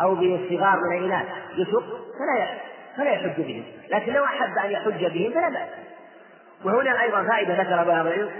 أو 0.00 0.14
بالصغار 0.14 0.78
من 0.90 0.98
الإناث 0.98 1.26
يشق 1.56 1.84
فلا 2.18 2.46
فلا 2.96 3.10
يحج 3.10 3.40
بهم. 3.40 3.64
لكن 3.90 4.12
لو 4.12 4.24
أحب 4.24 4.58
أن 4.64 4.70
يحج 4.70 5.06
بهم 5.06 5.32
فلا 5.32 5.48
بأس. 5.48 5.68
وهنا 6.64 7.02
أيضا 7.02 7.22
فائدة 7.22 7.62
ذكر 7.62 7.84
بعض 7.84 8.06
العلم 8.06 8.30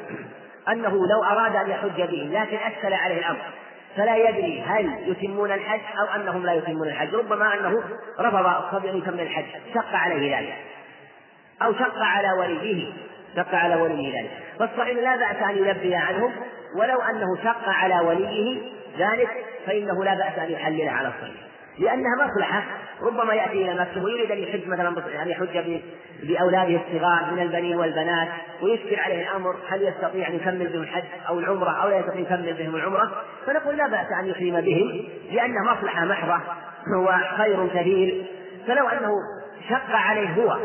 أنه 0.68 1.06
لو 1.06 1.24
أراد 1.24 1.56
أن 1.56 1.70
يحج 1.70 2.02
بهم 2.02 2.32
لكن 2.32 2.56
أشكل 2.56 2.92
عليه 2.92 3.18
الأمر 3.18 3.42
فلا 3.96 4.16
يدري 4.16 4.60
هل 4.60 5.10
يتمون 5.10 5.52
الحج 5.52 5.80
أو 6.00 6.20
أنهم 6.20 6.46
لا 6.46 6.52
يتمون 6.52 6.88
الحج. 6.88 7.14
ربما 7.14 7.54
أنه 7.54 7.82
رفض 8.20 8.46
الصبي 8.64 8.90
أن 8.90 8.96
يتم 8.96 9.20
الحج 9.20 9.44
شق 9.74 9.94
عليه 9.94 10.38
ذلك 10.38 10.54
أو 11.62 11.72
شق 11.72 11.98
على 11.98 12.32
وليه 12.38 12.92
شق 13.36 13.54
على 13.54 13.74
وليه 13.74 14.20
ذلك. 14.20 14.30
فالصحيح 14.58 14.98
لا 14.98 15.16
بأس 15.16 15.42
أن 15.42 15.56
يلبي 15.56 15.94
عنهم 15.94 16.32
ولو 16.76 17.00
أنه 17.00 17.36
شق 17.44 17.68
على 17.68 18.00
وليه 18.00 18.62
ذلك 18.98 19.30
فإنه 19.66 20.04
لا 20.04 20.14
بأس 20.14 20.38
أن 20.38 20.50
يحلل 20.50 20.88
على 20.88 21.08
الصحيح. 21.08 21.52
لأنها 21.78 22.26
مصلحة 22.26 22.64
ربما 23.02 23.34
يأتي 23.34 23.52
إلى 23.52 23.80
مكة 23.80 24.04
ويريد 24.04 24.30
أن 24.30 24.38
يحج 24.38 24.68
مثلا 24.68 24.88
أن 25.22 25.28
يحج 25.28 25.80
بأولاده 26.22 26.80
الصغار 26.80 27.34
من 27.34 27.42
البنين 27.42 27.76
والبنات 27.76 28.28
ويشكل 28.62 29.00
عليه 29.00 29.22
الأمر 29.22 29.56
هل 29.68 29.82
يستطيع 29.82 30.28
أن 30.28 30.34
يكمل 30.34 30.68
بهم 30.68 30.82
الحج 30.82 31.04
أو 31.28 31.38
العمرة 31.38 31.70
أو 31.70 31.88
لا 31.88 31.98
يستطيع 31.98 32.18
أن 32.18 32.22
يكمل 32.22 32.54
بهم 32.54 32.76
العمرة؟ 32.76 33.12
فنقول 33.46 33.76
لا 33.76 33.86
بأس 33.86 34.06
أن 34.20 34.26
يحرم 34.26 34.60
بهم 34.60 35.04
لأن 35.32 35.54
مصلحة 35.66 36.04
محضة 36.04 36.40
وخير 36.96 37.68
كثير 37.68 38.26
فلو 38.66 38.88
أنه 38.88 39.12
شق 39.68 39.96
عليه 39.96 40.28
هو 40.28 40.58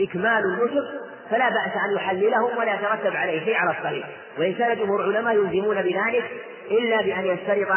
إكمال 0.00 0.44
النسك 0.44 0.84
فلا 1.30 1.48
بأس 1.48 1.72
أن 1.88 1.96
يحللهم 1.96 2.58
ولا 2.58 2.74
يترتب 2.74 3.16
عليه 3.16 3.44
شيء 3.44 3.56
على 3.56 3.70
الصحيح. 3.78 4.06
وإن 4.38 4.54
كان 4.54 4.78
جمهور 4.78 5.04
العلماء 5.04 5.34
يلزمون 5.34 5.76
بذلك 5.82 6.30
إلا 6.70 7.02
بأن 7.02 7.24
يشترط 7.26 7.68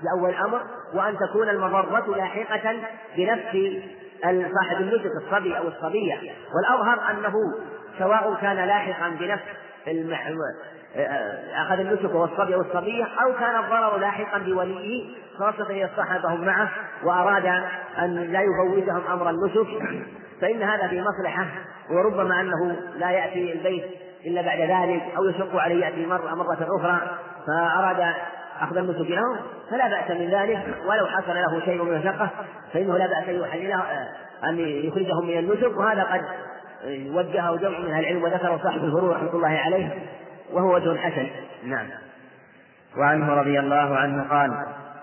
في 0.00 0.06
أول 0.18 0.30
الأمر 0.30 0.60
وأن 0.94 1.16
تكون 1.18 1.48
المضرة 1.48 2.16
لاحقة 2.16 2.76
بنفس 3.16 3.56
صاحب 4.54 4.80
النسك 4.80 5.10
الصبي 5.22 5.58
أو 5.58 5.68
الصبية. 5.68 6.14
والأظهر 6.54 7.10
أنه 7.10 7.34
سواء 7.98 8.38
كان 8.40 8.56
لاحقا 8.56 9.08
بنفس 9.08 9.44
المح... 9.88 10.32
أخذ 11.56 11.80
النسك 11.80 12.14
وهو 12.14 12.24
الصبي 12.24 12.54
أو 12.54 12.60
الصبية 12.60 13.04
أو 13.04 13.32
كان 13.32 13.64
الضرر 13.64 13.96
لاحقا 13.96 14.38
بوليه 14.38 15.14
خاصة 15.38 15.70
إذا 15.70 15.84
اصطحبهم 15.84 16.44
معه 16.44 16.70
وأراد 17.04 17.46
أن 17.98 18.14
لا 18.14 18.40
يفوتهم 18.40 19.02
أمر 19.12 19.30
النسك 19.30 19.66
فإن 20.40 20.62
هذا 20.62 20.88
في 20.88 21.02
مصلحة 21.02 21.46
وربما 21.90 22.40
أنه 22.40 22.76
لا 22.96 23.10
يأتي 23.10 23.52
البيت 23.52 23.84
إلا 24.26 24.42
بعد 24.42 24.58
ذلك 24.58 25.02
أو 25.16 25.24
يشق 25.24 25.56
عليه 25.56 25.84
يأتي 25.84 26.06
مرة 26.06 26.34
مرة 26.34 26.68
أخرى 26.78 27.00
فأراد 27.46 28.14
أخذ 28.60 28.76
النسك 28.76 29.10
لهم 29.10 29.36
فلا 29.70 29.88
بأس 29.88 30.10
من 30.10 30.30
ذلك. 30.30 30.62
ولو 30.86 31.06
حصل 31.06 31.34
له 31.34 31.60
شيء 31.64 31.82
من 31.82 31.92
المشقة 31.92 32.30
فإنه 32.72 32.98
لا 32.98 33.06
بأس 33.06 33.28
أن 33.28 33.40
يحلله 33.40 33.82
أن 34.44 34.58
يخرجهم 34.58 35.26
من 35.26 35.38
النسك. 35.38 35.76
وهذا 35.76 36.02
قد 36.02 36.20
وجهه 36.86 37.56
جمع 37.56 37.78
من 37.78 37.92
أهل 37.92 38.00
العلم 38.00 38.22
وذكره 38.22 38.60
صاحب 38.62 38.84
الفروع 38.84 39.16
رحمة 39.16 39.34
الله 39.34 39.48
عليه 39.48 39.88
وهو 40.52 40.74
وجه 40.74 40.96
حسن. 40.96 41.26
نعم. 41.64 41.86
وعنه 42.98 43.34
رضي 43.34 43.58
الله 43.58 43.96
عنه 43.96 44.28
قال 44.30 44.50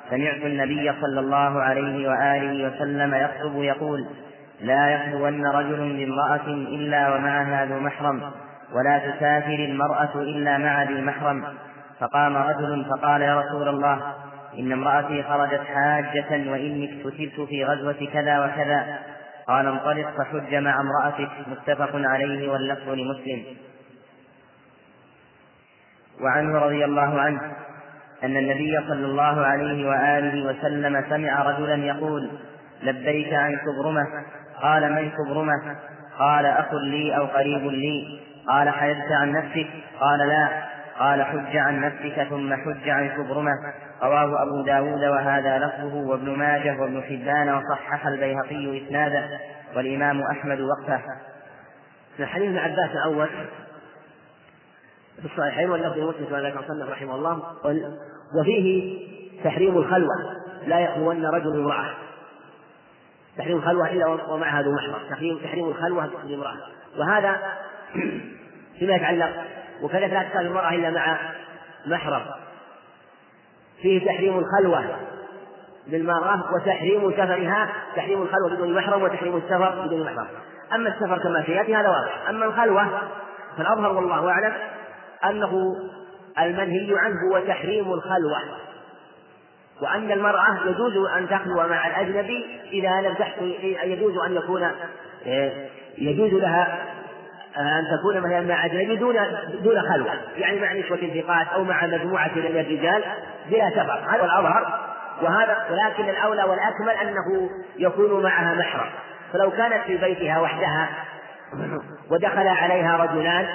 سمعت 0.10 0.46
النبي 0.46 0.94
صلى 1.02 1.20
الله 1.20 1.62
عليه 1.62 2.10
وآله 2.10 2.68
وسلم 2.68 3.14
يخطب 3.16 3.64
يقول 3.64 4.06
لا 4.62 4.90
يخلون 4.90 5.46
رجل 5.46 5.98
بامرأة 5.98 6.48
إلا 6.48 7.16
ومعها 7.16 7.66
ذو 7.66 7.80
محرم 7.80 8.32
ولا 8.74 9.00
تسافر 9.00 9.66
المرأة 9.70 10.16
إلا 10.16 10.58
مع 10.58 10.84
ذي 10.84 11.02
محرم. 11.02 11.46
فقام 12.00 12.38
رجل 12.38 12.86
فقال 12.86 13.22
يا 13.22 13.40
رسول 13.40 13.68
الله 13.68 14.14
إن 14.60 14.72
امرأتي 14.72 15.24
خرجت 15.24 15.62
حاجة 15.74 16.52
وإني 16.52 16.86
اكتتبت 16.94 17.48
في 17.50 17.66
غزوة 17.66 18.08
كذا 18.14 18.46
وكذا. 18.46 19.00
قال 19.48 19.68
انطلق 19.68 20.10
فحج 20.18 20.56
مع 20.56 20.82
امرأتك 20.82 21.32
متفق 21.48 21.92
عليه 21.94 22.52
واللفظ 22.52 22.90
لمسلم. 22.90 23.44
وعنه 26.22 26.60
رضي 26.60 26.86
الله 26.86 27.22
عنه 27.22 27.42
أن 28.24 28.38
النبي 28.38 28.78
صلى 28.88 29.06
الله 29.06 29.46
عليه 29.46 29.90
وآله 29.90 30.46
وسلم 30.46 31.06
سمع 31.10 31.44
رجلا 31.44 31.76
يقول 31.76 32.30
لبيك 32.84 33.34
عن 33.34 33.56
كبرمة 33.56 34.08
قال 34.64 34.94
من 34.94 35.12
كبرمة 35.12 35.76
قال 36.20 36.46
أخ 36.46 36.74
لي 36.74 37.18
أو 37.18 37.26
قريب 37.26 37.68
لي. 37.68 38.20
قال 38.48 38.70
حجبت 38.70 39.12
عن 39.12 39.32
نفسك؟ 39.32 39.68
قال 40.00 40.20
لا. 40.20 40.74
قال 41.00 41.24
حج 41.24 41.58
عن 41.58 41.80
نفسك 41.80 42.28
ثم 42.30 42.54
حج 42.54 42.90
عن 42.90 43.10
كبرمة 43.10 43.52
رواه 44.04 44.44
أبو 44.44 44.62
داود 44.62 45.04
وهذا 45.04 45.58
لفظه 45.58 45.96
وابن 45.96 46.38
ماجه 46.38 46.82
وابن 46.82 47.02
حبان 47.02 47.50
وصحح 47.50 48.08
البيهقي 48.08 48.88
إسناده 48.88 49.40
والإمام 49.76 50.22
أحمد 50.22 50.60
وقفه 50.62 51.02
في 52.18 52.26
حديث 52.26 52.48
ابن 52.48 52.58
عباس 52.58 52.92
الأول 52.92 53.28
في 55.22 55.26
الصحيحين 55.26 55.70
واللفظ 55.70 56.00
مسلم 56.00 56.26
كما 56.30 56.42
ذكر 56.42 56.64
صلى 56.68 56.92
رحمه 56.92 57.16
الله 57.16 57.44
وفيه 58.40 58.98
تحريم 59.44 59.78
الخلوة 59.78 60.16
لا 60.68 60.80
يخلون 60.80 61.26
رجل 61.26 61.60
امرأة. 61.60 61.90
تحريم 63.38 63.58
الخلوة 63.58 63.90
إلا 63.90 64.08
ومعها 64.08 64.62
ذو 64.62 64.72
محرم 64.72 65.10
تحريم 65.10 65.38
تحريم 65.38 65.66
الخلوة 65.66 66.10
لامرأة. 66.28 66.58
وهذا 66.98 67.42
فيما 68.80 68.96
يتعلق 68.96 69.30
وكذلك 69.82 70.14
لا 70.14 70.24
تسافر 70.24 70.42
المرأة 70.42 70.70
إلا 70.70 70.90
مع 70.90 71.18
محرم. 71.86 72.26
فيه 73.82 74.06
تحريم 74.06 74.40
الخلوة 74.40 74.84
للمرأة 75.88 76.44
وتحريم 76.56 77.12
سفرها. 77.12 77.70
تحريم 77.96 78.22
الخلوة 78.22 78.50
بدون 78.56 78.74
محرم 78.74 79.04
وتحريم 79.04 79.38
السفر 79.38 79.86
بدون 79.86 80.04
محرم. 80.04 80.28
أما 80.74 80.90
السفر 80.90 81.18
كما 81.18 81.44
سيأتي 81.46 81.76
هذا 81.76 81.90
واضح. 81.90 82.30
أما 82.30 82.46
الخلوة 82.46 82.88
فالأظهر 83.58 83.94
والله 83.94 84.30
أعلم 84.30 84.54
أنه 85.26 85.76
المنهي 86.40 86.96
عنه 86.98 87.16
هو 87.32 87.40
تحريم 87.40 87.94
الخلوة. 87.94 88.40
وأن 89.84 90.12
المرأة 90.12 90.58
يجوز 90.66 90.98
أن 91.18 91.30
تخلو 91.30 91.56
مع 91.56 91.88
الأجنبي 91.88 92.60
إذا 92.72 93.02
لم 93.02 93.14
تحصل 93.14 93.56
يجوز 93.84 94.18
أن 94.18 94.36
يكون 94.36 94.72
يجوز 95.98 96.34
لها 96.34 96.78
أن 97.58 97.98
تكون 97.98 98.18
مثلا 98.18 98.42
مع 98.42 98.66
أجنبي 98.66 98.96
دون 98.96 99.16
دون 99.64 99.82
خلوة 99.82 100.14
يعني 100.38 100.60
مع 100.60 100.74
نسوة 100.74 100.98
ثقات 100.98 101.48
أو 101.48 101.64
مع 101.64 101.86
مجموعة 101.86 102.32
من 102.36 102.46
الرجال 102.46 103.04
بلا 103.50 103.70
سفر 103.70 104.00
هذا 104.10 104.22
هو 104.22 104.26
الأظهر. 104.26 104.80
وهذا 105.22 105.58
ولكن 105.72 106.10
الأولى 106.10 106.44
والأكمل 106.44 106.90
أنه 106.90 107.50
يكون 107.78 108.24
معها 108.24 108.56
محرم. 108.56 108.90
فلو 109.34 109.52
كانت 109.52 109.84
في 109.86 109.98
بيتها 109.98 110.40
وحدها 110.40 110.90
ودخل 112.10 112.48
عليها 112.48 112.98
رجلان 112.98 113.48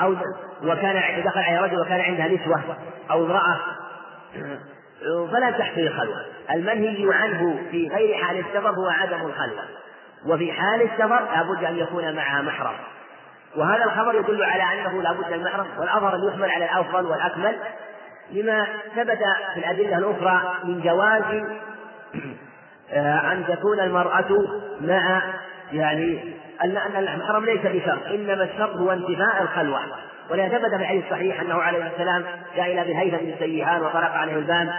أو 0.00 0.16
وكان 0.62 1.22
دخل 1.24 1.40
عليها 1.40 1.62
رجل 1.62 1.80
وكان 1.80 2.00
عندها 2.00 2.28
نسوة 2.28 2.60
أو 3.10 3.26
امرأة 3.26 3.56
فلا 5.32 5.50
تحصل 5.50 5.80
الخلوة. 5.80 6.24
المنهي 6.50 7.14
عنه 7.14 7.58
في 7.70 7.88
غير 7.88 8.24
حال 8.24 8.38
السفر 8.38 8.70
هو 8.70 8.88
عدم 8.88 9.26
الخلوة. 9.26 9.64
وفي 10.26 10.52
حال 10.52 10.82
السفر 10.82 11.20
لابد 11.34 11.64
أن 11.64 11.76
يكون 11.76 12.14
معها 12.14 12.42
محرم. 12.42 12.76
وهذا 13.56 13.84
الخبر 13.84 14.14
يدل 14.14 14.42
على 14.44 14.62
أنه 14.62 15.02
لابد 15.02 15.26
من 15.28 15.34
المحرم 15.34 15.66
والأظهر 15.78 16.14
أن 16.14 16.28
يحمل 16.28 16.50
على 16.50 16.64
الأفضل 16.64 17.06
والأكمل 17.06 17.56
لما 18.30 18.66
ثبت 18.96 19.18
في 19.54 19.60
الأدلة 19.60 19.98
الأخرى 19.98 20.54
من 20.64 20.80
جواز 20.80 21.22
أن 23.32 23.44
تكون 23.48 23.80
المرأة 23.80 24.28
مع 24.80 25.22
يعني 25.72 26.34
أن 26.64 26.96
المحرم 26.96 27.44
ليس 27.44 27.60
بشرط 27.64 28.06
إنما 28.06 28.44
الشرط 28.44 28.76
هو 28.76 28.92
انتفاء 28.92 29.42
الخلوة. 29.42 29.80
ولا 30.30 30.48
ثبت 30.48 30.70
في 30.70 30.76
الحديث 30.76 31.04
الصحيح 31.04 31.40
أنه 31.40 31.54
عليه 31.54 31.86
السلام 31.86 32.24
جاء 32.56 32.72
إلى 32.72 32.92
بهيثم 32.92 33.16
بن 33.16 33.34
سيهان 33.38 33.82
وطرق 33.82 34.10
عليه 34.10 34.36
الباب 34.36 34.72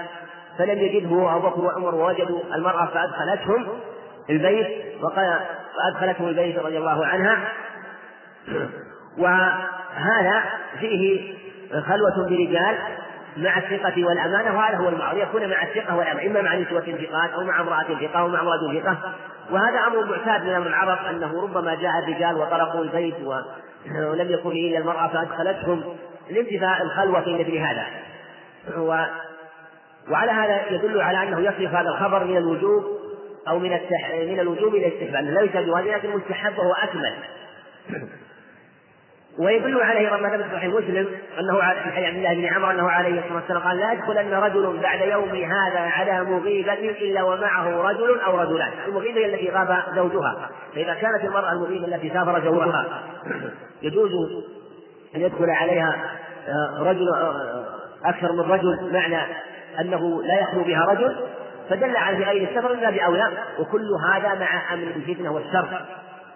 فلم 0.58 0.80
يجده 0.80 1.36
أبو 1.36 1.50
بكر 1.50 1.62
وعمر 1.62 1.96
ووجدوا 1.96 2.40
المرأة 2.56 2.86
فأدخلتهم 2.86 3.68
البيت 4.30 4.68
وقال 5.02 5.40
فأدخلتهم 5.78 6.28
البيت 6.28 6.60
رضي 6.60 6.78
الله 6.78 7.06
عنها. 7.06 7.38
وهذا 9.18 10.44
فيه 10.80 11.34
خلوة 11.72 12.30
برجال 12.30 12.78
مع 13.38 13.58
الثقة 13.58 14.06
والأمانة 14.06 14.58
وهذا 14.58 14.78
هو 14.78 14.90
المعروف. 14.90 15.22
يكون 15.22 15.50
مع 15.50 15.64
الثقة 15.64 15.96
والأمانة 15.96 16.28
إما 16.28 16.42
مع 16.42 16.56
نسوة 16.56 16.82
ثقات 16.82 17.30
أو 17.30 17.44
مع 17.44 17.62
امرأة 17.62 17.84
ثقة 17.84 18.20
أو 18.20 18.28
مع 18.28 18.42
امرأة 18.42 18.80
ثقة 18.80 18.98
وهذا 19.52 19.80
أمر 19.88 20.06
معتاد 20.06 20.44
من 20.44 20.54
أمر 20.54 20.68
العرب 20.68 21.06
أنه 21.06 21.42
ربما 21.42 21.76
جاء 21.76 22.00
الرجال 22.00 22.36
وطرقوا 22.36 22.84
البيت 22.84 23.16
ولم 23.92 24.32
يكن 24.32 24.52
إلا 24.52 24.78
المرأة 24.78 25.08
فأدخلتهم 25.08 25.84
لانتفاء 26.30 26.82
الخلوة 26.82 27.22
في 27.22 27.34
مثل 27.34 27.58
هذا. 27.58 27.86
و 28.78 29.06
وعلى 30.12 30.32
هذا 30.32 30.72
يدل 30.72 31.02
على 31.02 31.24
أنه 31.24 31.40
يصرف 31.40 31.74
هذا 31.74 31.90
الخبر 31.90 32.24
من 32.24 32.38
الوجوب 32.38 32.84
أو 33.48 33.60
من 33.60 33.74
التح... 33.74 34.12
من 34.14 34.40
الوجوب 34.40 34.76
إلى 34.76 34.88
الاستحباب. 34.88 35.24
ليس 35.24 35.66
بواجب 35.66 35.88
لكن 35.88 36.10
مستحب 36.10 36.58
وهو 36.58 36.74
أكمل. 36.74 37.14
ويدل 39.40 39.82
عليه 39.82 40.10
ما 40.10 40.30
ثبت 40.30 40.44
في 40.44 40.56
صحيح 40.56 40.74
مسلم 40.74 41.08
أنه 41.40 41.60
في 41.60 41.92
حديث 41.92 42.08
عبد 42.08 42.18
الله 42.18 42.34
بن 42.34 42.46
عمر 42.46 42.72
أنه 42.72 42.90
عليه 42.90 43.20
الصلاة 43.20 43.36
والسلام 43.36 43.62
قال 43.62 43.78
لا 43.78 43.94
يدخلن 43.94 44.34
رجل 44.34 44.80
بعد 44.82 45.02
يومي 45.02 45.46
هذا 45.46 45.80
على 45.80 46.24
مغيبة 46.24 46.74
إلا 46.74 47.24
ومعه 47.24 47.82
رجل 47.82 48.20
أو 48.20 48.40
رجلان، 48.40 48.72
المغيبة 48.88 49.20
هي 49.20 49.26
التي 49.26 49.50
غاب 49.50 49.84
زوجها، 49.96 50.50
فإذا 50.76 50.94
كانت 50.94 51.24
المرأة 51.24 51.52
المغيبة 51.52 51.86
التي 51.86 52.10
سافر 52.10 52.42
زوجها 52.44 53.04
يجوز 53.82 54.12
أن 55.16 55.22
يدخل 55.22 55.50
عليها 55.50 55.96
آه، 56.48 56.84
رجل 56.84 57.10
آه، 57.16 57.66
أكثر 58.06 58.32
من 58.32 58.52
رجل 58.52 58.94
معنى 58.94 59.18
أنه 59.80 60.24
لا 60.24 60.40
يخلو 60.40 60.64
بها 60.64 60.86
رجل. 60.86 61.16
فدل 61.70 61.98
على 61.98 62.24
غير 62.24 62.50
السفر 62.50 62.74
إلا 62.74 62.90
بأولى. 62.90 63.32
وكل 63.60 63.90
هذا 64.10 64.40
مع 64.40 64.74
أمن 64.74 64.88
الفتنة 64.96 65.32
والشر 65.32 65.86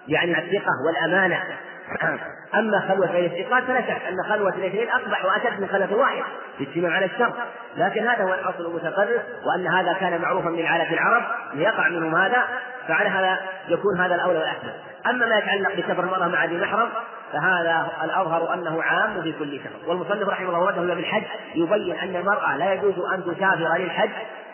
يعني 0.08 0.40
الثقة 0.40 0.72
والأمانة. 0.88 1.44
أما 2.60 2.80
خلوة 2.88 3.12
غير 3.12 3.26
الثقات 3.26 3.64
فلا 3.64 3.82
شك 3.82 4.02
أن 4.10 4.24
خلوة 4.30 4.56
الاثنين 4.56 4.90
أقبح 4.90 5.26
وأشد 5.26 5.62
من 5.62 5.68
خلوة 5.68 5.94
واحد 5.94 6.24
في 6.58 6.64
اجتماع 6.64 6.92
على 6.92 7.06
الشر. 7.06 7.34
لكن 7.78 8.08
هذا 8.08 8.24
هو 8.24 8.34
الأصل 8.34 8.66
المتقرر 8.66 9.22
وأن 9.46 9.68
هذا 9.68 9.94
كان 9.94 10.22
معروفا 10.22 10.50
من 10.50 10.66
عادة 10.66 10.94
العرب 10.94 11.24
ليقع 11.54 11.90
منهم 11.90 12.16
هذا 12.16 12.44
فعلى 12.88 13.10
هذا 13.10 13.40
يكون 13.68 14.00
هذا 14.00 14.16
الأولى 14.16 14.40
والأحسن. 14.40 14.72
أما 15.10 15.26
ما 15.26 15.38
يتعلق 15.38 15.76
بسفر 15.76 16.04
المرأة 16.04 16.28
مع 16.28 16.46
ذي 16.46 16.58
محرم 16.58 16.90
فهذا 17.34 17.88
الأظهر 18.04 18.54
أنه 18.54 18.84
عام 18.84 19.22
في 19.22 19.34
كل 19.40 19.60
سفر 19.60 19.90
والمصنف 19.90 20.30
رحمه 20.30 20.50
الله 20.50 20.70
رده 20.70 20.94
بالحج 20.94 21.24
يبين 21.56 21.96
أن 21.96 22.16
المرأة 22.16 22.58
لا 22.58 22.74
يجوز 22.74 23.00
أن 23.00 23.24
تسافر 23.24 23.78
للحج 23.78 24.10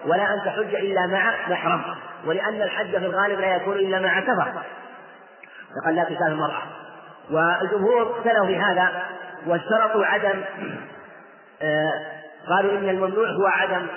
ولا 0.05 0.34
أن 0.34 0.41
تحج 0.45 0.75
إلا 0.75 1.07
مع 1.07 1.34
محرم 1.49 1.81
ولأن 2.25 2.61
الحج 2.61 2.89
في 2.89 3.05
الغالب 3.05 3.39
لا 3.39 3.55
يكون 3.55 3.75
إلا 3.75 3.99
مع 3.99 4.21
سفر. 4.21 4.53
فقال 5.75 5.95
لا 5.95 6.03
تسافر 6.03 6.27
المرأة. 6.27 6.61
والجمهور 7.32 8.11
اختلفوا 8.11 8.45
في 8.45 8.57
هذا 8.57 9.03
واشترطوا 9.47 10.05
عدم 10.05 10.41
آه، 11.61 11.91
قالوا 12.49 12.71
إن 12.71 12.89
الممنوع 12.89 13.30
هو 13.30 13.47
عدم 13.47 13.88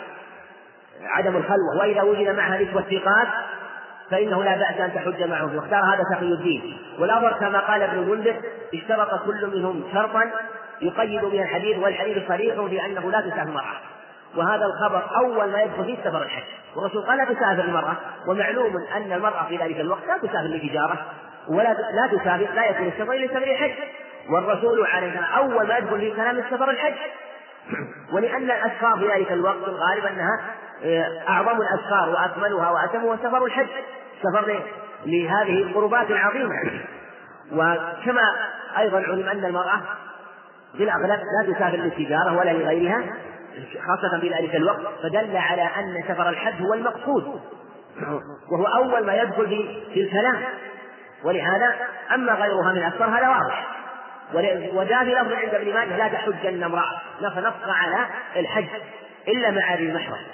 عدم 1.03 1.37
الخلوة. 1.37 1.77
وإذا 1.79 2.03
وجد 2.03 2.29
معها 2.29 2.63
نسوة 2.63 2.83
ثقات 2.83 3.29
فإنه 4.11 4.45
لا 4.45 4.57
بأس 4.57 4.81
أن 4.81 4.95
تحج 4.95 5.23
معهم. 5.23 5.57
واختار 5.57 5.85
هذا 5.85 6.03
تقي 6.15 6.27
الدين. 6.27 6.79
والأمر 6.99 7.33
كما 7.33 7.59
قال 7.59 7.83
ابن 7.83 7.99
المنذر 7.99 8.37
اشترط 8.75 9.25
كل 9.25 9.47
منهم 9.47 9.85
شرطا 9.93 10.31
يقيد 10.81 11.21
به 11.21 11.43
الحديث 11.43 11.79
والحديث 11.79 12.29
صريح 12.29 12.55
في 12.55 12.87
أنه 12.87 13.11
لا 13.11 13.21
تسافر 13.21 13.43
المرأة 13.43 13.77
وهذا 14.37 14.65
الخبر 14.65 15.03
أول 15.17 15.53
ما 15.53 15.63
يدخل 15.63 15.85
فيه 15.85 15.97
سفر 16.05 16.23
الحج. 16.23 16.45
والرسول 16.77 17.03
قال 17.03 17.19
لا 17.19 17.25
تسافر 17.25 17.65
المرأة 17.65 17.97
ومعلوم 18.29 18.77
أن 18.97 19.13
المرأة 19.13 19.47
في 19.49 19.57
ذلك 19.57 19.81
الوقت 19.81 20.07
لا 20.07 20.19
تسافر 20.19 20.47
لتجارة. 20.47 20.99
ولا 21.49 21.77
لا 21.93 22.07
تسافر 22.07 22.55
لا 22.55 22.67
يكون 22.67 22.87
السفر 22.87 23.13
إلا 23.13 23.27
سفر 23.27 23.43
الحج. 23.43 23.73
والرسول 24.31 24.87
عليه 24.87 25.09
السلام 25.09 25.25
أول 25.25 25.67
ما 25.67 25.79
يدخل 25.79 26.01
في 26.01 26.11
كلام 26.11 26.39
السفر 26.39 26.71
الحج. 26.71 26.95
ولأن 28.15 28.43
الأسفار 28.43 28.99
في 28.99 29.09
ذلك 29.09 29.33
الوقت 29.33 29.69
الغالب 29.69 30.05
أنها 30.05 30.41
آه، 30.85 31.23
أعظم 31.29 31.61
الأسفار 31.61 32.09
وأكملها 32.09 32.71
وأتمها 32.71 33.17
سفر 33.17 33.45
الحج. 33.45 33.69
سفر 34.23 34.63
لهذه 35.07 35.63
القربات 35.63 36.11
العظيمة. 36.11 36.55
وكما 37.53 38.23
أيضا 38.79 38.99
علم 38.99 39.29
أن 39.29 39.45
المرأة 39.45 39.81
في 40.77 40.85
الأغلب 40.85 41.11
لا 41.11 41.53
تسافر 41.53 41.77
للتجارة 41.77 42.39
ولا 42.39 42.51
لغيرها 42.51 43.03
خاصة 43.87 44.21
في 44.21 44.29
ذلك 44.29 44.57
الوقت 44.57 44.81
فدل 45.03 45.37
على 45.37 45.63
أن 45.63 46.05
سفر 46.09 46.29
الحج 46.29 46.63
هو 46.63 46.75
المقصود. 46.75 47.41
وهو 48.53 48.65
أول 48.65 49.07
ما 49.07 49.15
يدخل 49.15 49.47
في 49.95 50.01
الكلام. 50.01 50.43
ولهذا 51.27 51.75
أما 52.15 52.33
غيرها 52.33 52.73
من 52.73 52.79
الأسفار 52.79 53.09
هذا 53.09 53.29
واضح. 53.29 53.67
وجاء 54.75 55.05
في 55.05 55.15
لفظ 55.15 55.33
عند 55.33 55.55
ابن 55.55 55.75
ماجه 55.75 55.97
لا 55.97 56.09
تحجن 56.09 56.63
امرأة 56.63 57.01
فنص 57.21 57.55
على 57.69 58.07
الحج 58.37 58.69
إلا 59.29 59.51
مع 59.51 59.75
ذي 59.75 59.83
المحرم. 59.83 60.27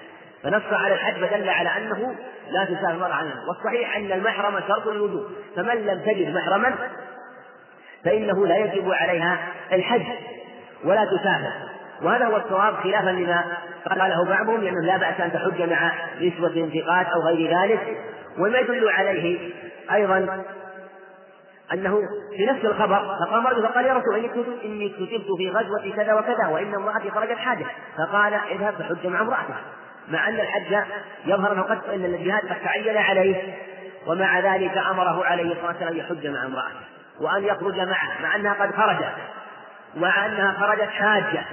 فنص 0.42 0.72
على 0.72 0.94
الحج 0.94 1.24
فدل 1.24 1.48
على 1.48 1.68
أنه 1.76 2.14
لا 2.50 2.64
تسافر 2.64 2.90
المرأة 2.90 3.14
عنها 3.14 3.34
والصحيح 3.48 3.96
أن 3.96 4.12
المحرم 4.12 4.60
شرط 4.68 4.86
الوجوب 4.86 5.26
فمن 5.56 5.86
لم 5.86 6.00
تجد 6.00 6.34
محرما 6.34 6.74
فإنه 8.04 8.46
لا 8.46 8.56
يجب 8.56 8.92
عليها 8.92 9.38
الحج 9.72 10.06
ولا 10.84 11.04
تسافر. 11.04 11.52
وهذا 12.02 12.24
هو 12.24 12.36
الصواب 12.36 12.74
خلافا 12.74 13.10
لما 13.10 13.44
قاله 13.90 14.24
بعضهم 14.24 14.60
لأنه 14.60 14.86
لا 14.86 14.96
بأس 14.96 15.20
أن 15.20 15.32
تحج 15.32 15.62
مع 15.70 15.92
نسوة 16.20 16.56
انتقاد 16.56 17.06
أو 17.06 17.20
غير 17.26 17.60
ذلك. 17.62 17.96
وما 18.38 18.58
يدل 18.58 18.88
عليه 18.88 19.50
أيضا 19.92 20.44
أنه 21.72 22.00
في 22.36 22.46
نفس 22.46 22.64
الخبر 22.64 23.16
فقام 23.26 23.46
رجل 23.46 23.62
فقال 23.62 23.86
يا 23.86 23.94
رسول 23.94 24.16
إني 24.16 24.30
إني 24.64 24.88
كتبت 24.88 25.26
في 25.38 25.50
غزوة 25.50 25.96
كذا 25.96 26.14
وكذا 26.14 26.46
وإن 26.46 26.74
امرأتي 26.74 27.10
خرجت 27.10 27.38
حاجة. 27.38 27.66
فقال 27.98 28.34
اذهب 28.34 28.74
فحج 28.74 29.06
مع 29.06 29.20
امرأتك. 29.20 29.54
مع 30.08 30.28
أن 30.28 30.34
الحج 30.34 30.76
يظهر 31.26 31.52
أنه 31.52 31.62
قد 31.62 31.78
أن 31.94 32.04
الجهاد 32.04 32.42
قد 32.42 32.56
تعين 32.64 32.96
عليه 32.96 33.54
ومع 34.06 34.40
ذلك 34.40 34.76
أمره 34.76 35.24
عليه 35.24 35.52
الصلاة 35.52 35.66
والسلام 35.66 35.96
يحج 35.96 36.26
مع 36.26 36.44
امرأته 36.44 36.80
وأن 37.20 37.44
يخرج 37.44 37.76
معه 37.76 38.22
مع 38.22 38.36
أنها 38.36 38.52
قد 38.52 38.74
خرجت 38.74 39.14
ومع 39.96 40.26
أنها 40.26 40.52
خرجت 40.52 40.90
حاجة. 40.90 41.44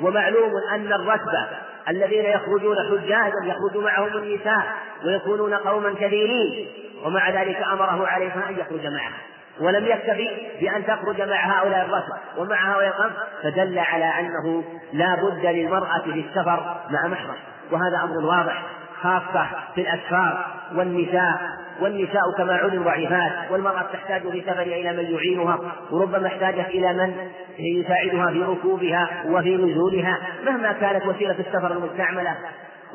ومعلوم 0.00 0.52
أن 0.74 0.92
الركبة 0.92 1.48
الذين 1.88 2.24
يخرجون 2.24 2.76
حجاجا 2.76 3.44
يخرج 3.44 3.76
معهم 3.76 4.06
النساء 4.06 4.74
ويكونون 5.04 5.54
قوما 5.54 5.94
كثيرين 5.94 6.68
ومع 7.04 7.30
ذلك 7.30 7.56
أمره 7.56 8.06
عليه 8.06 8.32
أن 8.48 8.58
يخرج 8.58 8.86
معه. 8.86 9.12
ولم 9.60 9.86
يكتفي 9.86 10.28
بأن 10.60 10.86
تخرج 10.86 11.22
مع 11.22 11.58
هؤلاء 11.58 11.84
الركب 11.84 12.12
ومع 12.38 12.72
هؤلاء 12.72 12.88
القوم 12.88 13.10
فدل 13.42 13.78
على 13.78 14.04
أنه 14.04 14.64
لا 14.92 15.14
بد 15.14 15.46
للمرأة 15.46 15.98
في 15.98 16.10
السفر 16.10 16.76
مع 16.90 17.06
محرم. 17.08 17.36
وهذا 17.70 18.02
أمر 18.04 18.26
واضح 18.26 18.62
خاصة 19.02 19.46
في 19.74 19.80
الأسفار 19.80 20.46
والنساء. 20.74 21.38
والنساء 21.80 22.22
كما 22.38 22.56
علم 22.56 22.84
ضعيفات 22.84 23.32
والمرأة 23.50 23.82
تحتاج 23.92 24.22
في 24.30 24.40
سفرها 24.40 24.62
إلى 24.62 24.92
من 24.92 25.14
يعينها 25.14 25.58
وربما 25.90 26.26
احتاجت 26.26 26.68
إلى 26.68 26.92
من 26.92 27.14
يساعدها 27.58 28.30
في 28.30 28.42
ركوبها 28.42 29.08
وفي 29.26 29.56
نزولها. 29.56 30.18
مهما 30.46 30.72
كانت 30.72 31.06
وسيلة 31.06 31.36
السفر 31.38 31.72
المستعملة 31.72 32.36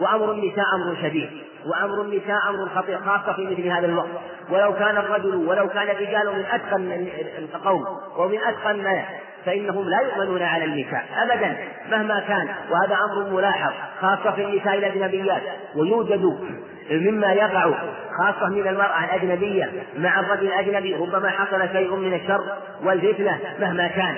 وأمر 0.01 0.31
النساء 0.31 0.65
أمر 0.75 0.95
شديد 1.01 1.29
وأمر 1.65 2.01
النساء 2.01 2.37
أمر 2.49 2.69
خطير 2.75 2.99
خاصة 2.99 3.33
في 3.33 3.45
مثل 3.45 3.67
هذا 3.67 3.85
الوقت. 3.85 4.09
ولو 4.49 4.73
كان 4.73 4.97
الرجل 4.97 5.35
ولو 5.35 5.67
كان 5.67 5.89
الرجال 5.89 6.35
من 6.35 6.45
أتقن 6.51 7.07
القوم 7.37 7.85
ومن 8.17 8.37
أتقن 8.37 8.71
الناس 8.71 9.05
فإنهم 9.45 9.89
لا 9.89 9.99
يؤمنون 9.99 10.41
على 10.41 10.65
النساء 10.65 11.05
أبدا 11.23 11.57
مهما 11.91 12.19
كان. 12.19 12.47
وهذا 12.71 12.97
أمر 13.03 13.29
ملاحظ 13.29 13.71
خاصة 14.01 14.31
في 14.31 14.45
النساء 14.45 14.77
الأجنبيات. 14.77 15.41
ويوجد 15.75 16.37
مما 16.91 17.33
يقع 17.33 17.71
خاصة 18.19 18.49
من 18.49 18.67
المرأة 18.67 19.03
الأجنبية 19.05 19.71
مع 19.97 20.19
الرجل 20.19 20.47
الأجنبي 20.47 20.95
ربما 20.95 21.29
حصل 21.29 21.69
شيء 21.73 21.95
من 21.95 22.13
الشر 22.13 22.43
والفتنة 22.83 23.39
مهما 23.59 23.87
كان 23.87 24.15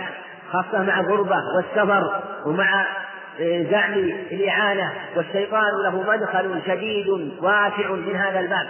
خاصة 0.52 0.84
مع 0.84 1.00
الغربة 1.00 1.36
والسفر 1.56 2.22
ومع 2.46 2.86
زعم 3.40 3.94
الإعانة 4.32 4.94
والشيطان 5.16 5.72
له 5.84 6.02
مدخل 6.02 6.62
شديد 6.68 7.08
واسع 7.42 7.92
من 7.92 8.16
هذا 8.16 8.40
الباب. 8.40 8.68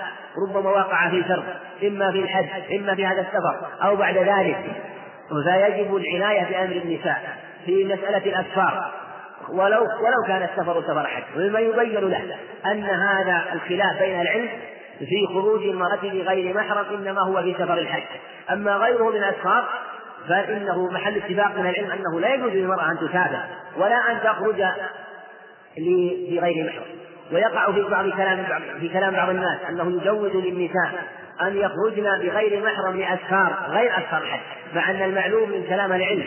ربما 0.47 0.70
وقع 0.70 1.09
في 1.09 1.24
شر 1.28 1.43
إما 1.88 2.11
في 2.11 2.20
الحج 2.20 2.76
إما 2.76 2.95
في 2.95 3.05
هذا 3.05 3.22
السفر 3.22 3.68
أو 3.84 3.95
بعد 3.95 4.18
ذلك. 4.18 4.57
فيجب 5.43 5.95
العناية 5.95 6.43
بأمر 6.43 6.82
النساء 6.86 7.38
في 7.66 7.86
مسألة 7.86 8.26
الأسفار. 8.26 8.91
ولو 9.49 9.82
ولو 9.82 10.28
كان 10.28 10.49
السفر 10.53 10.82
سفر 10.82 11.07
حج. 11.07 11.24
ومما 11.36 11.59
يبين 11.59 12.09
له 12.09 12.38
أن 12.66 12.84
هذا 12.84 13.43
الخلاف 13.53 13.99
بين 13.99 14.22
العلم 14.22 14.49
في 14.99 15.28
خروج 15.34 15.63
المرأة 15.63 15.99
بغير 16.03 16.55
محرم 16.55 16.86
إنما 16.95 17.22
هو 17.22 17.41
في 17.41 17.53
سفر 17.53 17.78
الحج. 17.78 18.03
أما 18.51 18.76
غيره 18.76 19.09
من 19.09 19.16
الأسفار 19.18 19.66
فإنه 20.30 20.91
محل 20.91 21.17
اتفاق 21.17 21.57
من 21.57 21.69
العلم 21.69 21.91
أنه 21.91 22.19
لا 22.19 22.34
يجوز 22.34 22.51
للمرأة 22.51 22.91
أن 22.91 22.97
تتابع 22.97 23.45
ولا 23.78 24.11
أن 24.11 24.19
تخرج 24.23 24.63
لغير 25.78 26.65
محرم. 26.65 26.95
ويقع 27.32 27.71
في 27.71 27.82
بعض 27.82 28.09
كلام 28.09 28.45
في 28.80 28.89
كلام 28.89 29.13
بعض 29.13 29.30
الناس 29.30 29.57
أنه 29.69 30.01
يجوز 30.01 30.32
للنساء 30.32 30.91
أن 31.41 31.57
يخرجن 31.57 32.03
بغير 32.03 32.65
محرم 32.65 32.99
لأسفار 32.99 33.53
غير 33.69 33.91
أسفار 33.97 34.21
الحج 34.21 34.39
مع 34.76 34.91
أن 34.91 35.01
المعلوم 35.01 35.49
من 35.49 35.63
كلام 35.69 35.93
العلم 35.93 36.23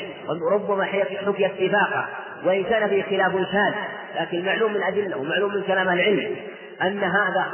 ربما 0.52 0.84
حكي 0.84 1.46
اتفاقا 1.46 2.08
وإن 2.44 2.64
كان 2.64 2.88
في 2.88 3.02
خلاف 3.02 3.32
شاذ 3.32 3.74
لكن 4.20 4.38
المعلوم 4.38 4.70
من 4.70 4.76
الأدلة 4.76 5.16
ومعلوم 5.16 5.54
من 5.54 5.62
كلام 5.62 5.88
العلم 5.88 6.36
أن 6.82 7.04
هذا 7.04 7.46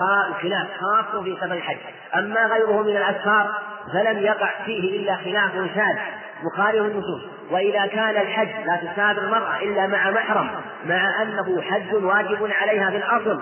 خلاف 0.42 0.66
خاص 0.80 1.22
في 1.22 1.36
سفر 1.36 1.52
الحج. 1.52 1.76
أما 2.14 2.46
غيره 2.46 2.82
من 2.82 2.96
الأسفار 2.96 3.50
فلم 3.92 4.18
يقع 4.18 4.50
فيه 4.66 5.00
إلا 5.00 5.16
خلاف 5.16 5.52
شاذ 5.74 5.96
مخالف 6.44 6.86
النصوص 6.86 7.20
وإذا 7.50 7.86
كان 7.86 8.16
الحج 8.16 8.66
لا 8.66 8.76
تسافر 8.76 9.22
المرأة 9.22 9.62
إلا 9.62 9.86
مع 9.86 10.10
محرم 10.10 10.50
مع 10.86 11.22
أنه 11.22 11.60
حج 11.60 11.94
واجب 11.94 12.50
عليها 12.60 12.90
في 12.90 12.96
الأصل. 12.96 13.40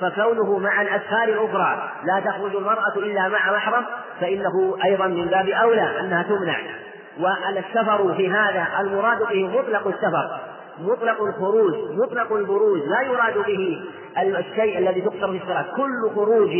فكونه 0.00 0.58
مع 0.58 0.82
الأسفار 0.82 1.24
الأخرى 1.24 1.90
لا 2.04 2.20
تخرج 2.20 2.56
المرأة 2.56 2.96
إلا 2.96 3.28
مع 3.28 3.52
محرم 3.52 3.84
فإنه 4.20 4.76
أيضا 4.84 5.06
من 5.06 5.26
باب 5.26 5.48
أولى 5.48 6.00
أنها 6.00 6.22
تمنع. 6.22 6.56
والسفر 7.20 8.14
في 8.14 8.30
هذا 8.30 8.66
المراد 8.80 9.18
به 9.18 9.48
مطلق 9.48 9.86
السفر 9.86 10.40
مطلق 10.78 11.22
الخروج 11.22 11.74
مطلق 11.90 12.32
البروز 12.32 12.80
لا 12.88 13.02
يراد 13.02 13.34
به 13.46 13.84
الشيء 14.18 14.78
الذي 14.78 15.00
تقصر 15.00 15.32
في 15.32 15.42
الصلاة. 15.42 15.64
كل 15.76 16.14
خروج 16.14 16.50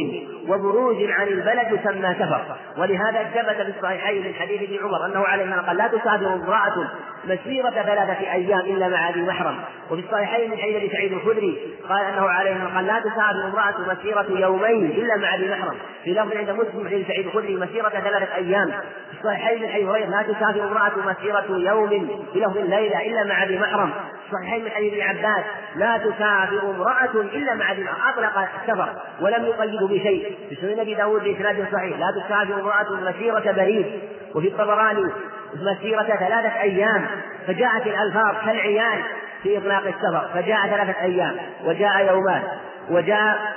وبروج 0.49 0.97
عن 1.11 1.27
البلد 1.27 1.67
يسمى 1.73 2.15
سفر. 2.15 2.57
ولهذا 2.79 3.25
ثبت 3.35 3.63
في 3.63 3.79
الصحيحين 3.79 4.27
من 4.27 4.35
حديث 4.35 4.63
ابن 4.63 4.85
عمر 4.85 5.07
أنه 5.07 5.25
عليه 5.27 5.45
الصلاة 5.45 5.67
قال 5.67 5.77
لا 5.77 5.87
تسافر 5.87 6.35
امرأة 6.35 6.91
مسيرة 7.25 7.71
ثلاثة 7.71 8.33
أيام 8.33 8.61
إلا 8.61 8.89
مع 8.89 9.11
ذي 9.11 9.23
محرم. 9.23 9.57
وفي 9.91 10.01
الصحيحين 10.01 10.51
من 10.51 10.57
حديث 10.57 10.93
سعيد 10.93 11.13
الخدري 11.13 11.59
قال 11.89 12.05
أنه 12.05 12.29
عليه 12.29 12.53
الصلاة 12.53 12.75
قال 12.75 12.87
لا 12.87 13.01
تسافر 13.01 13.45
امرأة 13.45 13.75
مسيرة 13.95 14.27
يومين 14.41 14.87
إلا 14.91 15.17
مع 15.17 15.37
ذي 15.37 15.51
محرم. 15.51 15.75
في 16.05 16.11
لفظ 16.11 16.37
عند 16.37 16.51
مسلم 16.51 16.89
حديث 16.89 17.07
سعيد 17.07 17.27
الخدري 17.27 17.57
مسيرة 17.57 17.89
ثلاثة 17.89 18.35
أيام. 18.35 18.71
في 19.11 19.19
الصحيحين 19.21 19.63
من 19.63 19.69
حديث 19.69 20.09
لا 20.09 20.23
تسافر 20.23 20.63
امرأة 20.63 20.93
مسيرة 21.07 21.59
يوم 21.71 21.89
في 22.33 22.39
لفظ 22.41 22.59
الليلة 22.59 23.07
إلا 23.07 23.25
مع 23.25 23.45
ذي 23.45 23.59
محرم. 23.59 23.91
الصحيحين 24.27 24.65
من 24.65 24.71
حديث 24.71 24.93
ابن 24.93 25.03
عباس 25.03 25.45
لا 25.77 25.99
تسافر 25.99 26.71
امرأة 26.71 27.15
إلا 27.15 27.55
مع 27.55 27.73
ذي 27.73 27.87
أطلق 28.09 28.39
السفر 28.39 28.89
ولم 29.21 29.45
يقيد 29.45 29.83
بشيء. 29.83 30.39
في 30.49 30.55
سنن 30.55 30.81
أبي 30.81 30.95
داود 30.95 31.25
بإسناد 31.25 31.67
صحيح. 31.73 31.99
لا 31.99 32.07
تسافر 32.21 32.61
امرأة 32.61 33.11
مسيرة 33.11 33.53
بريد 33.53 34.01
وفي 34.35 34.49
الطبراني 34.49 35.11
مسيرة 35.55 36.03
ثلاثة 36.03 36.61
أيام. 36.61 37.07
فجاءت 37.47 37.87
الألفاظ 37.87 38.35
كالعيان 38.47 39.03
في 39.43 39.59
إطلاق 39.59 39.83
السفر. 39.87 40.29
فجاء 40.35 40.67
ثلاثة 40.67 41.01
أيام. 41.01 41.37
وجاء 41.65 42.07
يومان. 42.07 42.43
وجاء 42.91 43.53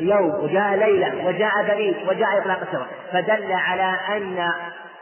يوم. 0.00 0.44
وجاء 0.44 0.74
ليلة. 0.74 1.26
وجاء 1.26 1.52
بريد 1.68 1.96
وجاء 2.08 2.38
إطلاق 2.38 2.60
السفر. 2.60 2.86
فدل 3.12 3.52
على 3.52 3.94
أن 4.16 4.52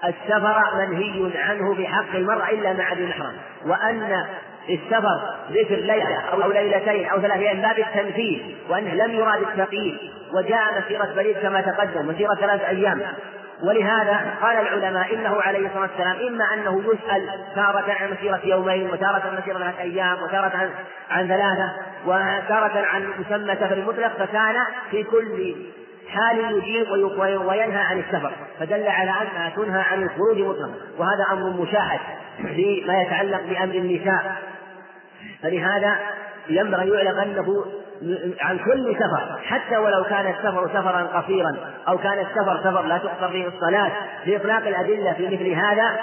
السفر 0.04 0.62
منهي 0.78 1.38
عنه 1.38 1.74
بحق 1.74 2.14
المرأة 2.14 2.50
إلا 2.50 2.72
مع 2.72 2.92
ذي 2.92 3.06
محرم 3.06 3.34
وأن 3.66 4.26
السفر 4.70 5.34
ذكر 5.50 5.74
ليلة 5.74 6.20
أو 6.32 6.52
ليلتين 6.52 7.08
أو 7.08 7.20
ثلاث 7.20 7.38
أيام 7.38 7.60
باب 7.62 7.78
التنفيذ 7.78 8.40
وأنه 8.68 8.94
لم 8.94 9.14
يراد 9.14 9.42
التقييد 9.42 9.98
وجاء 10.34 10.80
مسيرة 10.80 11.08
بريد 11.16 11.36
كما 11.36 11.60
تقدم 11.60 12.08
مسيرة 12.08 12.34
ثلاث 12.34 12.60
أيام. 12.64 13.02
ولهذا 13.62 14.34
قال 14.42 14.56
العلماء 14.56 15.14
إنه 15.14 15.42
عليه 15.42 15.66
الصلاة 15.66 15.82
والسلام 15.82 16.16
إما 16.28 16.44
أنه 16.54 16.82
يسأل 16.82 17.28
تارة 17.54 17.92
عن 17.92 18.10
مسيرة 18.12 18.40
يومين 18.44 18.90
وتارة 18.90 19.22
عن 19.26 19.38
مسيرة 19.42 19.58
ثلاث 19.58 19.80
أيام 19.80 20.22
وتارة 20.22 20.56
عن 20.56 20.70
عن 21.10 21.28
ثلاثة 21.28 21.72
وتارة 22.06 22.86
عن 22.86 23.08
مسمى 23.18 23.54
سفر 23.54 23.84
مطلق 23.86 24.12
فكان 24.18 24.54
في 24.90 25.02
كل 25.02 25.54
حال 26.08 26.56
يجيب 26.56 26.90
وينهى 27.46 27.78
عن 27.78 27.98
السفر. 27.98 28.32
فدل 28.60 28.88
على 28.88 29.10
أنها 29.10 29.52
تنهى 29.56 29.80
عن 29.80 30.02
الخروج 30.02 30.38
مطلقا. 30.38 30.74
وهذا 30.98 31.26
أمر 31.32 31.62
مشاهد 31.62 32.00
فيما 32.36 33.02
يتعلق 33.02 33.40
بأمر 33.40 33.74
النساء. 33.74 34.36
فلهذا 35.46 35.98
ينبغي 36.48 36.90
يعلم 36.90 37.18
أنه 37.18 37.64
عن 38.40 38.58
كل 38.58 38.96
سفر 38.96 39.38
حتى 39.44 39.76
ولو 39.76 40.04
كان 40.04 40.34
السفر 40.34 40.68
سفرا 40.68 41.02
قصيرا 41.02 41.56
أو 41.88 41.98
كان 41.98 42.18
السفر 42.18 42.60
سفر 42.60 42.82
لا 42.82 42.98
تقصر 42.98 43.28
فيه 43.28 43.46
الصلاة 43.46 43.92
لإطلاق 44.26 44.66
الأدلة 44.66 45.12
في 45.12 45.26
مثل 45.26 45.48
هذا 45.48 46.00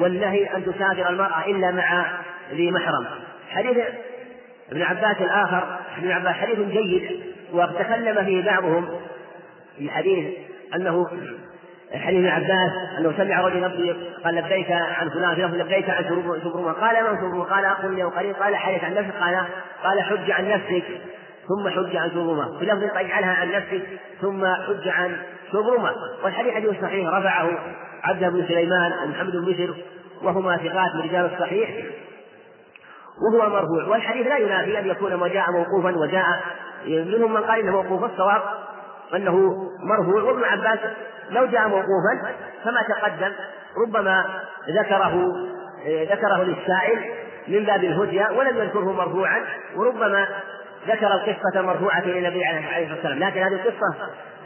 والنهي 0.00 0.56
أن 0.56 0.64
تسافر 0.64 1.08
المرأة 1.08 1.44
إلا 1.46 1.70
مع 1.70 2.06
ذي 2.52 2.70
محرم. 2.70 3.06
حديث 3.50 3.78
ابن 4.72 4.82
عباس 4.82 5.16
الآخر 5.20 5.78
ابن 5.98 6.10
عباس 6.10 6.34
حديث 6.34 6.58
جيد 6.58 7.20
وتكلم 7.52 8.24
فيه 8.24 8.44
بعضهم 8.44 8.88
في 9.78 9.90
حديث 9.90 10.34
أنه 10.74 11.06
حديث 11.98 12.18
ابن 12.18 12.28
عباس 12.28 12.72
انه 12.98 13.12
سمع 13.16 13.40
رجل 13.40 13.58
يصدق 13.58 13.96
قال 14.24 14.34
لبيك 14.34 14.70
عن 14.70 15.08
فلان 15.10 15.50
في 15.50 15.58
لبيك 15.58 15.90
عن 15.90 16.04
شبرمه 16.44 16.72
قال 16.72 16.96
من 17.04 17.16
شبرمه 17.16 17.44
قال 17.44 17.64
أقول 17.64 17.96
له 17.96 18.10
قريب 18.10 18.34
قال 18.36 18.56
حدث 18.56 18.84
عن 18.84 18.94
نفسك 18.94 19.14
قال 19.20 19.46
قال 19.84 20.02
حج 20.02 20.30
عن 20.30 20.48
نفسك 20.48 20.84
ثم 21.48 21.68
حج 21.68 21.96
عن 21.96 22.10
شبرمه 22.10 22.58
في 22.58 22.64
لفظ 22.64 22.82
اجعلها 22.96 23.34
عن 23.34 23.52
نفسك 23.52 23.82
ثم 24.20 24.46
حج 24.46 24.88
عن 24.88 25.16
شبرمه 25.52 25.92
والحديث 26.24 26.54
حديث 26.54 26.70
صحيح 26.82 27.08
رفعه 27.08 27.50
عبد 28.04 28.24
بن 28.24 28.44
سليمان 28.48 28.92
ومحمد 29.04 29.32
بن 29.36 29.44
بشر 29.44 29.74
وهما 30.22 30.56
ثقات 30.56 30.94
من 30.94 31.00
رجال 31.00 31.30
الصحيح 31.34 31.70
وهو 33.22 33.50
مرفوع. 33.50 33.84
والحديث 33.88 34.26
لا 34.26 34.38
ينافي 34.38 34.78
أن 34.78 34.86
يكون 34.86 35.14
ما 35.14 35.28
جاء 35.28 35.52
موقوفا 35.52 35.98
وجاء 35.98 36.40
منهم 36.86 37.34
من 37.34 37.40
قال 37.40 37.60
إنه 37.60 37.72
موقوف 37.72 38.04
الصواب 38.04 38.42
أنه 39.16 39.62
مرفوع 39.82 40.22
وابن 40.22 40.44
عباس 40.44 40.78
لو 41.30 41.46
جاء 41.46 41.68
موقوفا 41.68 42.32
كما 42.64 42.82
تقدم 42.88 43.32
ربما 43.86 44.24
ذكره 44.68 45.32
ذكره 45.86 46.42
للسائل 46.42 46.98
من 47.48 47.64
باب 47.64 47.84
الهدية 47.84 48.28
ولم 48.36 48.56
يذكره 48.58 48.92
مرفوعا 48.92 49.40
وربما 49.76 50.28
ذكر 50.88 51.06
القصة 51.06 51.62
مرفوعة 51.62 51.98
إلى 51.98 52.18
النبي 52.18 52.44
عليه 52.44 52.84
الصلاة 52.84 52.94
والسلام. 52.94 53.18
لكن 53.18 53.40
هذه 53.42 53.52
القصة 53.52 53.94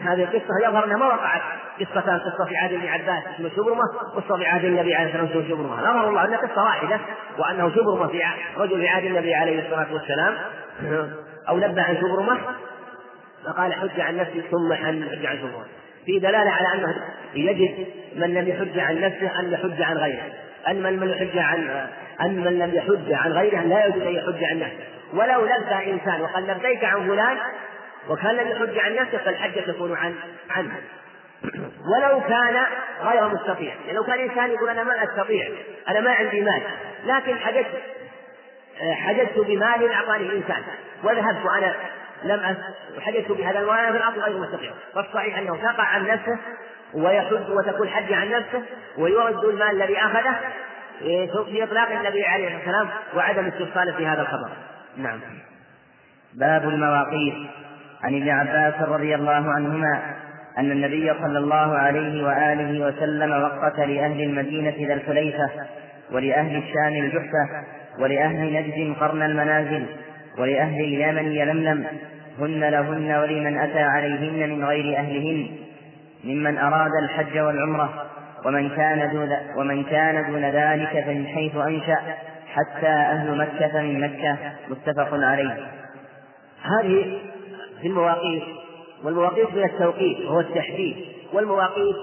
هذه 0.00 0.22
القصة 0.22 0.68
يظهر 0.68 0.84
أنها 0.84 0.96
ما 0.96 1.06
وقعت. 1.06 1.40
قصتان 1.80 2.18
قصة 2.18 2.44
في 2.44 2.56
عهد 2.56 2.72
ابن 2.72 2.88
عباس 2.88 3.22
اسمه 3.34 3.48
شبرمة 3.56 3.82
قصة 4.16 4.36
في 4.36 4.46
عهد 4.46 4.64
النبي 4.64 4.94
عليه 4.94 5.06
الصلاة 5.06 5.22
والسلام 5.22 5.48
شبرمة. 5.48 5.90
نظر 5.90 6.08
الله 6.08 6.24
أنها 6.24 6.38
قصة 6.38 6.62
واحدة 6.62 7.00
وأنه 7.38 7.70
شبرمة 7.74 8.06
في 8.06 8.22
رجل 8.56 8.80
في 8.80 8.88
عهد 8.88 9.04
النبي 9.04 9.34
عليه 9.34 9.66
الصلاة 9.66 9.86
والسلام 9.92 10.34
أو 11.48 11.56
نبأ 11.56 11.82
عن 11.82 11.96
شبرمة 11.96 12.38
فقال 13.48 13.74
حج 13.74 14.00
عن 14.00 14.16
نفسه 14.16 14.42
ثم 14.50 14.74
حج 14.74 15.26
عن 15.26 15.38
شبرمة 15.38 15.64
في 16.06 16.18
دلالة 16.18 16.50
على 16.50 16.74
أنه 16.74 16.94
يجب 17.34 17.86
من 18.16 18.34
لم 18.34 18.48
يحج 18.48 18.78
عن 18.78 19.00
نفسه 19.00 19.40
أن 19.40 19.52
يحج 19.52 19.82
عن 19.82 19.96
غيره. 19.96 20.32
أن 20.68 20.82
من 20.82 21.00
لم 21.00 21.10
يحج 21.10 21.38
عن 21.38 21.86
أن 22.20 22.44
من 22.44 22.58
لم 22.58 22.74
يحج 22.74 23.12
عن 23.12 23.32
غيره 23.32 23.60
لا 23.60 23.86
يجوز 23.86 24.02
أن 24.02 24.14
يحج 24.14 24.44
عن 24.44 24.58
نفسه. 24.58 24.84
ولو 25.12 25.44
لبى 25.44 25.92
إنسان 25.92 26.20
وقال 26.20 26.46
لبيك 26.46 26.84
عن 26.84 27.08
فلان 27.08 27.36
وكان 28.08 28.36
لم 28.36 28.48
يحج 28.48 28.78
عن 28.78 28.94
نفسه 28.94 29.18
فالحجة 29.18 29.60
تكون 29.60 29.96
عن 29.96 30.14
عنه. 30.50 30.74
ولو 31.92 32.20
كان 32.20 32.56
غير 33.02 33.28
مستطيع. 33.28 33.74
يعني 33.74 33.92
لو 33.92 34.04
كان 34.04 34.18
إنسان 34.18 34.50
يقول 34.50 34.68
أنا 34.68 34.82
ما 34.82 35.04
أستطيع 35.04 35.48
أنا 35.88 36.00
ما 36.00 36.10
عندي 36.10 36.40
مال 36.40 36.62
لكن 37.06 37.38
حججت 37.38 37.82
حججت 38.80 39.38
بمال 39.38 39.92
أعطاني 39.92 40.26
الإنسان 40.26 40.62
وذهبت 41.04 41.44
وأنا 41.44 41.74
لم 42.24 42.56
حججت 43.00 43.32
بهذا 43.32 43.58
المال 43.58 43.92
في 43.92 43.96
الأرض 43.96 44.18
غير 44.18 44.38
مستطيع. 44.38 44.70
فالصحيح 44.94 45.38
أنه 45.38 45.56
تقع 45.56 45.84
عن 45.84 46.06
نفسه 46.06 46.38
ويحج 46.94 47.50
وتكون 47.50 47.88
حج 47.88 48.12
عن 48.12 48.30
نفسه 48.30 48.62
ويرد 48.98 49.44
المال 49.44 49.82
الذي 49.82 49.98
أخذه 49.98 50.34
في 51.44 51.64
إطلاق 51.64 51.90
النبي 51.90 52.24
عليه 52.24 52.46
الصلاة 52.46 52.78
والسلام 52.78 52.88
وعدم 53.14 53.46
استفصاله 53.46 53.96
في 53.96 54.06
هذا 54.06 54.22
الخبر. 54.22 54.50
نعم. 54.96 55.20
باب 56.34 56.68
المواقيت. 56.68 57.50
عن 58.02 58.14
ابن 58.14 58.28
عباس 58.28 58.88
رضي 58.88 59.14
الله 59.14 59.52
عنهما 59.52 60.14
أن 60.58 60.70
النبي 60.72 61.14
صلى 61.22 61.38
الله 61.38 61.76
عليه 61.78 62.24
وآله 62.24 62.86
وسلم 62.86 63.42
وقت 63.42 63.78
لأهل 63.78 64.22
المدينة 64.22 64.88
ذا 64.88 64.94
الحليفة 64.94 65.50
ولأهل 66.12 66.56
الشام 66.56 67.04
الجحفة 67.04 67.64
ولأهل 67.98 68.52
نجد 68.52 68.96
قرن 69.00 69.22
المنازل 69.22 69.86
ولأهل 70.38 70.80
اليمن 70.80 71.32
يلملم 71.32 71.86
هن 72.38 72.64
لهن 72.64 73.12
ولمن 73.12 73.58
أتى 73.58 73.80
عليهن 73.80 74.50
من 74.50 74.64
غير 74.64 74.96
أهلهن 74.96 75.48
ممن 76.24 76.58
أراد 76.58 76.90
الحج 77.02 77.38
والعمرة 77.38 78.06
ومن 78.44 78.68
كان 78.68 79.10
دون 79.12 79.36
ومن 79.56 79.84
كان 79.84 80.32
دون 80.32 80.44
ذلك 80.44 81.04
فمن 81.04 81.26
حيث 81.26 81.56
أنشأ 81.56 81.98
حتى 82.54 82.86
أهل 82.86 83.38
مكة 83.38 83.82
من 83.82 84.00
مكة 84.00 84.36
متفق 84.68 85.08
عليه. 85.12 85.56
هذه 86.62 87.18
في 87.80 87.88
المواقيت 87.88 88.42
والمواقيت 89.04 89.54
من 89.54 89.64
التوقيت 89.64 90.20
وهو 90.20 90.40
التحديد 90.40 90.96
والمواقيت 91.32 91.96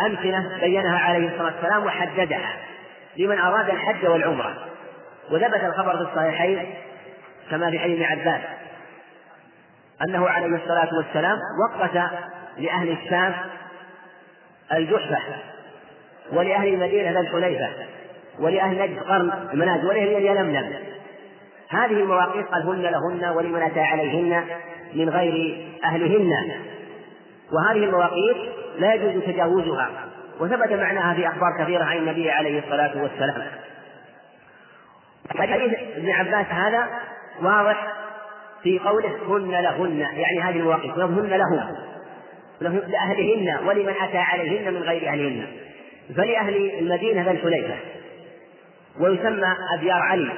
أمثلة 0.00 0.58
بينها 0.60 0.98
عليه 0.98 1.28
الصلاة 1.28 1.54
والسلام 1.54 1.84
وحددها 1.84 2.56
لمن 3.16 3.38
أراد 3.38 3.70
الحج 3.70 4.06
والعمرة 4.06 4.71
وثبت 5.32 5.64
الخبر 5.64 5.96
في 5.96 6.02
الصحيحين 6.02 6.74
كما 7.50 7.70
في 7.70 7.78
حديث 7.78 8.02
عباس 8.02 8.40
أنه 10.04 10.28
عليه 10.28 10.56
الصلاة 10.56 10.88
والسلام 10.96 11.38
وقت 11.68 11.94
لأهل 12.58 12.90
الشام 12.90 13.34
الجحفة 14.72 15.18
ولأهل 16.32 16.68
المدينة 16.68 17.10
ذا 17.10 17.20
الحليفة 17.20 17.68
ولأهل 18.38 18.78
نجد 18.78 18.98
قرن 18.98 19.48
المنازل 19.52 19.86
ولأهل 19.86 20.16
اليلملم 20.16 20.72
هذه 21.68 21.92
المواقيت 21.92 22.46
قال 22.46 22.62
هن 22.62 22.82
لهن 22.82 23.36
ولمن 23.36 23.62
أتى 23.62 23.80
عليهن 23.80 24.44
من 24.94 25.08
غير 25.08 25.66
أهلهن. 25.84 26.32
وهذه 27.52 27.84
المواقيت 27.84 28.36
لا 28.78 28.94
يجوز 28.94 29.22
تجاوزها 29.22 29.90
وثبت 30.40 30.72
معناها 30.72 31.14
في 31.14 31.28
أخبار 31.28 31.48
كثيرة 31.58 31.84
عن 31.84 31.96
النبي 31.96 32.30
عليه 32.30 32.58
الصلاة 32.58 33.02
والسلام. 33.02 33.42
حديث 35.40 35.78
ابن 35.96 36.10
عباس 36.10 36.46
هذا 36.46 36.88
واضح 37.42 37.92
في 38.62 38.78
قوله 38.78 39.16
هن 39.28 39.50
لهن 39.50 40.00
يعني 40.00 40.40
هذه 40.42 40.56
المواقيت 40.56 40.98
هن 40.98 41.28
لهم 41.28 41.76
لأهلهن 42.60 43.66
ولمن 43.66 43.94
أتى 44.00 44.18
عليهن 44.18 44.74
من 44.74 44.82
غير 44.82 45.08
أهلهن. 45.08 45.46
فلأهل 46.16 46.70
المدينة 46.78 47.22
ذا 47.22 47.30
الحليفة 47.30 47.74
ويسمى 49.00 49.56
أبيار 49.78 50.02
علي. 50.02 50.32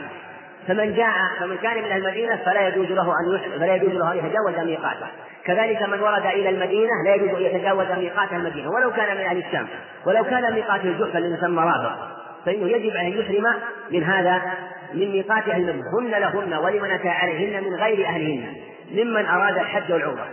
فمن 0.68 0.94
جاء 0.94 1.12
فمن 1.40 1.56
كان 1.56 1.82
من 1.82 1.92
المدينة 1.92 2.36
فلا 2.36 2.68
يجوز 2.68 2.86
له 2.86 3.02
أن 3.02 3.40
فلا 3.58 3.74
يجوز 3.74 3.92
له 3.92 4.12
أن 4.12 4.18
يتجاوز 4.18 4.68
ميقاته. 4.68 5.06
كذلك 5.44 5.82
من 5.82 6.00
ورد 6.00 6.26
إلى 6.26 6.48
المدينة 6.48 6.90
لا 7.06 7.14
يجوز 7.14 7.28
أن 7.30 7.42
يتجاوز 7.42 7.86
ميقات 7.98 8.32
المدينة 8.32 8.70
ولو 8.70 8.92
كان 8.92 9.16
من 9.16 9.22
أهل 9.22 9.38
الشام. 9.38 9.66
ولو 10.06 10.24
كان 10.24 10.52
ميقات 10.52 10.84
الجحفة 10.84 11.18
الذي 11.18 11.34
يسمى 11.34 11.62
رافض. 11.62 12.14
فإنه 12.46 12.68
يجب 12.68 12.96
أن 12.96 13.06
يحرم 13.06 13.54
من 13.90 14.04
هذا 14.04 14.42
من 14.94 15.10
ميقات 15.10 15.48
أهل 15.48 15.70
المدينة 15.70 15.98
هن 16.00 16.10
لهن 16.10 16.54
ولمن 16.54 16.90
أتى 16.90 17.08
عليهن 17.08 17.64
من 17.64 17.74
غير 17.74 18.06
أهلهن 18.06 18.54
ممن 18.90 19.26
أراد 19.26 19.58
الحج 19.58 19.92
والعمرة. 19.92 20.28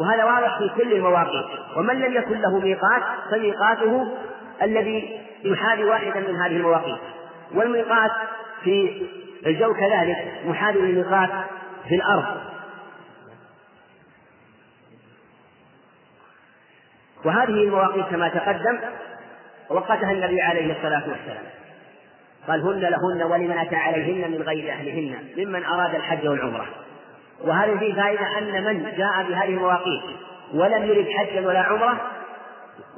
وهذا 0.00 0.24
واضح 0.24 0.58
في 0.58 0.70
كل 0.76 0.92
المواقيت 0.92 1.46
ومن 1.76 2.00
لم 2.00 2.12
يكن 2.12 2.40
له 2.40 2.58
ميقات 2.58 3.02
فميقاته 3.30 4.16
الذي 4.62 5.20
يحاذي 5.44 5.84
واحدا 5.84 6.20
من 6.20 6.36
هذه 6.36 6.56
المواقيت 6.56 7.00
والميقات 7.54 8.10
في 8.64 9.06
الجو 9.46 9.74
كذلك 9.74 10.16
محاذي 10.46 10.78
للميقات 10.78 11.30
في 11.88 11.94
الأرض. 11.94 12.40
وهذه 17.24 17.48
المواقيت 17.48 18.06
كما 18.06 18.28
تقدم 18.28 18.78
وقتها 19.68 20.12
النبي 20.12 20.42
عليه 20.42 20.72
الصلاة 20.72 21.02
والسلام. 21.08 21.59
قال 22.48 22.60
هن 22.60 22.80
لهن 22.80 23.22
ولمن 23.22 23.58
أتى 23.58 23.76
عليهن 23.76 24.30
من 24.30 24.42
غير 24.42 24.72
أهلهن 24.72 25.14
ممن 25.36 25.64
أراد 25.64 25.94
الحج 25.94 26.28
والعمرة. 26.28 26.66
وهذه 27.44 27.78
فيه 27.78 27.94
فائدة 27.94 28.38
أن 28.38 28.64
من 28.64 28.92
جاء 28.96 29.22
بهذه 29.28 29.48
المواقيت 29.48 30.02
ولم 30.54 30.84
يرد 30.84 31.08
حجا 31.08 31.46
ولا 31.46 31.60
عمرة 31.60 32.00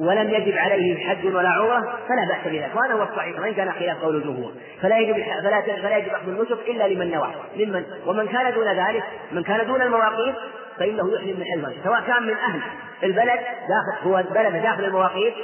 ولم 0.00 0.30
يجب 0.30 0.58
عليه 0.58 1.08
حج 1.08 1.34
ولا 1.34 1.48
عمرة 1.48 1.80
فلا 1.80 2.28
بأس 2.28 2.52
بذلك. 2.52 2.70
وهذا 2.76 2.94
هو 2.94 3.02
الصحيح 3.02 3.40
وإن 3.40 3.54
كان 3.54 3.72
خلاف 3.72 4.02
قول 4.02 4.16
الجمهور. 4.16 4.52
فلا 4.82 4.98
يجب 4.98 5.14
فلا 5.42 5.60
فلا 5.82 5.96
يجب 5.96 6.08
أخذ 6.08 6.28
النسك 6.28 6.58
إلا 6.68 6.88
لمن 6.88 7.10
نوى. 7.10 7.28
ممن 7.56 7.84
ومن 8.06 8.28
كان 8.28 8.54
دون 8.54 8.68
ذلك 8.68 9.02
من 9.32 9.42
كان 9.42 9.66
دون 9.66 9.82
المواقيت 9.82 10.34
فإنه 10.78 11.14
يحرم 11.14 11.36
من 11.38 11.44
حلم 11.44 11.72
سواء 11.84 12.00
كان 12.00 12.22
من 12.22 12.34
أهل 12.34 12.60
البلد 13.02 13.40
داخل 13.68 14.08
هو 14.08 14.18
البلد 14.18 14.62
داخل 14.62 14.84
المواقيت 14.84 15.34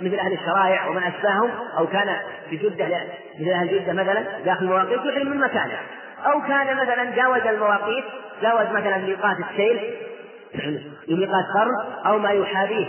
مثل 0.00 0.14
أهل 0.14 0.32
الشرائع 0.32 0.86
ومن 0.86 1.02
أشباههم 1.02 1.50
أو 1.78 1.86
كان 1.86 2.16
في 2.50 2.56
جدة 2.56 2.86
مثل 3.40 3.50
أهل 3.50 3.68
جدة 3.68 3.92
مثلا 3.92 4.24
داخل 4.44 4.64
المواقيت 4.64 5.00
يحرم 5.04 5.28
من 5.28 5.40
مكانه. 5.40 5.78
أو 6.26 6.42
كان 6.42 6.76
مثلا 6.76 7.16
جاوز 7.16 7.46
المواقيت 7.46 8.04
جاوز 8.42 8.68
مثلا 8.68 8.98
ميقات 8.98 9.36
السيل 9.50 9.94
ميقات 11.18 11.44
قرن 11.54 12.06
أو 12.06 12.18
ما 12.18 12.30
يحاذيه 12.30 12.86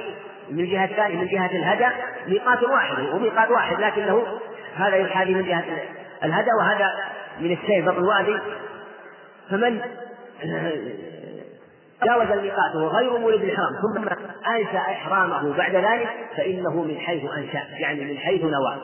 من 0.51 0.65
جهة 0.65 0.87
ثانية 0.87 1.17
من 1.17 1.27
جهة 1.27 1.51
الهدى 1.51 1.87
ميقات 2.27 2.63
واحد 2.63 3.03
وميقات 3.13 3.49
واحد 3.51 3.79
لكنه 3.79 4.23
هذا 4.75 4.95
يحاذي 4.95 5.33
من 5.33 5.43
جهة 5.43 5.63
الهدى 6.23 6.49
وهذا 6.59 6.93
من 7.39 7.51
السيل 7.51 7.85
بطن 7.85 7.97
الوادي. 7.97 8.39
فمن 9.49 9.81
جاوز 12.03 12.31
الميقات 12.31 12.75
وهو 12.75 12.87
غير 12.87 13.17
مولد 13.17 13.41
الإحرام. 13.41 13.69
ثم 13.81 14.07
أنشأ 14.51 14.79
إحرامه 14.79 15.57
بعد 15.57 15.75
ذلك 15.75 16.09
فإنه 16.37 16.83
من 16.83 16.97
حيث 16.97 17.23
أنشأ 17.37 17.63
يعني 17.79 18.05
من 18.05 18.17
حيث 18.17 18.41
نوى. 18.41 18.77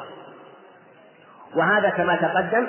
وهذا 1.55 1.89
كما 1.89 2.15
تقدم 2.15 2.67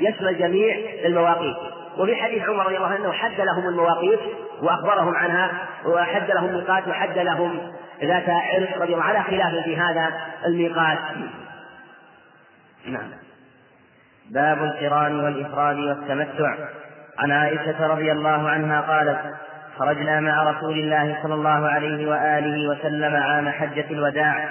يشمل 0.00 0.38
جميع 0.38 0.76
المواقيت. 1.04 1.56
وفي 1.98 2.16
حديث 2.16 2.42
عمر 2.42 2.66
رضي 2.66 2.76
الله 2.76 2.88
عنه 2.88 3.12
حد 3.12 3.40
لهم 3.40 3.68
المواقيت 3.68 4.20
وأخبرهم 4.62 5.14
عنها 5.14 5.50
وحد 5.86 6.30
لهم 6.30 6.48
الميقات 6.48 6.88
وحد 6.88 7.18
لهم 7.18 7.72
ذات 8.02 8.28
عرق 8.28 8.82
رضي 8.82 8.92
الله 8.92 9.04
على 9.04 9.22
خلاف 9.22 9.64
في 9.64 9.76
هذا 9.76 10.12
الميقات. 10.46 10.98
نعم. 12.86 13.10
باب 14.30 14.64
القران 14.64 15.20
والإفراد 15.20 15.76
والتمتع. 15.76 16.54
عن 17.18 17.32
عائشة 17.32 17.86
رضي 17.86 18.12
الله 18.12 18.48
عنها 18.48 18.80
قالت 18.80 19.20
خرجنا 19.78 20.20
مع 20.20 20.50
رسول 20.50 20.78
الله 20.78 21.18
صلى 21.22 21.34
الله 21.34 21.68
عليه 21.68 22.10
وآله 22.10 22.68
وسلم 22.68 23.16
عام 23.16 23.48
حجة 23.48 23.86
الوداع 23.90 24.48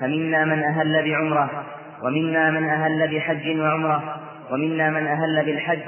فمنا 0.00 0.44
من 0.44 0.62
أهل 0.62 1.04
بعمرة 1.04 1.64
ومنا 2.02 2.50
من 2.50 2.68
أهل 2.68 3.16
بحج 3.16 3.60
وعمرة 3.60 4.16
ومنا 4.50 4.90
من 4.90 5.06
أهل 5.06 5.44
بالحج 5.44 5.82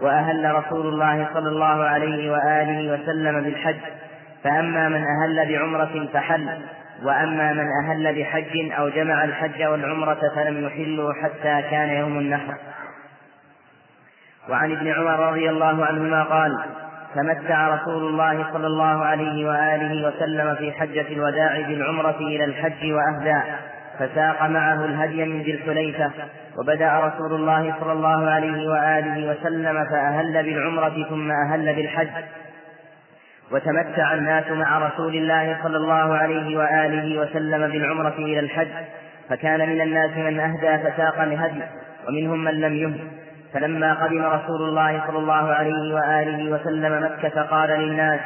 وأهل 0.00 0.54
رسول 0.54 0.86
الله 0.86 1.28
صلى 1.34 1.48
الله 1.48 1.84
عليه 1.84 2.32
وآله 2.32 2.92
وسلم 2.92 3.40
بالحج 3.40 3.76
فأما 4.44 4.88
من 4.88 5.04
أهل 5.04 5.52
بعمرة 5.52 6.08
فحل 6.12 6.48
وأما 7.02 7.52
من 7.52 7.66
أهل 7.84 8.20
بحج 8.20 8.72
أو 8.72 8.88
جمع 8.88 9.24
الحج 9.24 9.62
والعمرة 9.62 10.20
فلم 10.36 10.66
يحلوا 10.66 11.12
حتى 11.12 11.62
كان 11.70 11.88
يوم 11.88 12.18
النحر. 12.18 12.54
وعن 14.48 14.72
ابن 14.72 14.88
عمر 14.88 15.28
رضي 15.28 15.50
الله 15.50 15.86
عنهما 15.86 16.22
قال 16.22 16.58
تمتع 17.14 17.68
رسول 17.68 18.08
الله 18.08 18.52
صلى 18.52 18.66
الله 18.66 19.04
عليه 19.04 19.48
وآله 19.48 20.08
وسلم 20.08 20.54
في 20.54 20.72
حجة 20.72 21.06
الوداع 21.08 21.60
بالعمرة 21.60 22.16
إلى 22.20 22.44
الحج 22.44 22.92
وأهدى 22.92 23.40
فساق 23.98 24.42
معه 24.46 24.84
الهدي 24.84 25.24
من 25.24 25.42
ذي 25.42 25.50
الحليفة 25.54 26.10
وبدأ 26.58 26.92
رسول 26.92 27.32
الله 27.32 27.74
صلى 27.80 27.92
الله 27.92 28.30
عليه 28.30 28.68
وآله 28.68 29.30
وسلم 29.30 29.84
فأهل 29.84 30.42
بالعمرة 30.42 31.06
ثم 31.08 31.30
أهل 31.30 31.74
بالحج. 31.74 32.08
وتمتع 33.52 34.14
الناس 34.14 34.50
مع 34.50 34.78
رسول 34.78 35.14
الله 35.14 35.58
صلى 35.62 35.76
الله 35.76 36.16
عليه 36.16 36.56
وآله 36.58 37.20
وسلم 37.20 37.72
بالعمرة 37.72 38.14
إلى 38.18 38.40
الحج 38.40 38.68
فكان 39.28 39.68
من 39.68 39.80
الناس 39.80 40.10
من 40.16 40.40
أهدى 40.40 40.90
فساق 40.90 41.20
الهدي 41.20 41.62
ومنهم 42.08 42.44
من 42.44 42.60
لم 42.60 42.74
يهد. 42.74 43.21
فلما 43.54 43.94
قدم 43.94 44.24
رسول 44.24 44.68
الله 44.68 45.06
صلى 45.06 45.18
الله 45.18 45.54
عليه 45.54 45.94
وآله 45.94 46.52
وسلم 46.52 47.04
مكة 47.04 47.42
قال 47.42 47.70
للناس 47.70 48.20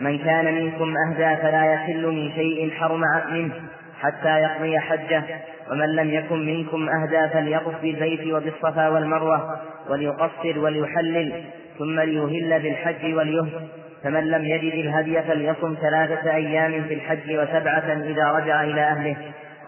من 0.00 0.18
كان 0.18 0.54
منكم 0.54 0.94
أهدى 1.08 1.42
فلا 1.42 1.64
يحل 1.64 2.06
من 2.06 2.32
شيء 2.32 2.70
حرم 2.70 3.00
منه 3.30 3.52
حتى 4.00 4.38
يقضي 4.40 4.78
حجه 4.78 5.22
ومن 5.70 5.96
لم 5.96 6.10
يكن 6.10 6.46
منكم 6.46 6.88
أهدى 6.88 7.28
فليطف 7.28 7.82
بالبيت 7.82 8.34
وبالصفا 8.34 8.88
والمروة 8.88 9.60
وليقصر 9.88 10.58
وليحلل 10.58 11.42
ثم 11.78 12.00
ليهل 12.00 12.62
بالحج 12.62 13.14
وليهد 13.14 13.68
فمن 14.04 14.24
لم 14.30 14.44
يجد 14.44 14.74
الهدي 14.74 15.22
فليصم 15.22 15.76
ثلاثة 15.80 16.34
أيام 16.34 16.84
في 16.84 16.94
الحج 16.94 17.30
وسبعة 17.30 17.92
إذا 17.92 18.32
رجع 18.32 18.62
إلى 18.62 18.80
أهله. 18.80 19.16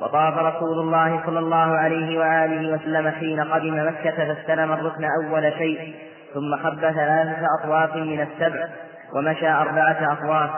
وطاف 0.00 0.38
رسول 0.38 0.78
الله 0.78 1.20
صلى 1.26 1.38
الله 1.38 1.76
عليه 1.76 2.18
وآله 2.18 2.74
وسلم 2.74 3.10
حين 3.10 3.40
قدم 3.40 3.86
مكة 3.88 4.34
فاستلم 4.34 4.72
الركن 4.72 5.04
أول 5.04 5.52
شيء 5.52 5.94
ثم 6.34 6.56
خب 6.56 6.80
ثلاثة 6.80 7.46
أطواف 7.60 7.96
من 7.96 8.20
السبع 8.20 8.68
ومشى 9.16 9.48
أربعة 9.48 10.12
أطواف 10.12 10.50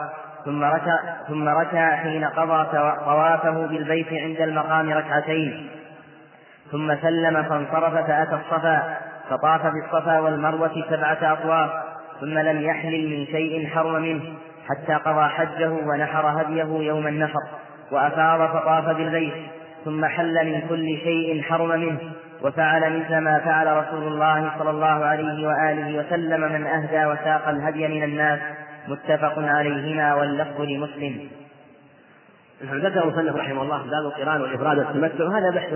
ثم 0.45 0.63
ركع 0.63 0.99
ثم 1.27 1.49
ركع 1.49 1.95
حين 1.95 2.25
قضى 2.25 2.67
طوافه 3.05 3.67
بالبيت 3.67 4.07
عند 4.13 4.41
المقام 4.41 4.89
ركعتين. 4.89 5.69
ثم 6.71 6.95
سلم 6.95 7.43
فانصرف 7.43 7.93
فأتى 7.93 8.35
الصفا 8.35 8.97
فطاف 9.29 9.61
بالصفا 9.65 10.19
والمروة 10.19 10.83
سبعة 10.89 11.33
أطواف 11.33 11.69
ثم 12.21 12.37
لم 12.37 12.61
يحلل 12.61 13.19
من 13.19 13.25
شيء 13.25 13.67
حرم 13.67 14.01
منه 14.01 14.23
حتى 14.69 14.93
قضى 14.93 15.29
حجه 15.29 15.69
ونحر 15.69 16.41
هديه 16.41 16.87
يوم 16.87 17.07
النحر. 17.07 17.39
وأفاض 17.91 18.49
فطاف 18.49 18.89
بالبيت 18.97 19.33
ثم 19.85 20.05
حل 20.05 20.45
من 20.45 20.61
كل 20.69 20.85
شيء 21.03 21.41
حرم 21.41 21.69
منه 21.69 21.99
وفعل 22.41 22.99
مثل 22.99 23.17
ما 23.17 23.39
فعل 23.39 23.77
رسول 23.77 24.07
الله 24.13 24.51
صلى 24.59 24.69
الله 24.69 25.05
عليه 25.05 25.47
وآله 25.47 25.99
وسلم 25.99 26.41
من 26.41 26.67
أهدى 26.67 27.05
وساق 27.05 27.47
الهدي 27.47 27.87
من 27.87 28.03
الناس 28.03 28.39
متفق 28.87 29.33
عليهما 29.37 30.15
واللفظ 30.15 30.61
لمسلم. 30.61 31.29
ذكر 32.63 33.03
المصنف 33.03 33.35
رحمه 33.35 33.61
الله 33.61 33.77
باب 33.77 34.05
القران 34.05 34.41
والإفراد 34.41 34.77
والتمتع 34.77 35.23
وهذا 35.23 35.51
بحث 35.55 35.73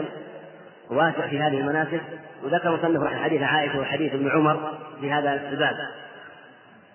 واسع 0.89 1.28
في 1.28 1.39
هذه 1.39 1.57
المناسك 1.57 2.01
وذكر 2.43 2.70
المصنف 2.70 3.14
حديث 3.24 3.41
عائشة 3.41 3.80
وحديث 3.80 4.14
ابن 4.14 4.30
عمر 4.30 4.72
في 5.01 5.12
هذا 5.12 5.49
الباب. 5.49 5.76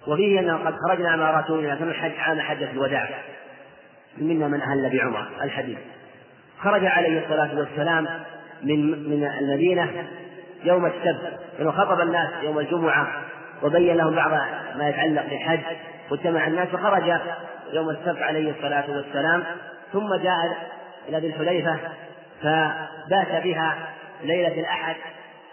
وفيه 0.06 0.40
انه 0.40 0.56
قد 0.56 0.74
خرجنا 0.88 1.16
مع 1.16 1.40
رسول 1.40 1.58
الله 1.58 1.74
صلى 1.74 1.82
الله 1.82 1.94
عليه 2.02 2.12
وسلم 2.12 2.20
عام 2.20 2.40
حجه 2.40 2.70
الوداع. 2.70 3.08
منا 4.18 4.48
من 4.48 4.60
أهل 4.60 4.98
بعمره 4.98 5.28
الحديث. 5.42 5.78
خرج 6.60 6.84
عليه 6.84 7.24
الصلاة 7.24 7.58
والسلام 7.58 8.08
من 8.62 9.10
من 9.10 9.24
المدينة 9.40 10.08
يوم 10.64 10.86
السبت 10.86 11.38
وخطب 11.60 12.00
الناس 12.00 12.28
يوم 12.42 12.58
الجمعة 12.58 13.08
وبين 13.62 13.96
لهم 13.96 14.14
بعض 14.14 14.30
ما 14.76 14.88
يتعلق 14.88 15.22
بالحج 15.22 15.60
واجتمع 16.10 16.46
الناس 16.46 16.74
وخرج 16.74 17.12
يوم 17.72 17.90
السبت 17.90 18.22
عليه 18.22 18.50
الصلاة 18.50 18.90
والسلام. 18.90 19.44
ثم 19.92 20.14
جاء 20.14 20.56
إلى 21.08 21.18
ذي 21.18 21.26
الحليفة 21.26 21.78
فبات 22.42 23.42
بها 23.44 23.74
ليلة 24.22 24.60
الأحد 24.60 24.96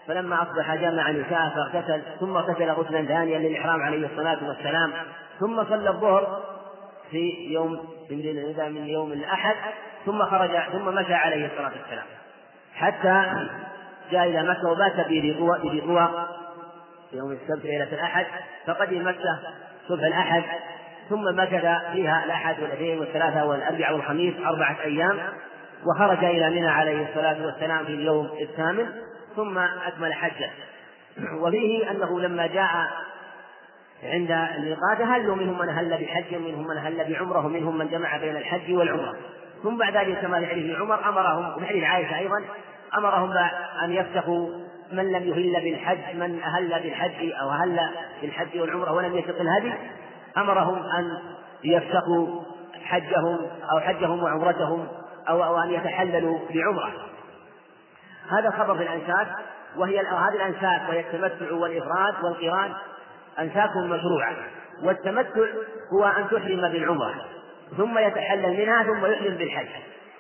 فلما 0.08 0.42
أصبح 0.42 0.76
جمع 0.76 1.12
نساء 1.12 1.50
فاغتسل 1.56 2.02
ثم 2.20 2.38
اغتسل 2.38 2.72
غسلا 2.72 3.06
ثانيا 3.06 3.40
للإحرام 3.40 3.82
عليه 3.82 4.08
الصلاة 4.08 4.38
والسلام. 4.48 4.92
ثم 5.40 5.64
صلى 5.64 5.90
الظهر 5.90 6.53
في 7.14 7.54
يوم 7.54 7.80
من 8.10 8.88
يوم 8.88 9.12
الأحد 9.12 9.56
ثم 10.06 10.24
خرج 10.26 10.50
ثم 10.72 10.86
مشى 10.86 11.14
عليه 11.14 11.46
الصلاة 11.46 11.72
والسلام. 11.82 12.06
حتى 12.76 13.26
جاء 14.12 14.30
إلى 14.30 14.44
مكة 14.44 14.70
وبات 14.72 15.08
بذي 15.08 15.34
قوى 15.34 16.28
يوم 17.14 17.32
السبت 17.32 17.66
ليلة 17.66 17.94
الأحد. 17.94 18.26
فقدم 18.66 19.08
مكة 19.08 19.40
صبح 19.88 20.04
الأحد 20.04 20.44
ثم 21.10 21.40
مكث 21.40 21.66
فيها 21.92 22.26
الأحد 22.26 22.56
والاثنين 22.62 23.00
والثلاثة 23.00 23.46
والأربعاء 23.46 23.94
والخميس 23.94 24.34
أربعة 24.46 24.78
أيام. 24.84 25.20
وخرج 25.86 26.24
إلى 26.24 26.50
منى 26.50 26.68
عليه 26.68 27.08
الصلاة 27.10 27.46
والسلام 27.46 27.86
في 27.86 27.92
اليوم 27.92 28.30
الثامن 28.42 28.86
ثم 29.36 29.58
أكمل 29.58 30.14
حجه. 30.14 30.50
وفيه 31.42 31.92
أنه 31.92 32.20
لما 32.20 32.48
جاء 32.48 32.70
عند 34.06 34.32
الميقات 34.32 35.02
هلوا 35.02 35.36
منهم 35.36 35.60
من 35.60 35.70
هل 35.70 35.90
بحج 35.90 36.36
ومنهم 36.36 36.68
من 36.68 36.78
هل 36.78 37.14
بعمرة 37.14 37.46
ومنهم 37.46 37.78
من 37.78 37.88
جمع 37.88 38.18
بين 38.18 38.36
الحج 38.36 38.74
والعمرة. 38.74 39.14
ثم 39.64 39.78
بعد 39.78 39.98
ذلك 39.98 40.22
كما 40.22 40.40
في 40.40 40.76
عمر 40.76 41.10
أمرهم 41.10 41.64
وفي 41.64 41.86
عائشة 41.86 42.18
أيضا 42.18 42.42
أمرهم 42.98 43.32
أن 43.84 43.92
يفتحوا 43.92 44.50
من 44.92 45.12
لم 45.12 45.24
يهل 45.24 45.64
بالحج 45.64 46.16
من 46.16 46.42
أهل 46.42 46.70
بالحج 46.84 47.32
أو 47.42 47.50
أهل 47.50 47.80
بالحج 48.22 48.60
والعمرة 48.60 48.92
ولم 48.92 49.18
يسق 49.18 49.42
الهدي. 49.42 49.74
أمرهم 50.38 50.76
أن 50.76 51.18
يفسخوا 51.64 52.42
حجهم 52.84 53.38
أو 53.72 53.80
حجهم 53.80 54.24
وعمرتهم 54.24 54.88
أو 55.30 55.44
أو 55.44 55.58
أن 55.58 55.70
يتحللوا 55.70 56.40
بعمرة. 56.54 56.92
هذا 58.30 58.50
خبر 58.50 58.78
في 58.78 58.84
الأنساك 58.84 59.28
وهي 59.78 60.00
هذه 60.00 60.36
الأنساك 60.36 60.90
وهي 60.90 61.00
التمتع 61.00 61.54
والإفراد 61.54 62.24
والقران. 62.24 62.74
أنساك 63.40 63.76
مشروعة 63.76 64.36
والتمتع 64.84 65.46
هو 65.94 66.06
أن 66.06 66.28
تحرم 66.32 66.70
بالعمرة 66.72 67.16
ثم 67.78 67.98
يتحلل 67.98 68.60
منها 68.60 68.84
ثم 68.84 69.06
يحرم 69.06 69.36
بالحج. 69.36 69.68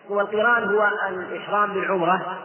والقران 0.09 0.64
هو 0.64 0.91
الإحرام 1.09 1.74
بالعمرة 1.74 2.38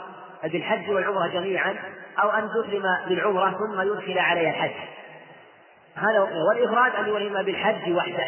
بالحج 0.45 0.91
والعمرة 0.91 1.27
جميعا 1.27 1.77
أو 2.23 2.31
أن 2.31 2.49
تحرم 2.49 2.83
بالعمرة 3.09 3.51
ثم 3.51 3.81
يدخل 3.81 4.19
عليها 4.19 4.51
الحج. 4.51 4.75
هذا 5.95 6.21
والإفراد 6.21 6.95
أن 6.95 7.09
يحرم 7.09 7.43
بالحج 7.43 7.93
وحده. 7.93 8.25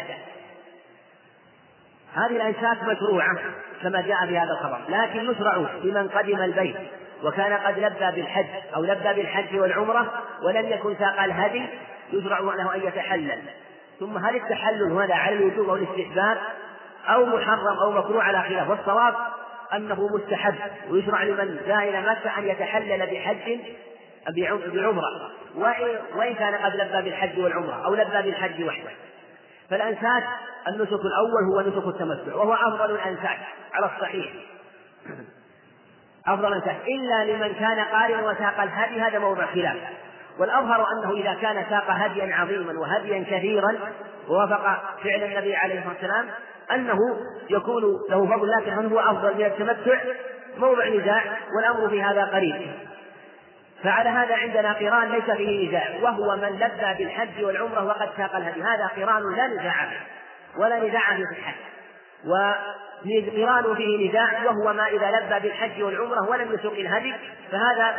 هذه 2.13 2.35
الأنساك 2.35 2.83
مشروعة 2.83 3.37
كما 3.81 4.01
جاء 4.01 4.27
في 4.27 4.37
هذا 4.37 4.51
الخبر. 4.51 4.79
لكن 4.89 5.31
يشرع 5.31 5.55
لمن 5.83 6.07
قدم 6.07 6.41
البيت 6.41 6.77
وكان 7.23 7.53
قد 7.53 7.79
لبى 7.79 8.21
بالحج 8.21 8.45
أو 8.75 8.83
لبى 8.83 9.13
بالحج 9.13 9.59
والعمرة 9.59 10.11
ولم 10.43 10.69
يكن 10.69 10.95
ساق 10.99 11.23
الهدي 11.23 11.65
يشرع 12.13 12.39
له 12.39 12.75
أن 12.75 12.81
يتحلل. 12.87 13.41
ثم 13.99 14.17
هل 14.17 14.35
التحلل 14.35 14.91
هذا 14.91 15.13
على 15.13 15.35
الوجوب 15.35 15.69
أو 15.69 15.75
الاستحباب 15.75 16.37
أو 17.09 17.25
محرم 17.25 17.77
أو 17.83 17.91
مكروه 17.91 18.23
على 18.23 18.41
خلاف؟ 18.41 18.69
والصواب 18.69 19.15
أنه 19.73 20.07
مستحب. 20.15 20.55
ويشرع 20.89 21.23
لمن 21.23 21.59
جاء 21.67 21.89
إلى 21.89 22.01
مكة 22.01 22.39
أن 22.39 22.47
يتحلل 22.47 23.07
بحج 23.07 23.61
بعمرة. 24.73 25.31
وإن 26.15 26.35
كان 26.35 26.55
قد 26.55 26.75
لبى 26.75 27.09
بالحج 27.09 27.39
والعمرة 27.39 27.85
أو 27.85 27.95
لبى 27.95 28.21
بالحج 28.21 28.63
وحده. 28.63 28.91
فالأنساك 29.69 30.23
النسك 30.67 30.99
الأول 31.05 31.43
هو 31.53 31.61
نسك 31.61 31.87
التمتع 31.87 32.35
وهو 32.35 32.53
أفضل 32.53 32.95
الأنساك 32.95 33.39
على 33.73 33.85
الصحيح. 33.85 34.27
أفضل 36.27 36.47
الأنساك. 36.47 36.77
إلا 36.87 37.25
لمن 37.25 37.53
كان 37.53 37.79
قارنا 37.79 38.31
وساق 38.31 38.61
الهدي 38.61 39.01
هذا 39.01 39.19
موضع 39.19 39.45
خلاف. 39.45 39.77
والأظهر 40.39 40.87
أنه 40.91 41.11
إذا 41.11 41.33
كان 41.41 41.65
ساق 41.69 41.85
هديا 41.89 42.35
عظيما 42.35 42.79
وهديا 42.79 43.25
كثيرا 43.31 43.77
ووافق 44.27 44.63
فعل 45.03 45.23
النبي 45.23 45.55
عليه 45.55 45.79
الصلاة 45.79 45.93
والسلام 45.93 46.25
أنه 46.71 46.97
يكون 47.49 47.83
له 48.09 48.25
فضل 48.25 48.51
لكن 48.51 48.91
هو 48.91 48.99
أفضل 48.99 49.35
من 49.35 49.45
التمتع؟ 49.45 49.99
موضع 50.57 50.87
نزاع 50.87 51.23
والأمر 51.55 51.89
في 51.89 52.03
هذا 52.03 52.25
قريب. 52.25 52.71
فعلى 53.83 54.09
هذا 54.09 54.35
عندنا 54.35 54.73
قران 54.73 55.11
ليس 55.11 55.31
فيه 55.37 55.69
نزاع 55.69 55.89
وهو 56.01 56.35
من 56.35 56.49
لبى 56.49 57.03
بالحج 57.03 57.43
والعمرة 57.43 57.85
وقد 57.85 58.09
ساق 58.17 58.35
الهدي. 58.35 58.61
هذا 58.61 58.87
قران 58.97 59.35
لا 59.35 59.47
نزاع 59.47 59.85
فيه 59.89 60.61
ولا 60.61 60.79
نزاع 60.79 61.15
في 61.15 61.21
الحج. 61.21 61.70
وقران 62.25 63.75
فيه 63.75 64.09
نزاع 64.09 64.45
وهو 64.45 64.73
ما 64.73 64.87
إذا 64.87 65.11
لبى 65.11 65.39
بالحج 65.39 65.83
والعمرة 65.83 66.29
ولم 66.29 66.53
يسوق 66.53 66.73
الهدي 66.73 67.13
فهذا 67.51 67.95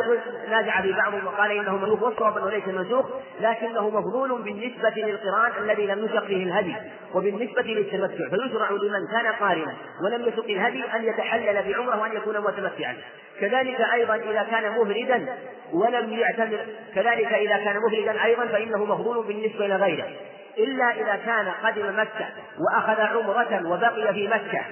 نازع 0.51 0.81
في 0.83 0.93
بعضهم 0.93 1.27
وقال 1.27 1.51
إنه 1.51 1.77
منسوخ 1.77 2.03
والصواب 2.03 2.39
أنه 2.39 2.51
ليس 2.51 2.69
منسوخ 2.69 3.07
لكنه 3.41 3.91
مفضول 3.91 4.43
بالنسبة 4.43 4.93
للقرآن 4.97 5.53
الذي 5.59 5.87
لم 5.87 6.05
يسق 6.05 6.25
فيه 6.25 6.45
الهدي 6.45 6.75
وبالنسبة 7.15 7.63
للتمتع 7.63 8.29
فيشرع 8.31 8.71
لمن 8.71 9.07
كان 9.13 9.33
قارنا 9.33 9.75
ولم 10.05 10.29
يسق 10.29 10.45
الهدي 10.45 10.85
أن 10.97 11.05
يتحلل 11.05 11.73
بعمرة 11.73 12.01
وأن 12.01 12.17
يكون 12.17 12.39
متمتعا. 12.39 12.97
كذلك 13.41 13.81
أيضا 13.81 14.15
إذا 14.15 14.47
كان 14.51 14.73
مفردا 14.73 15.27
ولم 15.73 16.13
يعتمر 16.13 16.59
كذلك 16.95 17.33
إذا 17.33 17.57
كان 17.57 17.77
مفردا 17.81 18.25
أيضا 18.25 18.47
فإنه 18.47 18.85
مفضول 18.85 19.27
بالنسبة 19.27 19.67
إلى 19.67 19.77
غيره. 19.77 20.07
إلا 20.59 20.91
إذا 20.91 21.17
كان 21.17 21.53
قدم 21.65 22.01
مكة 22.01 22.29
وأخذ 22.59 23.01
عمرة 23.01 23.63
وبقي 23.67 24.15
في 24.15 24.29
مكة 24.29 24.65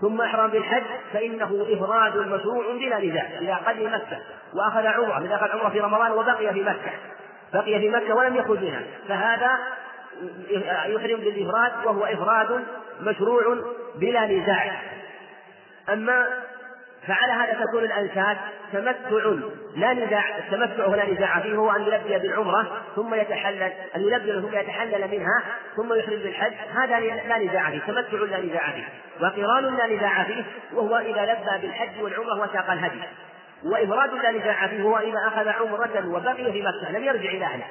ثم 0.00 0.20
أحرم 0.20 0.50
بالحج 0.50 0.82
فإنه 1.12 1.66
إفراد 1.70 2.16
مشروع 2.16 2.72
بلا 2.72 2.98
نزاع 2.98 3.26
إذا 3.40 3.54
قدم 3.54 3.86
مكة 3.86 4.18
وأخذ 4.54 4.86
عمرة 4.86 5.18
إذا 5.18 5.34
أخذ 5.34 5.50
عمرة 5.50 5.68
في 5.68 5.80
رمضان 5.80 6.12
وبقي 6.12 6.52
في 6.52 6.62
مكة 6.62 6.92
بقي 7.52 7.78
في 7.78 7.88
مكة 7.88 8.14
ولم 8.14 8.36
يخرج 8.36 8.58
منها 8.58 8.82
فهذا 9.08 9.58
يحرم 10.86 11.20
بالإفراد 11.20 11.72
وهو 11.84 12.04
إفراد 12.04 12.64
مشروع 13.00 13.42
بلا 13.94 14.26
نزاع. 14.26 14.80
أما 15.92 16.26
فعلى 17.06 17.32
هذا 17.32 17.64
تكون 17.64 17.84
الأنساك 17.84 18.38
تمتع 18.72 19.34
لا 19.76 19.92
نزاع 19.92 20.38
التمتع 20.38 20.86
لا 20.86 21.12
نزاع 21.12 21.40
فيه 21.40 21.54
هو 21.54 21.70
أن 21.70 21.82
يلبي 21.82 22.18
بالعمرة 22.18 22.82
ثم 22.96 23.14
يتحلل 23.14 23.72
أن 23.96 24.00
يلبي 24.00 24.32
ثم 24.32 24.58
يتحلل 24.58 25.10
منها 25.10 25.42
ثم 25.76 25.94
يحرم 25.94 26.18
بالحج 26.18 26.52
هذا 26.74 27.00
لا 27.00 27.38
نزاع 27.38 27.70
فيه 27.70 27.78
تمتع 27.78 28.18
لا 28.18 28.40
نزاع 28.40 28.70
فيه. 28.70 28.84
وقران 29.20 29.76
لا 29.76 29.86
نزاع 29.86 30.24
فيه 30.24 30.44
وهو 30.72 30.96
إذا 30.96 31.22
لبى 31.22 31.66
بالحج 31.66 32.02
والعمرة 32.02 32.40
وساق 32.40 32.70
الهدي. 32.70 33.00
وإفراد 33.64 34.14
لا 34.14 34.30
نزاع 34.30 34.66
فيه 34.66 34.82
هو 34.82 34.98
إذا 34.98 35.18
أخذ 35.26 35.48
عمرة 35.48 36.06
وبقي 36.06 36.52
في 36.52 36.62
مكة 36.62 36.98
لم 36.98 37.04
يرجع 37.04 37.30
إلى 37.30 37.44
أهله. 37.44 37.64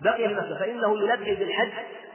بقي 0.00 0.28
في 0.28 0.34
مكة 0.34 0.58
فإنه 0.58 0.98
يلبي 0.98 1.34
بالحج 1.34 1.70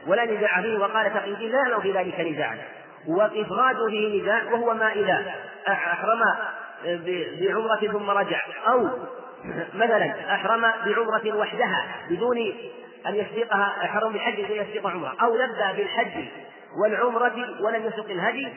ولا 0.06 0.24
نزاع 0.24 0.62
فيه 0.62 0.78
وقال 0.78 1.14
تقي 1.14 1.48
لا 1.48 1.58
يعلم 1.58 1.80
في 1.80 1.92
ذلك 1.92 2.20
نزاعا 2.20 2.58
وإفراد 3.06 3.76
فيه 3.90 4.22
نزاع 4.22 4.42
وهو 4.52 4.74
ما 4.74 4.92
إذا 4.92 5.34
أحرم 5.68 6.20
بعمرة 7.40 7.92
ثم 7.92 8.10
رجع. 8.10 8.40
أو 8.68 8.88
مثلا 9.74 10.34
أحرم 10.34 10.60
بعمرة 10.60 11.36
وحدها 11.36 11.86
بدون 12.10 12.38
أن 13.06 13.14
يسبقها 13.14 13.74
أحرم 13.84 14.12
بالحج 14.12 14.44
بدون 14.44 14.56
يسبق 14.56 14.90
عمرة. 14.90 15.14
أو 15.22 15.36
لبى 15.36 15.76
بالحج 15.76 16.24
والعمرة 16.82 17.34
ولم 17.60 17.86
يسق 17.86 18.10
الهدي 18.10 18.48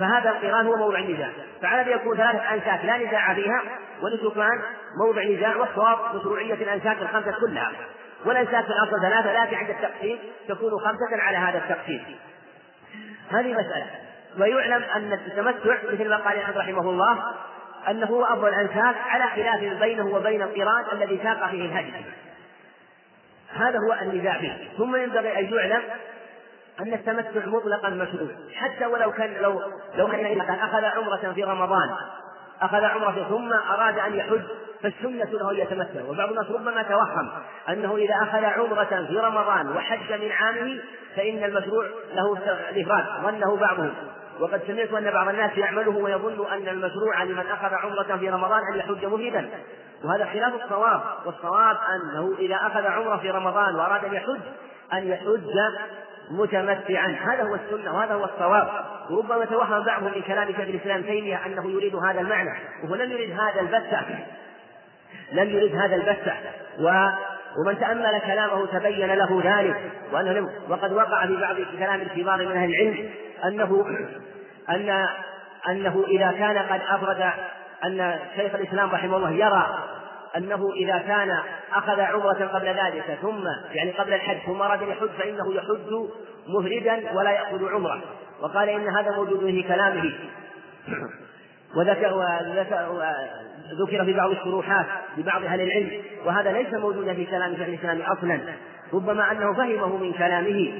فهذا 0.00 0.30
القرآن 0.30 0.66
هو 0.66 0.76
موضع 0.76 0.98
النزاع. 0.98 1.28
فعلى 1.62 1.92
يكون 1.92 2.16
ثلاثة 2.16 2.54
أنساك 2.54 2.84
لا 2.84 2.96
نزاع 2.96 3.34
فيها 3.34 3.62
ونسكان 4.02 4.62
موضع 5.06 5.22
نزاع 5.22 5.56
والصواب 5.56 5.98
مشروعية 6.14 6.54
الأنساك 6.54 7.02
الخمسة 7.02 7.32
كلها. 7.40 7.72
والأنساك 8.24 8.64
في 8.64 8.70
الأصل 8.70 9.00
ثلاثة 9.02 9.44
لكن 9.44 9.56
عند 9.56 9.70
التقسيم 9.70 10.18
تكون 10.48 10.70
خمسة 10.70 11.22
على 11.22 11.36
هذا 11.36 11.58
التقسيم. 11.58 12.04
هذه 13.30 13.52
مسألة. 13.52 13.86
ويعلم 14.38 14.82
أن 14.82 15.12
التمتع 15.12 15.76
مثل 15.92 16.08
ما 16.08 16.16
قال 16.16 16.38
أحمد 16.38 16.56
رحمه 16.56 16.90
الله 16.90 17.18
أنه 17.88 18.06
هو 18.06 18.24
أفضل 18.24 18.48
الأنساك 18.48 18.96
على 19.08 19.24
خلاف 19.24 19.80
بينه 19.80 20.06
وبين 20.06 20.42
القران 20.42 20.84
الذي 20.92 21.20
ساق 21.22 21.50
فيه 21.50 21.64
الهدي. 21.64 22.04
هذا 23.54 23.78
هو 23.78 23.92
النزاع 24.02 24.38
فيه 24.38 24.68
ثم 24.78 24.96
ينبغي 24.96 25.38
أن 25.38 25.54
يعلم 25.54 25.82
أن 26.80 26.92
التمتع 26.92 27.46
مطلقا 27.46 27.88
مشروع. 27.88 28.28
حتى 28.54 28.86
ولو 28.86 29.12
كان 29.12 29.34
لو 29.40 29.62
لو 29.96 30.08
كان 30.08 30.40
أخذ 30.40 30.84
عمرة 30.84 31.32
في 31.34 31.44
رمضان 31.44 31.90
أخذ 32.62 32.84
عمرة 32.84 33.26
ثم 33.28 33.52
أراد 33.52 33.98
أن 33.98 34.14
يحج 34.14 34.42
فالسنة 34.82 35.24
له 35.24 35.50
أن 35.50 35.56
يتمتع. 35.56 36.02
وبعض 36.08 36.28
الناس 36.28 36.50
ربما 36.50 36.82
توهم 36.82 37.30
أنه 37.68 37.96
إذا 37.96 38.14
أخذ 38.22 38.44
عمرة 38.44 39.06
في 39.08 39.18
رمضان 39.18 39.76
وحج 39.76 40.12
من 40.12 40.32
عامه 40.32 40.80
فإن 41.16 41.44
المشروع 41.44 41.86
له 42.14 42.38
الإفراد 42.70 43.04
ظنه 43.22 43.56
بعضهم. 43.56 43.94
وقد 44.40 44.62
سمعت 44.66 44.92
أن 44.92 45.10
بعض 45.10 45.28
الناس 45.28 45.58
يعمله 45.58 45.96
ويظن 45.96 46.46
أن 46.52 46.68
المشروع 46.68 47.22
لمن 47.22 47.46
أخذ 47.46 47.74
عمرة 47.74 48.16
في 48.16 48.30
رمضان 48.30 48.60
أن 48.72 48.78
يحج 48.78 49.06
مفردا 49.06 49.50
وهذا 50.04 50.24
خلاف 50.24 50.64
الصواب 50.64 51.00
والصواب 51.26 51.76
أنه 51.94 52.34
إذا 52.38 52.54
أخذ 52.54 52.86
عمرة 52.86 53.16
في 53.16 53.30
رمضان 53.30 53.74
وأراد 53.74 54.04
أن 54.04 54.14
يحج 54.14 54.40
أن 54.92 55.08
يحج 55.08 55.50
متمتعا. 56.30 57.08
هذا 57.08 57.42
هو 57.42 57.54
السنة 57.54 57.94
وهذا 57.94 58.14
هو 58.14 58.24
الصواب. 58.24 58.68
وربما 59.10 59.44
توهم 59.44 59.84
بعضهم 59.84 60.12
من 60.14 60.22
كلام 60.22 60.46
شيخ 60.46 60.60
الإسلام 60.60 61.02
تيمية 61.02 61.46
أنه 61.46 61.70
يريد 61.70 61.96
هذا 61.96 62.20
المعنى 62.20 62.50
وهو 62.84 62.94
لم 62.94 63.12
يريد 63.12 63.30
هذا 63.40 63.60
البتة 63.60 64.00
لم 65.32 65.48
يريد 65.48 65.76
هذا 65.76 65.94
البتة 65.96 66.34
و 66.80 67.08
ومن 67.58 67.78
تأمل 67.78 68.20
كلامه 68.26 68.66
تبين 68.66 69.14
له 69.14 69.40
ذلك. 69.44 69.92
وأنه 70.12 70.50
وقد 70.68 70.92
وقع 70.92 71.26
في 71.26 71.36
بعض 71.36 71.56
كلام 71.78 72.00
الكبار 72.00 72.36
من 72.36 72.56
أهل 72.56 72.70
العلم 72.70 73.10
أنه 73.44 73.86
أن 74.70 75.06
أنه 75.68 76.04
إذا 76.08 76.32
كان 76.32 76.58
قد 76.58 76.80
أفرد 76.88 77.30
أن 77.84 78.18
شيخ 78.36 78.54
الإسلام 78.54 78.90
رحمه 78.90 79.16
الله 79.16 79.30
يرى 79.30 79.78
أنه 80.36 80.72
إذا 80.72 80.98
كان 80.98 81.38
أخذ 81.72 82.00
عمرة 82.00 82.50
قبل 82.54 82.66
ذلك 82.66 83.18
ثم 83.22 83.44
يعني 83.72 83.90
قبل 83.90 84.12
الحج 84.14 84.38
ثم 84.46 84.62
أراد 84.62 84.82
أن 84.82 84.88
يحج 84.88 85.08
فإنه 85.18 85.54
يحج 85.54 86.08
مفردا 86.48 87.12
ولا 87.14 87.30
يأخذ 87.30 87.68
عمرة. 87.68 88.02
وقال 88.40 88.68
إن 88.68 88.88
هذا 88.88 89.16
موجود 89.16 89.40
في 89.40 89.62
كلامه. 89.62 90.12
وذكر 91.76 92.14
وذكر 93.72 94.04
في 94.04 94.12
بعض 94.12 94.30
الشروحات 94.30 94.86
لبعض 95.16 95.44
أهل 95.44 95.60
العلم 95.60 95.90
وهذا 96.24 96.52
ليس 96.52 96.74
موجودا 96.74 97.14
في 97.14 97.26
كلام 97.26 97.56
شيخ 97.56 97.68
الإسلام 97.68 98.00
أصلا 98.00 98.40
ربما 98.92 99.32
أنه 99.32 99.54
فهمه 99.54 99.96
من 99.96 100.12
كلامه. 100.12 100.72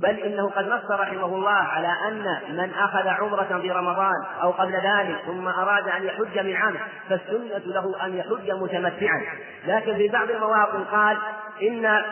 بل 0.00 0.18
إنه 0.20 0.50
قد 0.50 0.68
نص 0.68 0.90
رحمه 0.90 1.26
الله 1.26 1.50
على 1.50 1.88
أن 2.08 2.38
من 2.48 2.72
أخذ 2.74 3.08
عمرة 3.08 3.58
في 3.62 3.70
رمضان 3.70 4.24
أو 4.42 4.50
قبل 4.50 4.72
ذلك 4.72 5.16
ثم 5.26 5.48
أراد 5.48 5.88
أن 5.88 6.04
يحج 6.04 6.38
من 6.38 6.56
عام 6.56 6.74
فالسنة 7.08 7.58
له 7.66 8.06
أن 8.06 8.16
يحج 8.16 8.50
متمتعا. 8.50 9.22
لكن 9.66 9.96
في 9.96 10.08
بعض 10.08 10.30
المواطن 10.30 10.84
قال 10.84 11.18
إن 11.62 12.02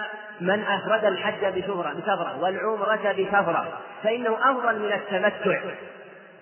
من 0.40 0.64
أفرد 0.64 1.04
الحج 1.04 1.44
بشهرة 1.58 1.92
بسفرة 1.92 2.38
والعمرة 2.40 3.12
بسفرة 3.12 3.66
فإنه 4.02 4.36
أفضل 4.50 4.78
من 4.78 4.92
التمتع 4.92 5.60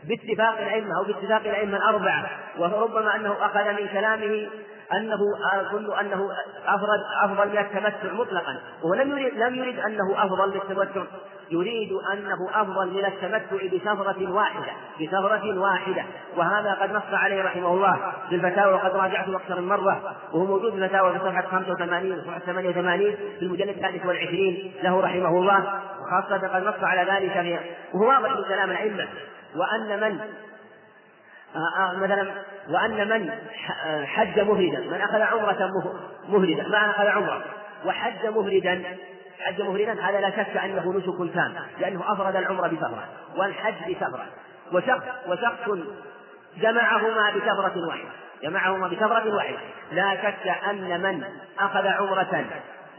باتفاق 0.04 0.58
الأئمة 0.58 0.98
أو 0.98 1.04
باتفاق 1.04 1.40
الأئمة 1.40 1.76
الأربعة. 1.76 2.26
وربما 2.58 3.16
أنه 3.16 3.36
أخذ 3.40 3.72
من 3.72 3.88
كلامه 3.88 4.48
أنه 4.92 5.18
أظن 5.52 5.98
أنه 5.98 6.30
أفضل 6.66 7.04
أفضل 7.22 7.48
من 7.48 7.58
التمتع 7.58 8.12
مطلقا. 8.12 8.60
ولم 8.82 9.10
يريد 9.10 9.34
لم 9.34 9.54
يريد 9.54 9.78
أنه 9.78 10.24
أفضل 10.24 10.48
من 10.48 10.56
التمتع. 10.56 11.02
يريد 11.50 11.92
أنه 12.12 12.48
أفضل 12.54 12.90
من 12.90 13.04
التمتع 13.04 13.66
بسفرة 13.66 14.32
واحدة 14.32 14.72
بسفرة 15.00 15.58
واحدة. 15.58 16.04
وهذا 16.36 16.72
قد 16.72 16.92
نص 16.92 17.02
عليه 17.12 17.42
رحمه 17.42 17.74
الله 17.74 18.12
في 18.28 18.34
الفتاوى 18.34 18.74
وقد 18.74 18.96
راجعته 18.96 19.36
أكثر 19.36 19.60
من 19.60 19.68
مرة. 19.68 20.16
وهو 20.32 20.44
موجود 20.44 20.72
في 20.72 20.78
الفتاوى 20.78 21.12
في 21.12 21.18
صفحة 21.18 21.42
85 21.42 22.12
وصفحة 22.12 22.38
88 22.38 23.14
في 23.38 23.42
المجلد 23.42 23.68
الثالث 23.68 24.06
والعشرين 24.06 24.72
له 24.82 25.00
رحمه 25.00 25.28
الله. 25.28 25.80
وخاصة 26.00 26.48
قد 26.48 26.62
نص 26.62 26.84
على 26.84 27.12
ذلك 27.12 27.60
وهو 27.94 28.08
واضح 28.08 28.30
من 28.30 28.44
كلام 28.44 28.70
الأئمة. 28.70 29.08
وأن 29.56 30.00
من 30.00 30.20
آه، 31.56 31.80
آه، 31.80 31.96
مثلا 31.96 32.28
وأن 32.70 33.08
من 33.08 33.30
آه، 33.86 34.04
حج 34.04 34.40
مفردا 34.40 34.80
من 34.80 35.00
أخذ 35.00 35.20
عمرة 35.20 35.70
مفردا 36.28 36.68
ما 36.68 36.90
أخذ 36.90 37.06
عمرة. 37.06 37.42
وحج 37.84 38.26
مفردا 38.26 38.82
حج 39.40 39.62
مفردا 39.62 40.00
هذا 40.00 40.20
لا 40.20 40.30
شك 40.30 40.56
أنه 40.56 40.92
نسك 40.92 41.34
تام 41.34 41.54
لأنه 41.78 42.12
أفرد 42.12 42.36
العمرة 42.36 42.68
بسفرة 42.68 43.04
والحج 43.36 43.94
بسفرة 43.94 44.26
وشخص 44.72 45.04
وشخص 45.28 45.70
جمعهما 46.56 47.30
بسفرة 47.30 47.86
واحدة 47.86 48.08
جمعهما 48.42 48.88
بسفرة 48.88 49.34
واحدة. 49.34 49.58
لا 49.92 50.16
شك 50.22 50.48
أن 50.70 51.02
من 51.02 51.24
أخذ 51.58 51.86
عمرة 51.86 52.44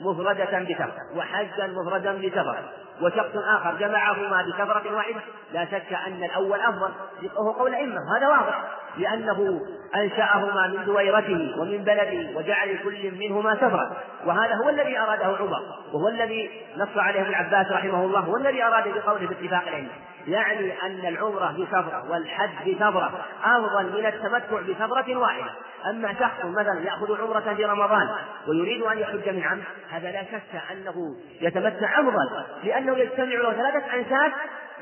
مفردة 0.01 0.59
بسفرة 0.59 1.01
وحجا 1.15 1.67
مفردا 1.67 2.13
بسفرة 2.13 2.63
وشخص 3.01 3.35
آخر 3.35 3.75
جمعهما 3.75 4.41
بكثرة 4.41 4.95
واحدة 4.95 5.21
لا 5.53 5.65
شك 5.65 5.93
أن 6.07 6.23
الأول 6.23 6.59
أفضل. 6.59 6.91
وهو 7.35 7.51
قول 7.51 7.73
أئمة 7.73 8.17
هذا 8.17 8.27
واضح. 8.27 8.63
لأنه 8.97 9.61
أنشأهما 9.95 10.67
من 10.67 10.85
دويرته 10.85 11.55
ومن 11.59 11.77
بلده 11.77 12.37
وجعل 12.37 12.77
كل 12.83 13.11
منهما 13.19 13.55
سفرا. 13.55 13.97
وهذا 14.25 14.55
هو 14.63 14.69
الذي 14.69 14.99
أراده 14.99 15.37
عمر 15.39 15.61
وهو 15.93 16.07
الذي 16.07 16.49
نص 16.77 16.97
عليه 16.97 17.21
ابن 17.21 17.33
عباس 17.33 17.71
رحمه 17.71 18.05
الله 18.05 18.19
هو 18.19 18.37
الذي 18.37 18.63
أراد 18.63 18.83
بقوله 18.87 19.27
باتفاق 19.27 19.63
الأئمة 19.67 19.89
يعني 20.27 20.81
أن 20.83 21.07
العمرة 21.07 21.51
بسفرة 21.51 22.11
والحج 22.11 22.71
بسفرة 22.71 23.25
أفضل 23.43 23.99
من 23.99 24.05
التمتع 24.05 24.61
بسفرة 24.61 25.15
واحدة. 25.17 25.51
أما 25.89 26.13
شخص 26.13 26.45
مثلا 26.45 26.81
يأخذ 26.85 27.21
عمرة 27.21 27.53
في 27.55 27.65
رمضان 27.65 28.09
ويريد 28.47 28.81
أن 28.81 28.97
يحج 28.99 29.29
من 29.29 29.43
عام 29.43 29.61
هذا 29.89 30.11
لا 30.11 30.23
شك 30.23 30.61
أنه 30.71 31.15
يتمتع 31.41 31.99
أفضل 31.99 32.43
لأنه 32.63 32.97
يجتمع 32.97 33.25
له 33.25 33.53
ثلاثة 33.53 33.95
أنساك 33.95 34.33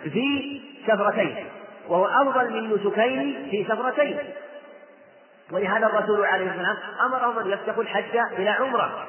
في 0.03 0.61
سفرتين. 0.87 1.45
وهو 1.89 2.05
أفضل 2.05 2.53
من 2.53 2.73
نسكين 2.73 3.47
في 3.51 3.65
سفرتين. 3.69 4.19
ولهذا 5.51 5.85
الرسول 5.87 6.25
عليه 6.25 6.51
الصلاة 6.51 6.69
والسلام 6.69 7.05
أمرهم 7.05 7.39
أن 7.39 7.51
يفتحوا 7.51 7.83
الحج 7.83 8.17
إلى 8.37 8.49
عمرة 8.49 9.07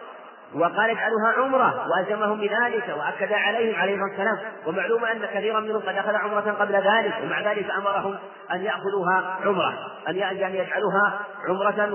وقال 0.54 0.90
اجعلوها 0.90 1.32
عمرة 1.38 1.86
وألزمهم 1.88 2.40
بذلك 2.40 2.94
وأكد 2.98 3.32
عليهم 3.32 3.80
عليه 3.80 3.94
الصلاة 3.94 4.08
والسلام. 4.08 4.38
ومعلوم 4.66 5.04
أن 5.04 5.26
كثيرا 5.34 5.60
منهم 5.60 5.80
قد 5.80 5.96
أخذ 5.96 6.14
عمرة 6.14 6.56
قبل 6.60 6.74
ذلك 6.74 7.14
ومع 7.22 7.40
ذلك 7.40 7.70
أمرهم 7.70 8.16
أن 8.52 8.64
يأخذوها 8.64 9.38
عمرة 9.44 9.74
أن 10.08 10.16
يجعلوها 10.16 11.20
عمرة 11.48 11.94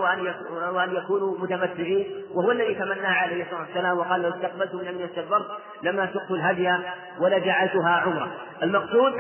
وأن 0.71 0.95
يكونوا 0.95 1.37
متمتعين. 1.39 2.25
وهو 2.35 2.51
الذي 2.51 2.75
تمناها 2.75 3.15
عليه 3.21 3.43
الصلاة 3.43 3.61
والسلام 3.61 3.97
وقال 3.97 4.21
لو 4.21 4.29
استقبلت 4.29 4.73
من 4.73 4.87
أمن 4.87 5.01
استكبرت 5.01 5.47
لما 5.83 6.09
سقت 6.13 6.31
الهدي 6.31 6.71
ولجعلتها 7.19 8.01
عمرة. 8.05 8.31
المقصود 8.63 9.13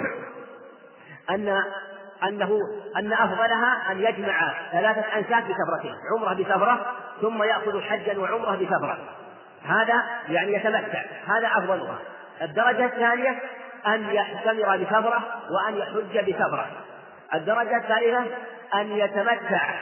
أن 1.29 1.63
أنه 2.23 2.59
أن 2.97 3.13
أفضلها 3.13 3.91
أن 3.91 3.99
يجمع 3.99 4.53
ثلاثة 4.71 5.01
أنساك 5.01 5.43
بسفرتين 5.43 5.95
عمرة 6.15 6.33
بسفرة 6.33 6.85
ثم 7.21 7.43
يأخذ 7.43 7.81
حجا 7.81 8.19
وعمرة 8.19 8.55
بسفرة. 8.55 8.97
هذا 9.65 10.03
يعني 10.29 10.53
يتمتع 10.53 11.01
هذا 11.27 11.47
أفضلها. 11.47 11.97
الدرجة 12.41 12.85
الثانية 12.85 13.39
أن 13.87 14.09
يعتمر 14.09 14.77
بسفرة 14.77 15.23
وأن 15.51 15.77
يحج 15.77 16.29
بسفرة. 16.29 16.67
الدرجة 17.33 17.77
الثالثة 17.77 18.25
أن 18.73 18.91
يتمتع 18.91 19.73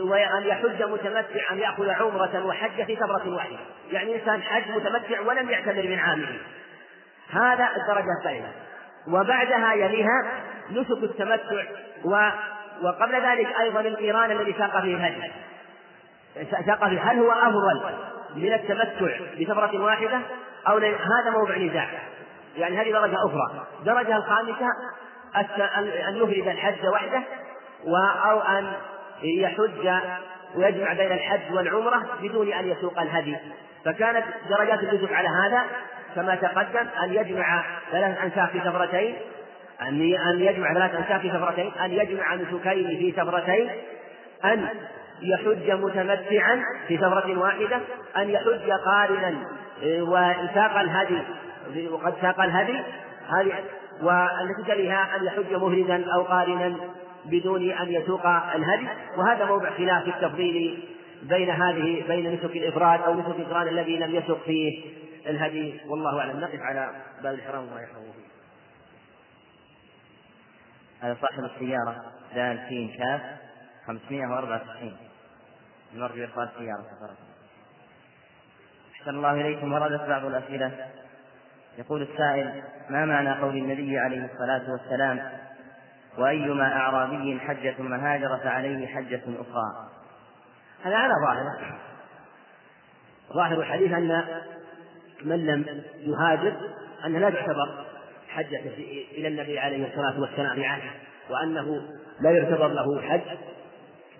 وأن 0.00 0.42
يحج 0.46 0.82
متمتع 0.82 1.52
أن 1.52 1.58
يأخذ 1.58 1.90
عمرة 1.90 2.46
وحج 2.46 2.84
في 2.84 2.96
سفرة 2.96 3.34
واحدة. 3.34 3.56
يعني 3.90 4.14
إنسان 4.14 4.42
حج 4.42 4.68
متمتع 4.68 5.20
ولم 5.20 5.50
يعتمر 5.50 5.82
من 5.82 5.98
عامه. 5.98 6.38
هذا 7.30 7.68
الدرجة 7.76 8.10
الثالثة. 8.20 8.63
وبعدها 9.08 9.72
يليها 9.72 10.42
نسك 10.70 11.02
التمتع 11.02 11.64
و 12.04 12.28
وقبل 12.82 13.14
ذلك 13.14 13.48
أيضا 13.60 13.80
القيران 13.80 14.30
الذي 14.30 14.54
ساق 14.58 14.80
فيه 14.80 14.96
الهدي. 14.96 15.32
ساق 16.66 16.88
فيه 16.88 17.10
هل 17.10 17.18
هو 17.18 17.30
أفضل 17.32 17.80
من 18.36 18.52
التمتع 18.52 19.16
بسفرة 19.40 19.84
واحدة 19.84 20.20
أو 20.68 20.78
هذا 20.78 21.30
موضع 21.30 21.56
نزاع. 21.56 21.88
يعني 22.56 22.80
هذه 22.80 22.92
درجة 22.92 23.16
أخرى. 23.16 23.66
الدرجة 23.80 24.16
الخامسة 24.16 24.66
أن 26.08 26.16
يفرد 26.16 26.48
الحج 26.48 26.86
وحده 26.86 27.22
أو 28.30 28.40
أن 28.40 28.72
يحج 29.22 29.90
ويجمع 30.56 30.92
بين 30.92 31.12
الحج 31.12 31.52
والعمرة 31.52 32.06
بدون 32.22 32.52
أن 32.52 32.68
يسوق 32.68 33.00
الهدي. 33.00 33.36
فكانت 33.84 34.24
درجات 34.50 34.82
النسك 34.82 35.12
على 35.12 35.28
هذا 35.28 35.62
كما 36.14 36.34
تقدم 36.34 36.86
أن 37.04 37.14
يجمع 37.14 37.64
ثلاث 37.90 38.18
أنساك 38.18 38.50
في 38.50 38.60
سفرتين 38.60 39.14
أن 39.82 40.14
أن 40.14 40.40
يجمع 40.40 40.74
ثلاث 40.74 40.94
أنساك 40.94 41.20
في 41.20 41.28
سفرتين 41.28 41.72
أن 41.84 41.92
يجمع 41.92 42.34
نسكين 42.34 42.86
في 42.98 43.12
سفرتين 43.16 43.70
أن 44.44 44.68
يحج 45.22 45.70
متمتعا 45.70 46.64
في 46.88 46.96
سفرة 46.96 47.38
واحدة 47.38 47.80
أن 48.16 48.30
يحج 48.30 48.70
قارنا 48.86 49.34
إيه، 49.82 50.02
وساق 50.02 50.78
الهدي 50.78 51.18
وقد 51.88 52.14
ساق 52.20 52.40
الهدي 52.40 52.80
هذه 53.28 53.52
والتي 54.02 54.62
تليها 54.66 55.16
أن 55.16 55.24
يحج 55.24 55.54
مفردا 55.54 56.12
أو 56.14 56.22
قارنا 56.22 56.76
بدون 57.24 57.70
أن 57.70 57.92
يسوق 57.92 58.26
الهدي 58.26 58.88
وهذا 59.16 59.44
موضع 59.44 59.70
خلاف 59.70 60.02
في 60.02 60.10
التفضيل 60.10 60.84
بين 61.22 61.50
هذه 61.50 62.04
بين 62.08 62.34
نسك 62.34 62.56
الإفراد 62.56 63.00
أو 63.02 63.14
نسك 63.14 63.36
الإقران 63.38 63.68
الذي 63.68 63.96
لم 63.96 64.14
يسق 64.14 64.38
فيه. 64.44 64.82
الهدي 65.26 65.80
والله 65.86 66.20
أعلم. 66.20 66.40
نقف 66.40 66.60
على 66.60 66.90
باب 67.22 67.34
الإحرام 67.34 67.64
وما 67.64 67.80
يحرم 67.80 68.02
فيه. 68.02 68.34
هذا 71.00 71.16
صاحب 71.20 71.44
السيارة 71.44 72.04
دال 72.34 72.66
سين 72.68 72.96
كاف 72.98 73.20
594 73.86 74.96
نرجو 75.94 76.24
إخراج 76.24 76.48
السيارة 76.48 76.82
سفرة 76.82 77.16
أحسن 78.94 79.10
الله 79.10 79.32
إليكم 79.32 79.72
وردت 79.72 80.08
بعض 80.08 80.24
الأسئلة. 80.24 80.90
يقول 81.78 82.02
السائل 82.02 82.62
ما 82.90 83.04
معنى 83.04 83.40
قول 83.40 83.56
النبي 83.56 83.98
عليه 83.98 84.24
الصلاة 84.32 84.72
والسلام 84.72 85.32
وأيما 86.18 86.76
أعرابي 86.76 87.40
حج 87.40 87.70
ثم 87.70 87.94
هاجر 87.94 88.38
فعليه 88.38 88.86
حجة 88.86 89.22
أخرى؟ 89.28 89.88
هذا 90.84 90.96
على 90.96 91.14
ظاهره. 91.26 91.78
ظاهر 93.34 93.60
الحديث 93.60 93.92
أن 93.92 94.24
من 95.24 95.46
لم 95.46 95.82
يهاجر 96.00 96.52
أنه 97.06 97.18
لا 97.18 97.30
تعتبر 97.30 97.84
حجة 98.28 98.60
إلى 99.12 99.28
النبي 99.28 99.58
عليه 99.58 99.86
الصلاة 99.86 100.20
والسلام 100.20 100.64
عنه 100.64 100.90
وأنه 101.30 101.82
لا 102.20 102.30
يعتبر 102.30 102.68
له 102.68 103.02
حج 103.02 103.20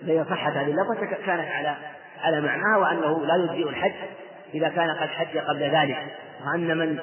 فإذا 0.06 0.26
صحت 0.30 0.52
هذه 0.52 0.70
اللفظة 0.70 1.06
كانت 1.26 1.48
على 1.48 1.76
على 2.22 2.40
معناها 2.40 2.76
وأنه 2.76 3.26
لا 3.26 3.36
يجزئ 3.36 3.68
الحج 3.68 3.92
إذا 4.54 4.68
كان 4.68 4.90
قد 4.90 5.08
حج 5.08 5.38
قبل 5.38 5.62
ذلك. 5.62 5.96
وأن 6.46 6.78
من 6.78 6.98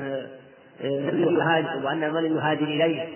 آه، 0.00 0.26
آه، 0.84 1.10
يهاجر 1.10 1.86
وأن 1.86 2.12
من 2.14 2.36
يهاجر 2.36 2.64
إليه 2.64 3.08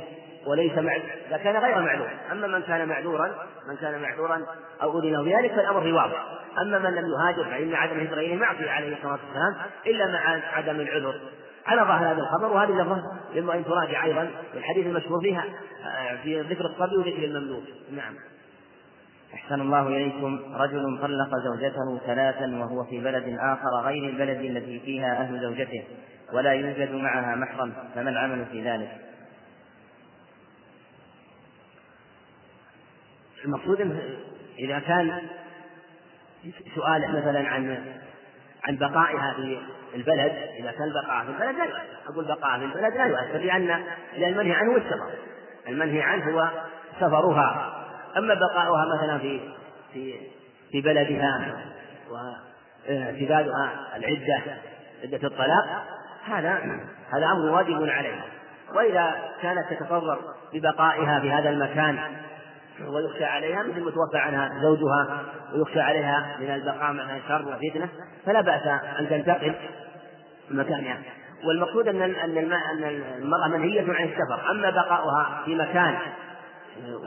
وليس 0.46 0.78
مع 0.78 0.96
إذا 1.28 1.36
كان 1.36 1.56
غير 1.56 1.80
معذور. 1.80 2.08
أما 2.32 2.46
من 2.46 2.62
كان 2.62 2.88
معذورا 2.88 3.26
من 3.68 3.76
كان 3.76 4.02
معذورا 4.02 4.46
أو 4.82 4.98
أذن 4.98 5.24
بذلك 5.24 5.52
فالأمر 5.52 5.92
واضح. 5.92 6.26
أما 6.62 6.78
من 6.78 6.94
لم 6.94 7.04
يهاجر 7.12 7.44
فإن 7.44 7.74
عدم 7.74 7.98
إليه 7.98 8.36
معصية 8.36 8.70
عليه 8.70 8.96
الصلاة 8.96 9.12
والسلام 9.12 9.56
إلا 9.86 10.06
مع 10.06 10.40
عدم 10.56 10.80
العذر. 10.80 11.20
على 11.66 11.80
ظاهر 11.80 12.12
هذا 12.12 12.20
الخبر 12.20 12.52
وهذه 12.52 12.70
اللفظة 12.70 13.02
ينبغي 13.34 13.58
أن 13.58 13.64
تراجع 13.64 14.04
أيضا 14.04 14.30
الحديث 14.54 14.86
المشهور 14.86 15.20
فيها 15.20 15.44
آه، 15.84 16.16
في 16.22 16.40
ذكر 16.40 16.64
الصبي 16.64 16.96
وذكر 16.96 17.24
المملوك. 17.24 17.64
نعم. 17.92 18.14
أحسن 19.34 19.60
الله 19.60 19.88
إليكم. 19.88 20.40
رجل 20.56 20.98
طلق 21.02 21.38
زوجته 21.44 21.98
ثلاثا 22.06 22.46
وهو 22.46 22.84
في 22.84 23.00
بلد 23.00 23.36
آخر 23.40 23.80
غير 23.84 24.08
البلد 24.08 24.40
التي 24.40 24.80
فيها 24.80 25.12
أهل 25.12 25.40
زوجته 25.40 25.84
ولا 26.32 26.52
يوجد 26.52 26.94
معها 26.94 27.36
محرم 27.36 27.72
فما 27.94 28.10
العمل 28.10 28.46
في 28.52 28.64
ذلك؟ 28.64 29.09
المقصود 33.44 33.80
إذا 34.58 34.78
كان 34.78 35.22
سؤاله 36.74 37.08
مثلا 37.20 37.48
عن 37.48 37.84
عن 38.64 38.76
بقائها 38.76 39.34
في 39.36 39.58
البلد 39.94 40.32
إذا 40.58 40.72
كان 40.72 40.92
بقائها 40.92 41.24
في 41.24 41.30
البلد 41.30 41.58
لا 41.58 41.64
يؤثر. 41.64 41.80
أقول 42.08 42.24
بقائها 42.24 42.58
في 42.58 42.64
البلد 42.64 42.96
لا 42.96 43.04
يؤثر 43.04 43.38
لأن 43.38 43.84
لأن 44.16 44.32
المنهي 44.32 44.52
عنه 44.52 44.72
هو 44.72 44.76
السفر. 44.76 45.10
المنهي 45.68 46.02
عنه 46.02 46.24
هو 46.24 46.48
سفرها. 47.00 47.76
أما 48.16 48.34
بقاؤها 48.34 48.86
مثلا 48.96 49.18
في 49.18 49.40
في 49.92 50.14
في 50.72 50.80
بلدها 50.80 51.56
واعتدادها 52.88 53.96
العدة 53.96 54.42
عدة 55.02 55.28
الطلاق 55.28 55.84
هذا 56.24 56.58
هذا 57.12 57.26
أمر 57.26 57.50
واجب 57.50 57.88
عليها. 57.88 58.24
وإذا 58.74 59.14
كانت 59.42 59.66
تتضرر 59.70 60.18
ببقائها 60.52 61.20
في 61.20 61.30
هذا 61.30 61.50
المكان 61.50 61.98
ويخشى 62.88 63.24
عليها 63.24 63.62
مثل 63.62 63.80
ما 63.80 63.90
توفى 63.90 64.18
عنها 64.18 64.62
زوجها 64.62 65.22
ويخشى 65.54 65.80
عليها 65.80 66.36
من 66.40 66.50
البقاء 66.50 66.92
معها 66.92 67.20
شر 67.28 67.42
وفتنه 67.48 67.88
فلا 68.26 68.40
بأس 68.40 68.66
أن 68.98 69.08
تنتقل 69.08 69.54
مكانها. 70.50 70.98
والمقصود 71.44 71.88
أن 71.88 72.02
أن 72.02 72.38
المرأة 73.18 73.48
منهية 73.48 73.92
عن 73.92 74.04
السفر. 74.04 74.50
أما 74.50 74.70
بقاؤها 74.70 75.42
في 75.44 75.54
مكان 75.54 75.94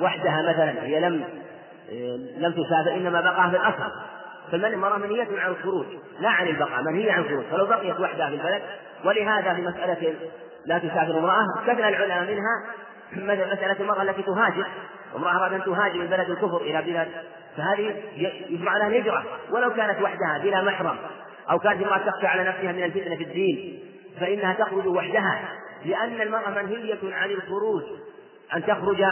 وحدها 0.01 0.41
مثلا 0.41 0.83
هي 0.83 0.99
لم 0.99 1.23
لم 2.37 2.51
تسافر 2.51 2.91
إنما 2.91 3.21
بقاها 3.21 3.49
في 3.49 3.55
الاصل 3.55 3.91
فالمراه 4.51 4.97
منهية 4.97 5.27
عن 5.39 5.51
الخروج 5.51 5.85
لا 6.19 6.29
عن 6.29 6.47
البقاء 6.47 6.81
منهية 6.83 7.11
عن 7.11 7.21
الخروج. 7.21 7.43
فلو 7.51 7.65
بقيت 7.65 7.99
وحدها 7.99 8.29
في 8.29 8.35
البلد 8.35 8.61
ولهذا 9.05 9.53
في 9.53 9.61
مسألة 9.61 10.13
لا 10.65 10.77
تسافر 10.77 11.17
امرأة 11.19 11.45
استثنى 11.59 11.89
العلماء 11.89 12.21
منها 12.21 12.63
مسألة 13.35 13.79
المرأة 13.79 14.01
التي 14.01 14.21
تهاجر. 14.21 14.67
امرأة 15.15 15.37
أراد 15.37 15.53
أن 15.53 15.63
تهاجر 15.63 15.99
من 15.99 16.07
بلد 16.07 16.29
الكفر 16.29 16.61
إلى 16.61 16.81
بلاد 16.81 17.07
فهذه 17.57 17.95
يجمع 18.49 18.77
لها 18.77 18.87
الهجرة 18.87 19.23
ولو 19.51 19.73
كانت 19.73 20.01
وحدها 20.01 20.39
بلا 20.43 20.61
محرم 20.61 20.97
أو 21.51 21.59
كانت 21.59 21.83
امرأة 21.83 21.97
تخشى 21.97 22.27
على 22.27 22.43
نفسها 22.43 22.71
من 22.71 22.83
الفتنة 22.83 23.15
في 23.15 23.23
الدين 23.23 23.79
فإنها 24.19 24.53
تخرج 24.53 24.87
وحدها 24.87 25.39
لأن 25.85 26.21
المرأة 26.21 26.49
منهية 26.49 26.99
عن 27.03 27.31
الخروج 27.31 27.83
أن 28.55 28.65
تخرج 28.65 29.05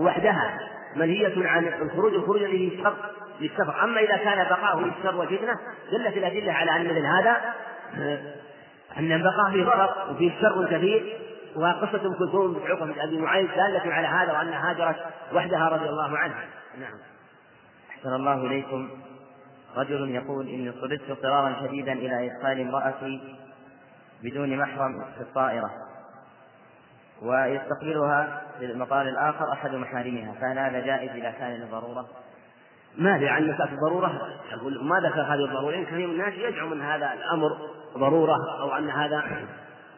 وحدها 0.00 0.58
منهية 0.96 1.48
عن 1.48 1.66
الخروج 1.82 2.14
الخروج 2.14 2.42
الذي 2.42 2.80
شر 2.82 2.94
للسفر. 3.40 3.84
أما 3.84 4.00
إذا 4.00 4.16
كان 4.16 4.44
بقاؤه 4.44 4.80
للشر 4.80 5.16
والفتنة 5.16 5.52
دلت 5.92 6.16
الأدلة 6.16 6.52
على 6.52 6.70
أن 6.70 6.84
مثل 6.84 7.06
هذا 7.06 7.36
أن 8.98 9.22
بقاء 9.22 9.52
فيه 9.52 9.64
ضرر 9.64 10.10
وفيه 10.10 10.32
شر 10.40 10.66
كثير. 10.70 11.18
وقصة 11.56 12.06
أم 12.06 12.14
كلثوم 12.14 12.54
بن 12.54 12.60
عقبة 12.66 12.92
بن 12.92 13.00
أبي 13.00 13.18
معيط 13.18 13.50
دالة 13.50 13.92
على 13.94 14.06
هذا 14.06 14.32
وأنها 14.32 14.70
هاجرت 14.70 14.96
وحدها 15.32 15.68
رضي 15.68 15.88
الله 15.88 16.18
عنها. 16.18 16.44
نعم. 16.78 16.98
أحسن 17.90 18.14
الله 18.14 18.46
إليكم. 18.46 18.90
رجل 19.76 20.10
يقول 20.10 20.48
إني 20.48 20.68
اضطررت 20.68 21.10
اضطرارا 21.10 21.66
شديدا 21.66 21.92
إلى 21.92 22.30
إدخال 22.30 22.60
امرأتي 22.60 23.36
بدون 24.22 24.56
محرم 24.56 25.04
في 25.16 25.20
الطائرة. 25.20 25.70
ويستقبلها 27.22 28.42
في 28.58 28.64
المطار 28.64 29.02
الآخر 29.02 29.52
أحد 29.52 29.74
محارمها. 29.74 30.34
فهل 30.40 30.58
هذا 30.58 30.80
جائز 30.86 31.10
إذا 31.10 31.30
كان 31.30 31.52
للضرورة؟ 31.52 32.06
ما 32.98 33.18
في 33.18 33.28
عن 33.28 33.48
مسألة 33.48 33.72
الضرورة. 33.72 34.20
أقول 34.52 34.84
ما 34.84 35.00
ذكر 35.08 35.20
هذه 35.20 35.44
الضرورة؟ 35.44 35.70
لأن 35.70 35.84
كثير 35.84 36.06
من 36.06 36.12
الناس 36.12 36.34
يزعم 36.34 36.72
أن 36.72 36.82
هذا 36.82 37.12
الأمر 37.12 37.58
ضرورة 37.96 38.60
أو 38.60 38.76
أن 38.76 38.90
هذا 38.90 39.22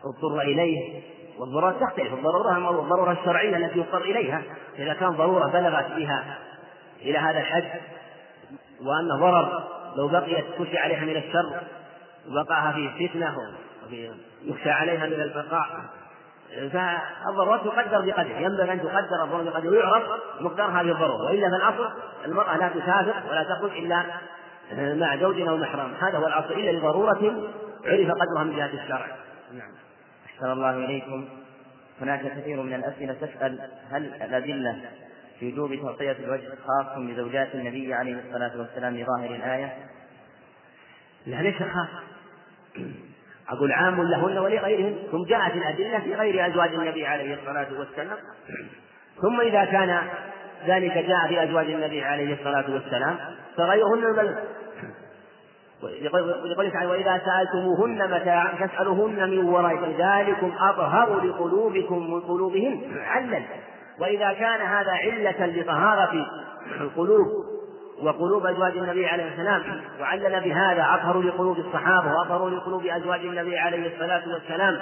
اضطر 0.05 0.40
إليه. 0.40 1.02
والضرورة 1.39 1.73
تختلف. 1.73 2.15
الضرورة 2.15 2.81
الضرورة 2.81 3.12
الشرعية 3.12 3.56
التي 3.56 3.78
يضطر 3.78 4.01
إليها. 4.01 4.43
إذا 4.78 4.94
كان 4.94 5.10
ضرورة 5.10 5.47
بلغت 5.47 5.93
بها 5.93 6.39
إلى 7.02 7.19
هذا 7.19 7.39
الحد 7.39 7.81
وأن 8.81 9.20
ضرر 9.20 9.65
لو 9.97 10.09
بقيت 10.09 10.44
خشي 10.59 10.78
عليها 10.78 11.01
من 11.01 11.16
الشر 11.16 11.60
وبقاها 12.31 12.73
في 12.73 13.09
فتنة 13.09 13.36
يخشى 14.43 14.70
عليها 14.70 15.06
من 15.06 15.12
البقاء 15.12 15.66
فالضرورات 16.73 17.60
تقدر 17.60 18.01
بقدر 18.01 18.31
ينبغي 18.31 18.73
أن 18.73 18.81
تقدر 18.81 19.24
الضرورة 19.24 19.43
بقدر 19.43 19.70
ويعرف 19.70 20.02
مقدار 20.40 20.70
هذه 20.70 20.90
الضرورة 20.93 21.24
وإلا 21.24 21.48
فالأصل 21.51 21.90
المرأة 22.24 22.56
لا 22.56 22.69
تسافر 22.69 23.31
ولا 23.31 23.43
تخرج 23.43 23.70
إلا 23.70 24.05
مع 24.94 25.16
زوج 25.16 25.40
أو 25.40 25.56
محرم 25.56 25.94
هذا 26.01 26.19
هو 26.19 26.27
الأصل. 26.27 26.52
إلا 26.52 26.70
لضرورة 26.70 27.51
عرف 27.85 28.10
قدرها 28.10 28.44
من 28.44 28.56
جهة 28.56 28.82
الشرع. 28.82 29.06
نعم. 29.52 29.88
أحسن 30.39 30.52
الله 30.52 30.70
إليكم. 30.70 31.24
هناك 32.01 32.39
كثير 32.39 32.62
من 32.62 32.74
الأسئلة 32.74 33.12
تسأل 33.12 33.70
هل 33.90 34.05
الأدلة 34.23 34.81
في 35.40 35.52
وجوب 35.52 35.74
تغطية 35.74 36.16
الوجه 36.24 36.48
خاص 36.48 36.98
بزوجات 36.98 37.55
النبي 37.55 37.94
عليه 37.94 38.16
الصلاة 38.27 38.59
والسلام 38.59 38.97
لظاهر 38.97 39.35
الآية؟ 39.35 39.73
لا 41.27 41.43
ليس 41.43 41.56
خاص. 41.56 42.02
أقول 43.48 43.73
عام 43.73 44.02
لهن 44.02 44.39
ولغيرهن 44.39 44.97
ثم 45.10 45.24
جاءت 45.24 45.55
الأدلة 45.55 45.98
في 45.98 46.15
غير 46.15 46.47
أزواج 46.47 46.74
النبي 46.74 47.06
عليه 47.06 47.35
الصلاة 47.35 47.78
والسلام. 47.78 48.19
ثم 49.23 49.40
إذا 49.40 49.65
كان 49.65 50.09
ذلك 50.66 50.93
جاء 50.93 51.28
في 51.28 51.43
أزواج 51.44 51.70
النبي 51.70 52.02
عليه 52.02 52.35
الصلاة 52.35 52.70
والسلام 52.70 53.16
فغيرهن 53.56 54.36
لقوله 56.44 56.70
تعالى 56.70 56.90
وإذا 56.90 57.20
سألتموهن 57.24 58.10
متاعا 58.10 58.55
فاسألوهن 58.55 59.30
من 59.30 59.44
وراء 59.44 59.94
ذلكم 59.98 60.52
أطهر 60.60 61.20
لقلوبكم 61.20 62.10
من 62.10 62.20
قلوبهن 62.20 62.80
علل. 63.06 63.42
وإذا 64.00 64.32
كان 64.32 64.60
هذا 64.60 64.90
علة 64.90 65.46
لطهارة 65.46 66.26
القلوب 66.80 67.26
وقلوب 68.02 68.46
أزواج 68.46 68.76
النبي 68.76 69.06
عليه 69.06 69.28
السلام 69.28 69.62
وعلل 70.00 70.40
بهذا 70.40 70.86
أطهر 70.94 71.20
لقلوب 71.20 71.59
الصحابة 71.59 72.12
وأطهر 72.12 72.48
لقلوب 72.48 72.86
أزواج 72.86 73.20
النبي 73.20 73.59
عليه 73.59 73.94
الصلاة 73.94 74.22
والسلام 74.32 74.78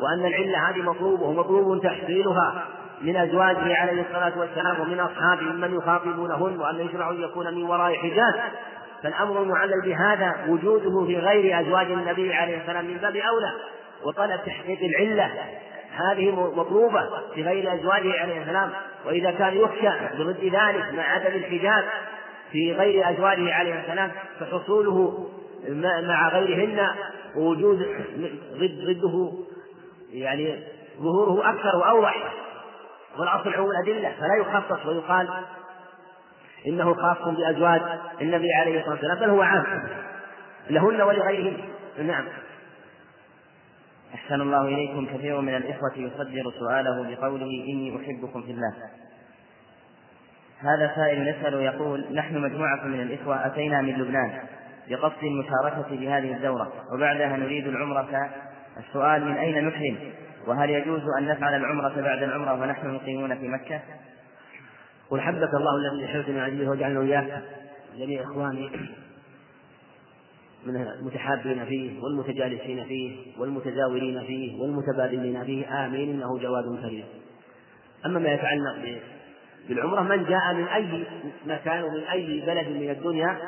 وأن 0.00 0.26
العلة 0.26 0.70
هذه 0.70 0.82
مطلوبة 0.82 1.22
ومطلوب 1.22 1.82
تحصيلها 1.82 2.64
من 3.02 3.16
أزواجه 3.16 3.76
عليه 3.76 4.02
الصلاة 4.02 4.38
والسلام 4.38 4.80
ومن 4.80 5.00
أصحابه 5.00 5.42
ممن 5.42 5.74
يخاطبونهن 5.74 6.60
وأن 6.60 6.76
يشرع 6.76 7.10
أن 7.10 7.22
يكون 7.22 7.54
من 7.54 7.62
وراء 7.62 7.94
حجاب 7.94 8.34
فالأمر 9.04 9.42
المعلل 9.42 9.80
بهذا 9.84 10.46
وجوده 10.48 11.06
في 11.06 11.16
غير 11.18 11.60
أزواج 11.60 11.90
النبي 11.90 12.34
عليه 12.34 12.62
السلام 12.62 12.84
من 12.84 12.96
باب 12.96 13.16
أولى 13.16 13.52
وطلب 14.04 14.40
تحقيق 14.46 14.78
العلة 14.82 15.30
هذه 15.90 16.30
مطلوبة 16.30 17.00
في 17.34 17.42
غير 17.42 17.74
أزواجه 17.74 18.20
عليه 18.20 18.42
السلام 18.42 18.70
وإذا 19.06 19.30
كان 19.30 19.56
يخشى 19.56 19.90
برد 20.18 20.44
ذلك 20.44 20.94
مع 20.94 21.02
عدم 21.02 21.34
الحجاب 21.34 21.84
في 22.52 22.72
غير 22.72 23.10
أزواجه 23.10 23.54
عليه 23.54 23.80
السلام 23.80 24.10
فحصوله 24.40 25.28
مع 26.02 26.28
غيرهن 26.28 26.88
ووجود 27.36 27.86
ضد 28.54 28.84
ضده 28.86 29.32
يعني 30.12 30.64
ظهوره 31.00 31.50
أكثر 31.50 31.76
وأوضح 31.76 32.32
والأصل 33.18 33.54
عموم 33.54 33.70
الأدلة 33.70 34.14
فلا 34.20 34.36
يخصص 34.40 34.86
ويقال 34.86 35.28
إنه 36.66 36.94
خاص 36.94 37.28
بأزواج 37.28 37.80
النبي 38.20 38.54
عليه 38.54 38.78
الصلاة 38.78 38.94
والسلام 38.94 39.18
بل 39.18 39.30
هو 39.30 39.42
عام. 39.42 39.64
لهن 40.70 41.00
ولغيرهن. 41.02 41.56
نعم. 41.98 42.24
أحسن 44.14 44.40
الله 44.40 44.62
إليكم. 44.68 45.06
كثير 45.06 45.40
من 45.40 45.54
الإخوة 45.54 45.92
يصدر 45.96 46.52
سؤاله 46.58 47.16
بقوله 47.16 47.64
إني 47.68 47.96
أحبكم 47.96 48.42
في 48.42 48.50
الله. 48.50 48.74
هذا 50.58 50.92
سائل 50.96 51.28
يسأل 51.28 51.54
يقول 51.54 52.04
نحن 52.12 52.38
مجموعة 52.38 52.84
من 52.84 53.00
الإخوة 53.00 53.46
أتينا 53.46 53.80
من 53.80 53.92
لبنان 53.92 54.38
بقصد 54.88 55.24
المشاركة 55.24 55.96
بهذه 55.96 56.32
الدورة 56.32 56.72
وبعدها 56.94 57.36
نريد 57.36 57.66
العمرة. 57.66 58.30
السؤال 58.78 59.24
من 59.24 59.36
أين 59.36 59.68
نحرم؟ 59.68 59.96
وهل 60.46 60.70
يجوز 60.70 61.02
أن 61.18 61.28
نفعل 61.28 61.54
العمرة 61.54 62.00
بعد 62.00 62.22
العمرة 62.22 62.52
ونحن 62.52 62.94
مقيمون 62.94 63.38
في 63.38 63.48
مكة؟ 63.48 63.80
قل 65.14 65.20
حبك 65.20 65.54
الله 65.54 65.76
الذي 65.76 66.08
حبتني 66.08 66.40
عزيزه 66.40 66.70
وجعلنا 66.70 67.00
وإياك 67.00 67.42
جميع 67.98 68.22
إخواني 68.22 68.70
من 70.66 70.76
المتحابين 70.76 71.64
فيه 71.64 72.02
والمتجالسين 72.02 72.84
فيه 72.84 73.16
والمتزاورين 73.38 74.20
فيه 74.20 74.62
والمتبادلين 74.62 75.44
فيه 75.44 75.86
آمين 75.86 76.10
إنه 76.10 76.38
جواد 76.38 76.64
كريم. 76.82 77.04
أما 78.06 78.18
ما 78.18 78.32
يتعلق 78.32 79.00
بالعمرة 79.68 80.00
من 80.00 80.24
جاء 80.24 80.54
من 80.54 80.66
أي 80.66 81.04
مكان 81.46 81.82
ومن 81.82 82.02
أي 82.02 82.40
بلد 82.46 82.68
من 82.68 82.90
الدنيا 82.90 83.38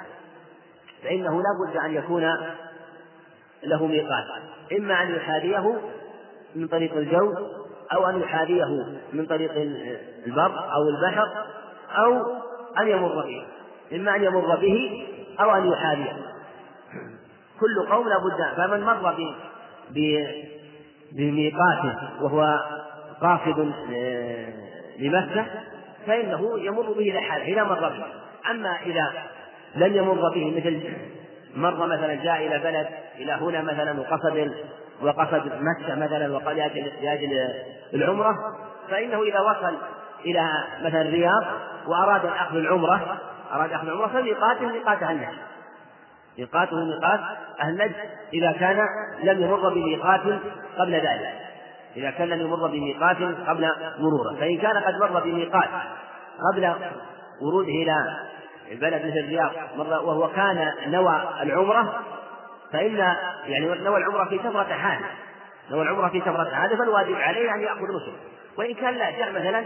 فإنه 1.02 1.42
لا 1.42 1.70
بد 1.70 1.76
أن 1.76 1.94
يكون 1.94 2.36
له 3.64 3.86
ميقات. 3.86 4.24
إما 4.78 5.02
أن 5.02 5.14
يحاذيه 5.14 5.80
من 6.56 6.66
طريق 6.66 6.96
الجو 6.96 7.34
أو 7.92 8.06
أن 8.06 8.20
يحاذيه 8.20 8.64
من 9.12 9.26
طريق 9.26 9.52
البر 10.26 10.72
أو 10.72 10.88
البحر 10.88 11.46
أو 11.98 12.36
أن 12.80 12.88
يمر 12.88 13.24
به 13.24 13.46
إما 13.92 14.16
أن 14.16 14.24
يمر 14.24 14.56
به 14.56 15.06
أو 15.40 15.56
أن 15.56 15.72
يحاذيه. 15.72 16.16
كل 17.60 17.86
قوم 17.90 18.08
لابد 18.08 18.56
فمن 18.56 18.80
مر 18.80 19.14
بميقاته 21.12 21.94
وهو 22.20 22.60
قاصد 23.20 23.72
آه، 23.92 24.52
لمكة 24.98 25.46
فإنه 26.06 26.58
يمر 26.58 26.92
به 26.92 27.10
إلى 27.10 27.20
حاله 27.20 27.44
إذا 27.44 27.64
مر 27.64 27.88
به. 27.88 28.04
أما 28.50 28.76
إذا 28.86 29.12
لم 29.76 29.96
يمر 29.96 30.28
به 30.34 30.56
مثل 30.56 30.82
مر 31.56 31.86
مثلا 31.86 32.14
جاء 32.14 32.46
إلى 32.46 32.58
بلد 32.58 32.86
إلى 33.18 33.32
هنا 33.32 33.62
مثلا 33.62 34.00
وقصد 34.00 34.52
وقصد 35.02 35.52
مكة 35.60 35.94
مثلا 35.94 36.34
وقال 36.34 36.56
لأجل 37.02 37.48
العمرة 37.94 38.56
فإنه 38.90 39.22
إذا 39.22 39.40
وصل 39.40 39.76
إلى 40.24 40.64
مثلا 40.84 41.02
الرياض 41.02 41.44
وأراد 41.86 42.26
أخذ 42.26 42.56
العمرة 42.56 43.18
أراد 43.52 43.72
أخذ 43.72 43.86
العمرة 43.86 44.06
فميقاته 44.06 44.66
ميقات 44.66 45.02
أهل 45.02 45.16
نجد 45.16 45.38
ميقاته 46.38 46.76
ميقات 46.76 47.20
أهل 47.60 47.74
نجد 47.74 47.94
إذا 48.34 48.52
كان 48.52 48.78
لم 49.22 49.42
يمر 49.42 49.68
بميقات 49.68 50.20
قبل 50.78 50.92
ذلك. 50.92 51.34
إذا 51.96 52.10
كان 52.10 52.28
لم 52.28 52.40
يمر 52.40 52.66
بميقات 52.66 53.16
قبل 53.46 53.70
مرورة. 53.98 54.36
فإن 54.40 54.58
كان 54.58 54.76
قد 54.76 54.94
مر 54.94 55.20
بميقات 55.20 55.68
قبل 56.52 56.74
وروده 57.42 57.68
إلى 57.68 58.16
بلد 58.72 59.06
مثل 59.06 59.18
الرياض 59.18 59.50
وهو 59.78 60.28
كان 60.28 60.72
نوى 60.86 61.22
العمرة 61.42 61.94
فإن 62.72 62.96
يعني 63.46 63.66
نوى 63.66 63.98
العمرة 63.98 64.28
في 64.28 64.38
سفرة 64.38 64.74
حال 64.74 64.98
نوى 65.70 65.82
العمرة 65.82 66.08
في 66.08 66.20
سفرة 66.20 66.50
حال 66.54 66.78
فالواجب 66.78 67.14
عليه 67.14 67.54
أن 67.54 67.60
يأخذ 67.60 67.82
نسك 67.82 68.18
وإن 68.58 68.74
كان 68.74 68.94
لا 68.94 69.10
جاء 69.10 69.30
مثلا 69.32 69.64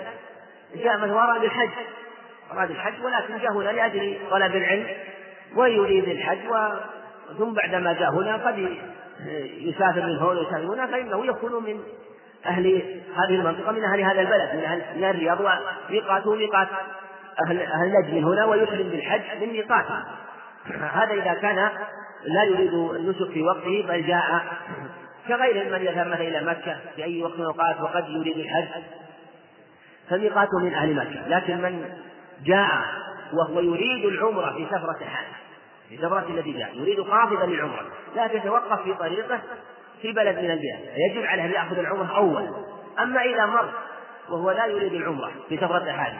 جاء 0.74 0.98
من 0.98 1.10
أراد 1.10 1.44
الحج 1.44 1.70
أراد 2.52 2.70
الحج 2.70 3.04
ولكن 3.04 3.38
جاء 3.38 3.52
هنا 3.52 3.70
لأجل 3.70 4.18
طلب 4.30 4.56
العلم 4.56 4.86
ويريد 5.56 6.08
الحج 6.08 6.48
و 6.50 6.68
ثم 7.38 7.52
بعدما 7.52 7.92
جاء 7.92 8.10
هنا 8.10 8.36
قد 8.36 8.76
يسافر 9.58 10.02
من 10.02 10.16
هنا 10.16 10.28
ويسافر 10.28 10.74
هنا 10.74 10.86
فإنه 10.86 11.26
يكون 11.26 11.64
من 11.64 11.80
أهل 12.46 12.82
هذه 13.16 13.34
المنطقة 13.34 13.72
من 13.72 13.84
أهل 13.84 14.00
هذا 14.00 14.20
البلد 14.20 14.54
من 14.54 14.64
أهل 14.64 14.82
من 14.96 15.04
الرياض 15.04 15.40
وميقاته 15.40 16.34
ميقات 16.34 16.68
أهل 17.46 17.62
أهل 17.62 17.92
نجد 17.92 18.14
من 18.14 18.24
هنا 18.24 18.44
ويحرم 18.44 18.88
بالحج 18.88 19.20
من 19.40 19.48
ميقاته. 19.48 19.94
هذا 20.66 21.12
إذا 21.12 21.34
كان 21.34 21.70
لا 22.24 22.44
يريد 22.44 22.74
النسك 22.74 23.30
في 23.32 23.42
وقته 23.42 23.84
بل 23.88 24.06
جاء 24.06 24.44
كغير 25.28 25.78
من 25.78 25.86
يذهب 25.86 26.06
مثلا 26.06 26.28
إلى 26.28 26.42
مكة 26.42 26.76
في 26.96 27.04
أي 27.04 27.22
وقت 27.22 27.34
من 27.34 27.40
الأوقات 27.40 27.80
وقد 27.80 28.08
يريد 28.08 28.38
الحج. 28.38 28.82
فميقاته 30.10 30.58
من 30.58 30.74
أهل 30.74 30.94
مكة. 30.94 31.28
لكن 31.28 31.56
من 31.62 31.90
جاء 32.44 32.68
وهو 33.32 33.60
يريد 33.60 34.04
العمرة 34.04 34.52
في 34.52 34.66
سفرة 34.66 35.06
حال 35.06 35.26
في 35.88 35.96
سفرة 35.96 36.26
الذي 36.28 36.52
جاء 36.52 36.76
يريد 36.76 37.00
قاصدا 37.00 37.46
للعمرة 37.46 37.86
لا 38.16 38.26
تتوقف 38.26 38.82
في 38.82 38.94
طريقه 38.94 39.40
في 40.02 40.12
بلد 40.12 40.38
من 40.38 40.50
البلاد. 40.50 40.80
يجب 41.10 41.26
عليه 41.26 41.44
أن 41.44 41.50
يأخذ 41.50 41.78
العمرة 41.78 42.16
أول. 42.16 42.48
أما 42.98 43.22
إذا 43.22 43.46
مر 43.46 43.70
وهو 44.28 44.50
لا 44.50 44.66
يريد 44.66 44.92
العمرة 44.92 45.32
في 45.48 45.56
سفرة 45.56 45.92
حال 45.92 46.12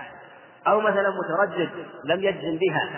أو 0.67 0.81
مثلا 0.81 1.11
متردد 1.11 1.71
لم 2.05 2.21
يجزم 2.21 2.59
بها 2.59 2.91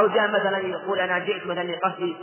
أو 0.00 0.06
جاء 0.06 0.28
مثلا 0.28 0.58
يقول 0.58 1.00
أنا 1.00 1.18
جئت 1.18 1.46
مثلا 1.46 1.62
لقصد 1.62 2.14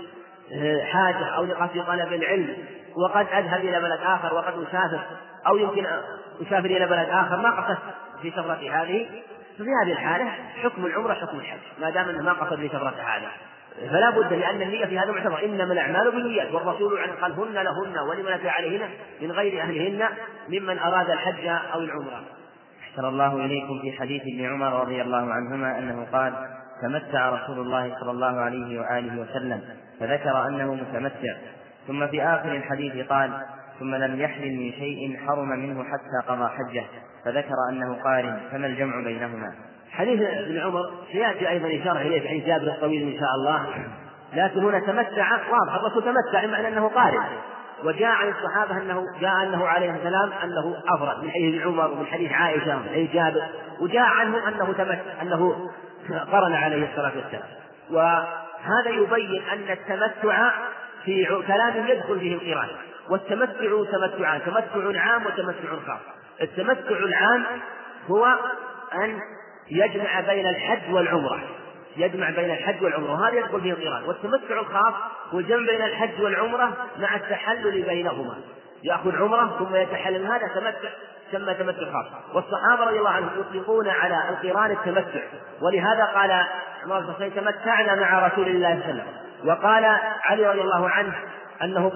آه، 0.53 0.83
حاجة 0.83 1.25
أو 1.25 1.45
لقصد 1.45 1.85
طلب 1.87 2.13
العلم 2.13 2.57
وقد 2.95 3.27
أذهب 3.33 3.59
إلى 3.59 3.79
بلد 3.79 3.99
آخر 4.03 4.33
وقد 4.33 4.53
أسافر 4.69 5.01
أو 5.47 5.57
يمكن 5.57 5.85
أسافر 6.41 6.65
إلى 6.65 6.85
بلد 6.85 7.09
آخر 7.09 7.37
ما 7.37 7.49
قصدت 7.49 7.79
في 8.21 8.31
سفرتي 8.31 8.69
هذه. 8.69 9.07
ففي 9.59 9.69
هذه 9.83 9.91
الحالة 9.91 10.31
حكم 10.63 10.85
العمرة 10.85 11.13
حكم 11.13 11.39
الحج 11.39 11.59
ما 11.81 11.89
دام 11.89 12.09
أنه 12.09 12.23
ما 12.23 12.33
قصد 12.33 12.55
في 12.55 12.67
سفرة 12.67 12.95
هذا. 13.05 13.31
فلا 13.91 14.09
بد 14.09 14.33
لأن 14.33 14.61
النية 14.61 14.85
في 14.85 14.99
هذا 14.99 15.11
معتبر 15.11 15.45
إنما 15.45 15.73
الأعمال 15.73 16.11
بالنيات 16.11 16.51
والرسول 16.51 16.99
عن 16.99 17.09
قال 17.09 17.31
هن 17.31 17.53
لهن 17.53 17.99
ولمن 18.09 18.31
أتى 18.31 18.49
عليهن 18.49 18.89
من 19.21 19.31
غير 19.31 19.61
أهلهن 19.61 20.07
ممن 20.49 20.79
أراد 20.79 21.09
الحج 21.09 21.47
أو 21.73 21.79
العمرة. 21.79 22.23
أحسن 22.83 23.05
الله 23.05 23.45
إليكم 23.45 23.79
في 23.81 23.91
حديث 23.91 24.21
ابن 24.21 24.53
عمر 24.53 24.81
رضي 24.81 25.01
الله 25.01 25.33
عنهما 25.33 25.79
أنه 25.79 26.07
قال 26.11 26.33
تمتع 26.81 27.29
رسول 27.29 27.59
الله 27.59 27.95
صلى 27.99 28.11
الله 28.11 28.39
عليه 28.39 28.79
وآله 28.79 29.21
وسلم 29.21 29.61
فذكر 29.99 30.47
أنه 30.47 30.73
متمتع. 30.73 31.35
ثم 31.87 32.07
في 32.07 32.23
آخر 32.23 32.51
الحديث 32.51 33.07
قال 33.07 33.31
ثم 33.79 33.95
لم 33.95 34.19
يحلل 34.19 34.59
من 34.59 34.71
شيء 34.71 35.19
حرم 35.27 35.49
منه 35.49 35.83
حتى 35.83 36.27
قضى 36.27 36.49
حجة. 36.49 36.83
فذكر 37.25 37.55
أنه 37.69 38.03
قارن 38.03 38.39
فما 38.51 38.67
الجمع 38.67 39.03
بينهما؟ 39.03 39.53
حديث 39.91 40.21
ابن 40.21 40.59
عمر 40.59 40.91
سيأتي 41.11 41.49
أيضا 41.49 41.81
إشارة 41.81 42.01
إليه 42.01 42.29
حديث 42.29 42.45
جابر 42.45 42.67
الطويل 42.67 43.13
إن 43.13 43.19
شاء 43.19 43.29
الله. 43.35 43.65
لكن 44.33 44.59
هنا 44.59 44.79
تمتع 44.79 45.31
واضح 45.51 45.75
الرسول 45.75 46.03
تمتع 46.03 46.45
بمعنى 46.45 46.67
أنه 46.67 46.87
قارن 46.87 47.23
وجاء 47.83 48.09
عن 48.09 48.29
الصحابة 48.29 48.77
أنه 48.77 49.05
جاء 49.19 49.43
أنه 49.43 49.67
عليه 49.67 49.91
السلام 49.91 50.31
أنه 50.43 50.75
أفرد 50.95 51.23
من 51.23 51.31
حديث 51.31 51.61
عمر 51.61 51.91
ومن 51.91 52.05
حديث 52.05 52.31
عائشة 52.31 52.75
ومن 52.75 52.89
حديث 52.89 53.13
جابر. 53.13 53.41
وجاء 53.81 54.05
عنه 54.05 54.47
أنه 54.47 54.73
تمتع 54.73 55.21
أنه 55.21 55.69
قرن 56.19 56.53
عليه 56.53 56.91
الصلاة 56.91 57.11
والسلام. 57.15 57.49
وهذا 57.91 58.89
يبين 58.89 59.43
أن 59.53 59.71
التمتع 59.71 60.51
في 61.05 61.25
كلام 61.47 61.87
يدخل 61.87 62.19
فيه 62.19 62.35
القرآن. 62.35 62.69
والتمتع 63.09 63.83
تمتعان 63.91 64.41
تمتع 64.45 65.01
عام 65.01 65.25
وتمتع 65.25 65.69
خاص. 65.87 65.99
التمتع 66.41 66.89
العام 66.89 67.45
هو 68.07 68.25
أن 69.03 69.19
يجمع 69.71 70.19
بين 70.19 70.47
الحج 70.47 70.93
والعمرة. 70.93 71.39
يجمع 71.97 72.29
بين 72.29 72.51
الحج 72.51 72.83
والعمرة 72.83 73.11
وهذا 73.11 73.35
يدخل 73.35 73.61
فيه 73.61 73.71
القرآن. 73.71 74.03
والتمتع 74.03 74.59
الخاص 74.59 74.93
هو 75.31 75.39
الجمع 75.39 75.65
بين 75.71 75.81
الحج 75.81 76.21
والعمرة 76.21 76.87
مع 76.99 77.15
التحلل 77.15 77.81
بينهما. 77.81 78.35
يأخذ 78.83 79.15
عمرة 79.21 79.55
ثم 79.59 79.75
يتحلل. 79.75 80.25
هذا 80.25 80.47
تمتع 80.47 80.89
سمى 81.31 81.53
تمتع 81.53 81.91
خاص 81.93 82.05
والصحابة 82.33 82.83
رضي 82.83 82.99
الله 82.99 83.09
عنهم 83.09 83.29
يطلقون 83.39 83.89
على 83.89 84.15
القران 84.29 84.71
التمتع. 84.71 85.21
ولهذا 85.61 86.05
قال 86.05 86.45
عمر 86.83 86.99
بن 86.99 87.35
تمتعنا 87.35 87.95
مع 87.95 88.27
رسول 88.27 88.47
الله 88.47 88.79
صلى 88.81 88.91
الله 88.91 89.03
عليه 89.03 89.03
وسلم. 89.03 89.05
وقال 89.45 89.97
علي 90.23 90.47
رضي 90.47 90.61
الله 90.61 90.89
عنه 90.89 91.13
أنه 91.63 91.91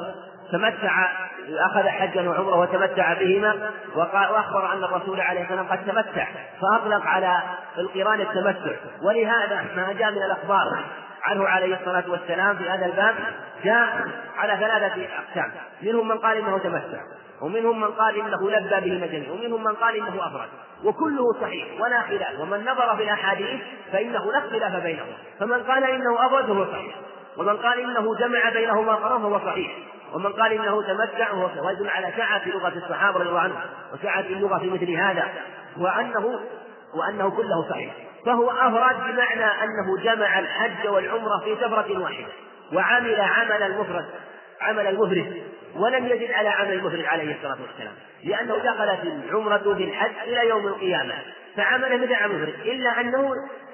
تمتع 0.52 1.10
أخذ 1.50 1.88
حجا 1.88 2.30
وعمرة 2.30 2.56
وتمتع 2.56 3.14
بهما 3.14 3.72
وأخبر 3.96 4.74
أن 4.74 4.84
الرسول 4.84 5.22
عليه 5.22 5.44
الصلاة 5.44 5.62
والسلام 5.62 5.96
قد 5.96 6.06
تمتع 6.06 6.28
فأطلق 6.62 7.06
على 7.08 7.40
القران 7.78 8.22
التمتع. 8.22 8.72
ولهذا 9.02 9.66
ما 9.76 9.94
جاء 9.94 10.12
من 10.12 10.24
الأخبار 10.24 10.84
عنه 11.24 11.48
عليه 11.48 11.76
الصلاة 11.76 12.04
والسلام 12.08 12.58
في 12.58 12.70
هذا 12.70 12.86
الباب 12.86 13.16
جاء 13.64 14.08
على 14.38 14.58
ثلاثة 14.58 15.08
أقسام. 15.18 15.52
منهم 15.82 16.08
من 16.08 16.18
قال 16.18 16.38
إنه 16.38 16.58
تمتع. 16.58 17.00
ومنهم 17.42 17.82
من 17.82 17.88
قال 17.88 18.16
إنه 18.16 18.52
لبى 18.52 18.90
به 18.90 19.08
جميعا 19.08 19.32
ومنهم 19.32 19.64
من 19.64 19.74
قال 19.74 19.96
إنه 19.96 20.28
أفرد 20.28 20.50
وكله 20.84 21.34
صحيح 21.42 21.82
ولا 21.82 22.02
خلاف. 22.02 22.40
ومن 22.40 22.62
نظر 22.62 22.96
في 22.96 23.04
الأحاديث 23.04 23.62
فإنه 23.92 24.32
لا 24.32 24.38
اختلاف 24.38 24.84
بينهم. 24.84 25.14
فمن 25.40 25.64
قال 25.64 25.84
إنه 25.84 26.26
أفرد 26.26 26.46
فهو 26.46 26.66
صحيح. 26.66 26.96
ومن 27.38 27.58
قال 27.58 27.80
إنه 27.80 28.16
جمع 28.16 28.50
بينهما 28.50 28.96
قرار 28.96 29.20
فهو 29.20 29.40
صحيح. 29.40 29.72
ومن 30.14 30.34
قال 30.34 30.52
إنه 30.52 30.82
تمتع 30.82 31.32
ويدل 31.62 31.90
على 31.90 32.14
سعة 32.18 32.48
لغة 32.48 32.74
الصحابة 32.76 33.20
رضي 33.20 33.30
الله 33.30 33.40
عنهم 33.40 33.60
وسعة 33.94 34.20
اللغة 34.20 34.58
في 34.58 34.70
مثل 34.70 34.92
هذا. 34.92 35.30
وأنه 35.78 36.40
وأنه 36.94 37.30
كله 37.30 37.70
صحيح. 37.70 37.94
فهو 38.26 38.50
أفرد 38.52 38.96
بمعنى 38.98 39.46
أنه 39.46 39.98
جمع 40.04 40.40
الحج 40.40 40.88
والعمرة 40.88 41.40
في 41.44 41.56
سفرة 41.56 42.00
واحدة. 42.00 42.28
وعمل 42.74 43.22
عمل 43.22 43.64
المفرد 43.64 44.06
عمل 44.62 44.88
المفرد. 44.88 45.44
ولم 45.76 46.06
يزد 46.06 46.32
على 46.32 46.50
عمل 46.50 46.74
المفرد 46.74 47.06
عليه 47.06 47.36
الصلاة 47.36 47.58
والسلام 47.62 47.94
لأنه 48.24 48.58
دخلت 48.58 49.00
العمرة 49.04 49.74
بالحج 49.74 50.12
إلى 50.28 50.50
يوم 50.50 50.68
القيامة 50.68 51.14
فعمل 51.58 51.86
عمل 52.16 52.36
المفرد 52.36 52.60
إلا 52.66 53.02
أنه 53.02 53.32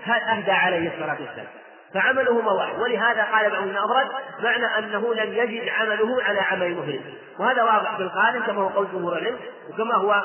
أهدى 0.08 0.52
عليه 0.52 0.92
الصلاة 0.94 1.18
والسلام. 1.22 1.48
فعملهما 1.94 2.52
واحد 2.52 2.80
ولهذا 2.80 3.24
قال 3.24 3.50
بعضهم 3.50 3.78
أفرد 3.78 4.08
معنى 4.44 4.66
أنه 4.66 5.14
لم 5.14 5.34
يجد 5.34 5.70
عمله 5.70 6.24
على 6.24 6.40
عمل 6.40 6.64
المفرد 6.64 7.02
وهذا 7.40 7.64
واضح 7.64 7.96
في 7.96 8.04
القارن 8.04 8.42
كما 8.42 8.62
هو 8.62 8.68
قول 8.68 8.88
جمهور 8.94 9.18
العلم 9.18 9.38
وكما 9.70 9.96
هو 9.96 10.24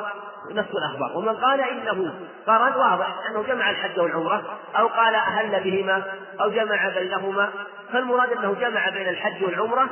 نص 0.50 0.64
الأخبار. 0.74 1.16
ومن 1.16 1.36
قال 1.36 1.60
إنه 1.60 2.14
قرن 2.46 2.74
واضح 2.76 3.06
أنه 3.30 3.42
جمع 3.42 3.70
الحج 3.70 4.00
والعمرة 4.00 4.58
أو 4.78 4.86
قال 4.86 5.14
أهل 5.14 5.60
بهما 5.64 6.02
أو 6.40 6.50
جمع 6.50 6.88
بينهما 6.88 7.50
فالمراد 7.92 8.32
أنه 8.32 8.54
جمع 8.60 8.88
بين 8.88 9.08
الحج 9.08 9.44
والعمرة 9.44 9.88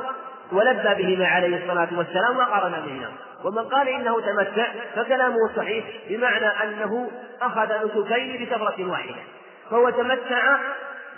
ولبى 0.51 1.03
بهما 1.03 1.27
عليه 1.27 1.63
الصلاة 1.63 1.87
والسلام 1.97 2.37
وقارن 2.37 2.71
بهما 2.71 3.11
ومن 3.43 3.69
قال 3.69 3.87
إنه 3.87 4.21
تمتع 4.21 4.67
فكلامه 4.95 5.37
صحيح 5.55 5.85
بمعنى 6.09 6.45
أنه 6.45 7.11
أخذ 7.41 7.69
نسكين 7.85 8.45
بسفرة 8.45 8.85
واحدة. 8.89 9.15
فهو 9.71 9.89
تمتع 9.89 10.57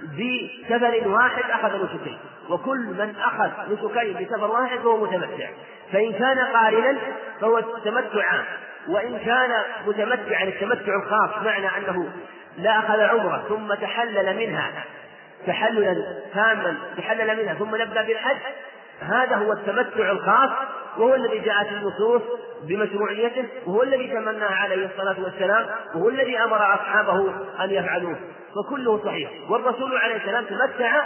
بسفر 0.03 1.07
واحد 1.07 1.51
أخذ 1.51 1.85
نسكين. 1.85 2.17
وكل 2.49 2.79
من 2.79 3.15
أخذ 3.23 3.49
نسكين 3.73 4.25
بسفر 4.25 4.51
واحد 4.51 4.77
فهو 4.77 5.05
متمتع. 5.05 5.49
فإن 5.93 6.13
كان 6.13 6.39
قارنا 6.39 6.97
فهو 7.41 7.59
تمتع. 7.59 8.43
وإن 8.87 9.19
كان 9.25 9.51
متمتعا 9.87 10.43
التمتع 10.43 10.95
الخاص 10.95 11.43
معنى 11.43 11.67
أنه 11.77 12.09
لا 12.57 12.79
أخذ 12.79 13.01
عمرة 13.01 13.43
ثم 13.49 13.73
تحلل 13.73 14.37
منها 14.37 14.71
تحللا 15.47 15.95
تاما 16.33 16.77
تحلل 16.97 17.37
منها 17.43 17.53
ثم 17.53 17.75
نبدأ 17.75 18.01
بالحج 18.01 18.37
هذا 18.99 19.35
هو 19.35 19.53
التمتع 19.53 20.11
الخاص 20.11 20.49
وهو 20.97 21.15
الذي 21.15 21.39
جاءت 21.39 21.67
النصوص 21.71 22.21
بمشروعيته 22.63 23.45
وهو 23.65 23.83
الذي 23.83 24.07
تمناه 24.07 24.51
عليه 24.51 24.85
الصلاة 24.85 25.15
والسلام 25.23 25.65
وهو 25.95 26.09
الذي 26.09 26.39
أمر 26.39 26.57
أصحابه 26.75 27.33
أن 27.63 27.71
يفعلوه 27.71 28.15
فكله 28.55 29.03
صحيح. 29.05 29.29
والرسول 29.49 29.97
عليه 29.97 30.15
السلام 30.15 30.45
تمتع 30.45 31.03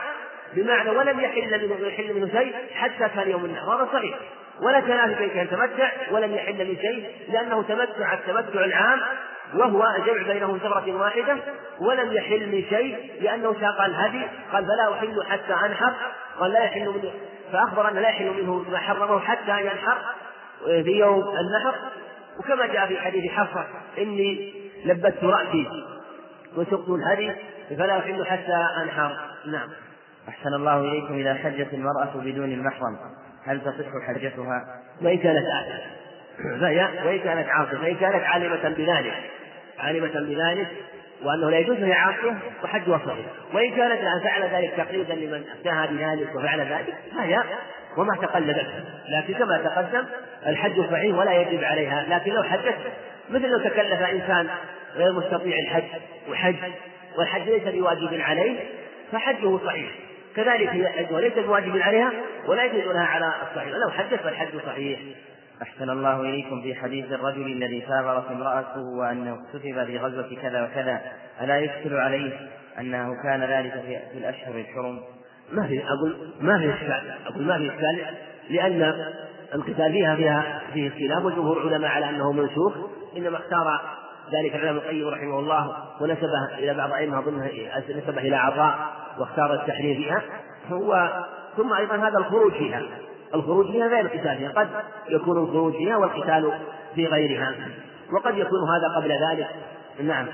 بمعنى 0.54 0.90
ولم 0.90 1.20
يحل 1.20 1.68
منه 1.68 1.88
يحل 1.88 2.14
منه 2.14 2.28
شيء 2.28 2.56
حتى 2.74 3.10
كان 3.16 3.32
يوم 3.32 3.46
النحر. 3.46 3.76
هذا 3.76 3.88
صحيح. 3.94 4.16
ولا 4.62 4.80
كلام 4.80 5.16
في 5.16 5.30
كان 5.30 5.50
تمتع 5.50 5.92
ولم 6.12 6.34
يحل 6.34 6.68
من 6.68 6.78
شيء 6.82 7.10
لأنه 7.30 7.64
تمتع 7.64 8.14
التمتع 8.14 8.66
العام 8.66 9.00
وهو 9.54 9.84
الجمع 9.98 10.34
بينهم 10.34 10.60
سفرة 10.60 10.94
واحدة 10.94 11.38
ولم 11.80 12.12
يحل 12.12 12.48
من 12.48 12.64
شيء 12.70 13.12
لأنه 13.22 13.56
ساق 13.62 13.82
الهدي 13.82 14.22
قال 14.54 14.66
فلا 14.66 14.94
أحل 14.94 15.24
حتى 15.30 15.66
أنحر 15.66 15.94
قال 16.40 16.52
لا 16.52 16.64
يحل 16.64 16.90
منه 16.90 17.12
فأخبر 17.52 17.90
أن 17.90 17.96
لا 17.96 18.10
يحل 18.10 18.44
منه 18.44 18.66
ما 18.72 18.78
حرمه 18.78 19.20
حتى 19.20 19.62
ينحر 19.62 19.98
في 20.66 20.92
يوم 20.92 21.22
النحر. 21.22 21.76
وكما 22.40 22.68
جاء 22.68 22.88
في 22.88 22.98
حديث 22.98 23.32
حفصة 23.32 23.66
إني 23.98 24.54
لبت 24.86 25.24
رأسي 25.24 25.68
وسقت 26.56 26.90
الهدي 26.90 27.32
فلا 27.70 28.00
أحل 28.00 28.26
حتى 28.26 28.68
أنحر. 28.84 29.18
نعم. 29.46 29.70
أحسن 30.30 30.54
الله 30.54 30.80
إليكم 30.80 31.14
إذا 31.14 31.34
حجت 31.34 31.74
المرأة 31.74 32.12
بدون 32.16 32.52
المحرم. 32.52 32.98
هل 33.46 33.62
تصح 33.62 34.08
حجتها؟ 34.08 34.82
وإن 35.02 35.18
كانت 35.18 35.46
فهي 36.62 36.90
وإن 37.06 37.20
كانت 37.20 37.50
عاصية 37.50 37.78
وإن 37.78 37.96
كانت 37.96 38.24
عالمة 38.24 38.70
بذلك. 38.70 39.32
عالمة 39.80 40.20
بذلك 40.20 40.68
وأنه 41.24 41.50
لا 41.50 41.58
يجوز 41.58 41.78
لها 41.78 41.96
عاصية 41.96 42.38
وحجها 42.64 43.02
صحيح 43.06 43.26
وإن 43.54 43.76
كانت 43.76 44.02
لها 44.02 44.20
فعل 44.24 44.50
ذلك 44.54 44.74
تقليدا 44.78 45.14
لمن 45.14 45.44
أفتاها 45.58 45.86
بذلك 45.86 46.36
وفعل 46.36 46.60
ذلك 46.60 46.96
فهي 47.16 47.44
وما 47.98 48.16
تقلدت. 48.22 48.68
لكن 49.10 49.34
كما 49.34 49.58
تقدم 49.58 50.06
الحج 50.48 50.82
صحيح 50.92 51.18
ولا 51.18 51.34
يجب 51.34 51.64
عليها. 51.64 52.06
لكن 52.10 52.32
لو 52.32 52.44
حجت 52.44 52.78
مثل 53.30 53.48
لو 53.48 53.60
تكلف 53.60 54.02
إنسان 54.02 54.48
غير 54.96 55.14
مستطيع 55.14 55.58
الحج 55.60 55.84
وحج 56.30 56.56
والحج 57.18 57.50
ليس 57.50 57.64
بواجب 57.64 58.22
عليه 58.22 58.60
فحجه 59.12 59.58
صحيح. 59.66 59.92
كذلك 60.36 60.70
هي 60.70 60.88
حج 60.88 61.14
وليس 61.14 61.34
بواجب 61.34 61.82
عليها 61.82 62.12
ولا 62.48 62.64
يجوز 62.64 62.94
لها 62.94 63.06
على 63.06 63.34
الصحيح. 63.50 63.74
لو 63.74 63.90
حجت 63.90 64.20
فالحج 64.24 64.50
صحيح. 64.66 65.00
أحسن 65.62 65.90
الله 65.90 66.22
إليكم 66.22 66.62
في 66.62 66.76
حديث 66.76 67.12
الرجل 67.12 67.46
الذي 67.46 67.84
سافرت 67.88 68.32
امرأته 68.32 68.82
وأنه 68.82 69.38
كتب 69.54 69.86
في 69.86 69.98
غزوة 69.98 70.38
كذا 70.42 70.64
وكذا. 70.64 71.02
ألا 71.42 71.58
يشكل 71.58 71.96
عليه 71.96 72.50
أنه 72.80 73.24
كان 73.24 73.44
ذلك 73.44 73.74
في 74.12 74.18
الأشهر 74.18 74.56
الحرم؟ 74.56 75.00
ما 75.52 75.68
في 75.68 75.84
أقول 75.84 76.16
ما 76.42 76.60
في 76.60 76.74
إشكال 76.74 77.16
أقول 77.28 77.44
ما 77.44 77.58
في 77.58 77.70
إشكال 77.70 78.06
لأن 78.50 78.96
القتال 79.56 79.92
فيها 79.92 80.16
فيها 80.16 80.62
فيه 80.74 80.88
اختلاف 80.88 81.26
وجمهور 81.26 81.62
العلماء 81.62 81.92
على 81.92 82.10
أنه 82.10 82.32
منسوخ 82.32 82.74
إنما 83.18 83.38
اختار 83.38 83.82
ذلك 84.34 84.56
الإمام 84.56 84.76
القيم 84.76 85.08
رحمه 85.08 85.40
الله 85.40 85.76
ونسبه 86.02 86.58
إلى 86.58 86.74
بعض 86.74 86.94
أئمة 86.94 87.20
أظنه 87.20 87.50
نسبه 87.90 88.22
إلى 88.22 88.36
عطاء 88.36 88.76
واختار 89.20 89.54
التحريم 89.54 89.96
فيها. 89.96 90.22
هو 90.72 91.10
ثم 91.58 91.74
أيضا 91.74 91.96
هذا 91.96 92.18
الخروج 92.18 92.52
فيها. 92.54 92.82
الخروج 93.36 93.72
فيها 93.72 93.88
غير 93.88 94.06
القتال 94.06 94.38
فيها 94.38 94.52
قد 94.52 94.68
يكون 95.10 95.38
الخروج 95.38 95.74
فيها 95.74 95.98
والقتال 95.98 96.52
في 96.96 97.06
غيرها 97.06 97.56
وقد 98.14 98.38
يكون 98.38 98.60
هذا 98.70 98.96
قبل 98.98 99.12
ذلك. 99.12 99.48
نعم. 100.04 100.28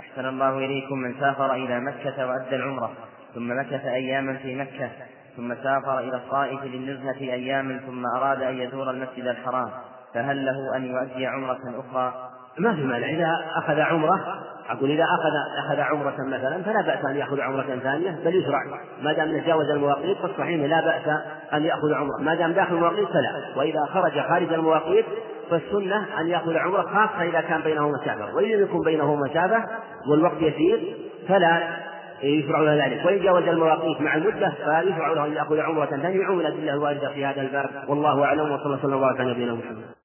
أحسن 0.00 0.28
الله 0.28 0.58
إليكم 0.58 0.98
من 0.98 1.14
سافر 1.20 1.54
إلى 1.54 1.80
مكة 1.80 2.26
وأدى 2.26 2.56
العمرة 2.56 2.92
ثم 3.34 3.60
مكث 3.60 3.84
أياما 3.84 4.36
في 4.36 4.54
مكة 4.54 4.90
ثم 5.36 5.54
سافر 5.54 5.98
إلى 5.98 6.16
الطائف 6.16 6.64
للنزهة 6.64 7.20
أياما 7.20 7.80
ثم 7.86 8.06
أراد 8.16 8.42
أن 8.42 8.58
يزور 8.58 8.90
المسجد 8.90 9.26
الحرام 9.26 9.70
فهل 10.14 10.46
له 10.46 10.76
أن 10.76 10.86
يؤدي 10.86 11.26
عمرة 11.26 11.60
أخرى؟ 11.78 12.30
ما 12.58 12.74
في 12.74 12.84
مانع 12.84 13.08
إذا 13.08 13.28
أخذ 13.56 13.80
عمرة 13.80 14.42
أقول 14.70 14.90
إذا 14.90 15.04
أخذ 15.04 15.64
أخذ 15.64 15.80
عمرة 15.80 16.14
مثلا 16.18 16.62
فلا 16.62 16.82
بأس 16.82 17.04
أن 17.04 17.16
يأخذ 17.16 17.40
عمرة 17.40 17.78
ثانية 17.82 18.10
بل 18.24 18.34
يشرع. 18.34 18.58
ما 19.02 19.12
دام 19.12 19.40
تجاوز 19.40 19.70
المواقيت 19.70 20.18
فالصحيح 20.18 20.70
لا 20.70 20.80
بأس 20.80 21.20
أن 21.52 21.64
يأخذ 21.64 21.92
عمرة. 21.92 22.16
ما 22.20 22.34
دام 22.34 22.52
داخل 22.52 22.74
المواقيت 22.74 23.08
فلا. 23.08 23.32
وإذا 23.56 23.84
خرج 23.84 24.20
خارج 24.20 24.52
المواقيت 24.52 25.04
فالسنة 25.50 26.20
أن 26.20 26.28
يأخذ 26.28 26.56
عمرة 26.56 26.82
خاصة 26.82 27.22
إذا 27.22 27.40
كان 27.40 27.60
بينه 27.60 27.88
مسافة. 27.88 28.34
وإن 28.34 28.48
لم 28.48 28.62
يكن 28.62 28.80
بينه 28.84 29.14
مسافة 29.14 29.64
والوقت 30.10 30.42
يسير 30.42 30.96
فلا 31.28 31.62
يشرع 32.22 32.60
له 32.60 32.86
ذلك. 32.86 33.06
وإن 33.06 33.22
جاوز 33.22 33.48
المواقيت 33.48 34.00
مع 34.00 34.14
المدة 34.14 34.50
فيشرع 34.50 35.12
له 35.12 35.26
أن 35.26 35.32
يأخذ 35.32 35.60
عمرة 35.60 35.86
ثانية. 35.86 36.24
عملت 36.24 36.54
الله 36.54 36.74
الواردة 36.74 37.08
في 37.08 37.26
هذا 37.26 37.40
الباب. 37.40 37.70
والله 37.88 38.24
أعلم. 38.24 38.52
وصلى 38.52 38.66
الله 38.66 38.78
وسلم 38.78 39.04
على 39.04 39.30
نبينا 39.30 39.54
محمد. 39.54 39.99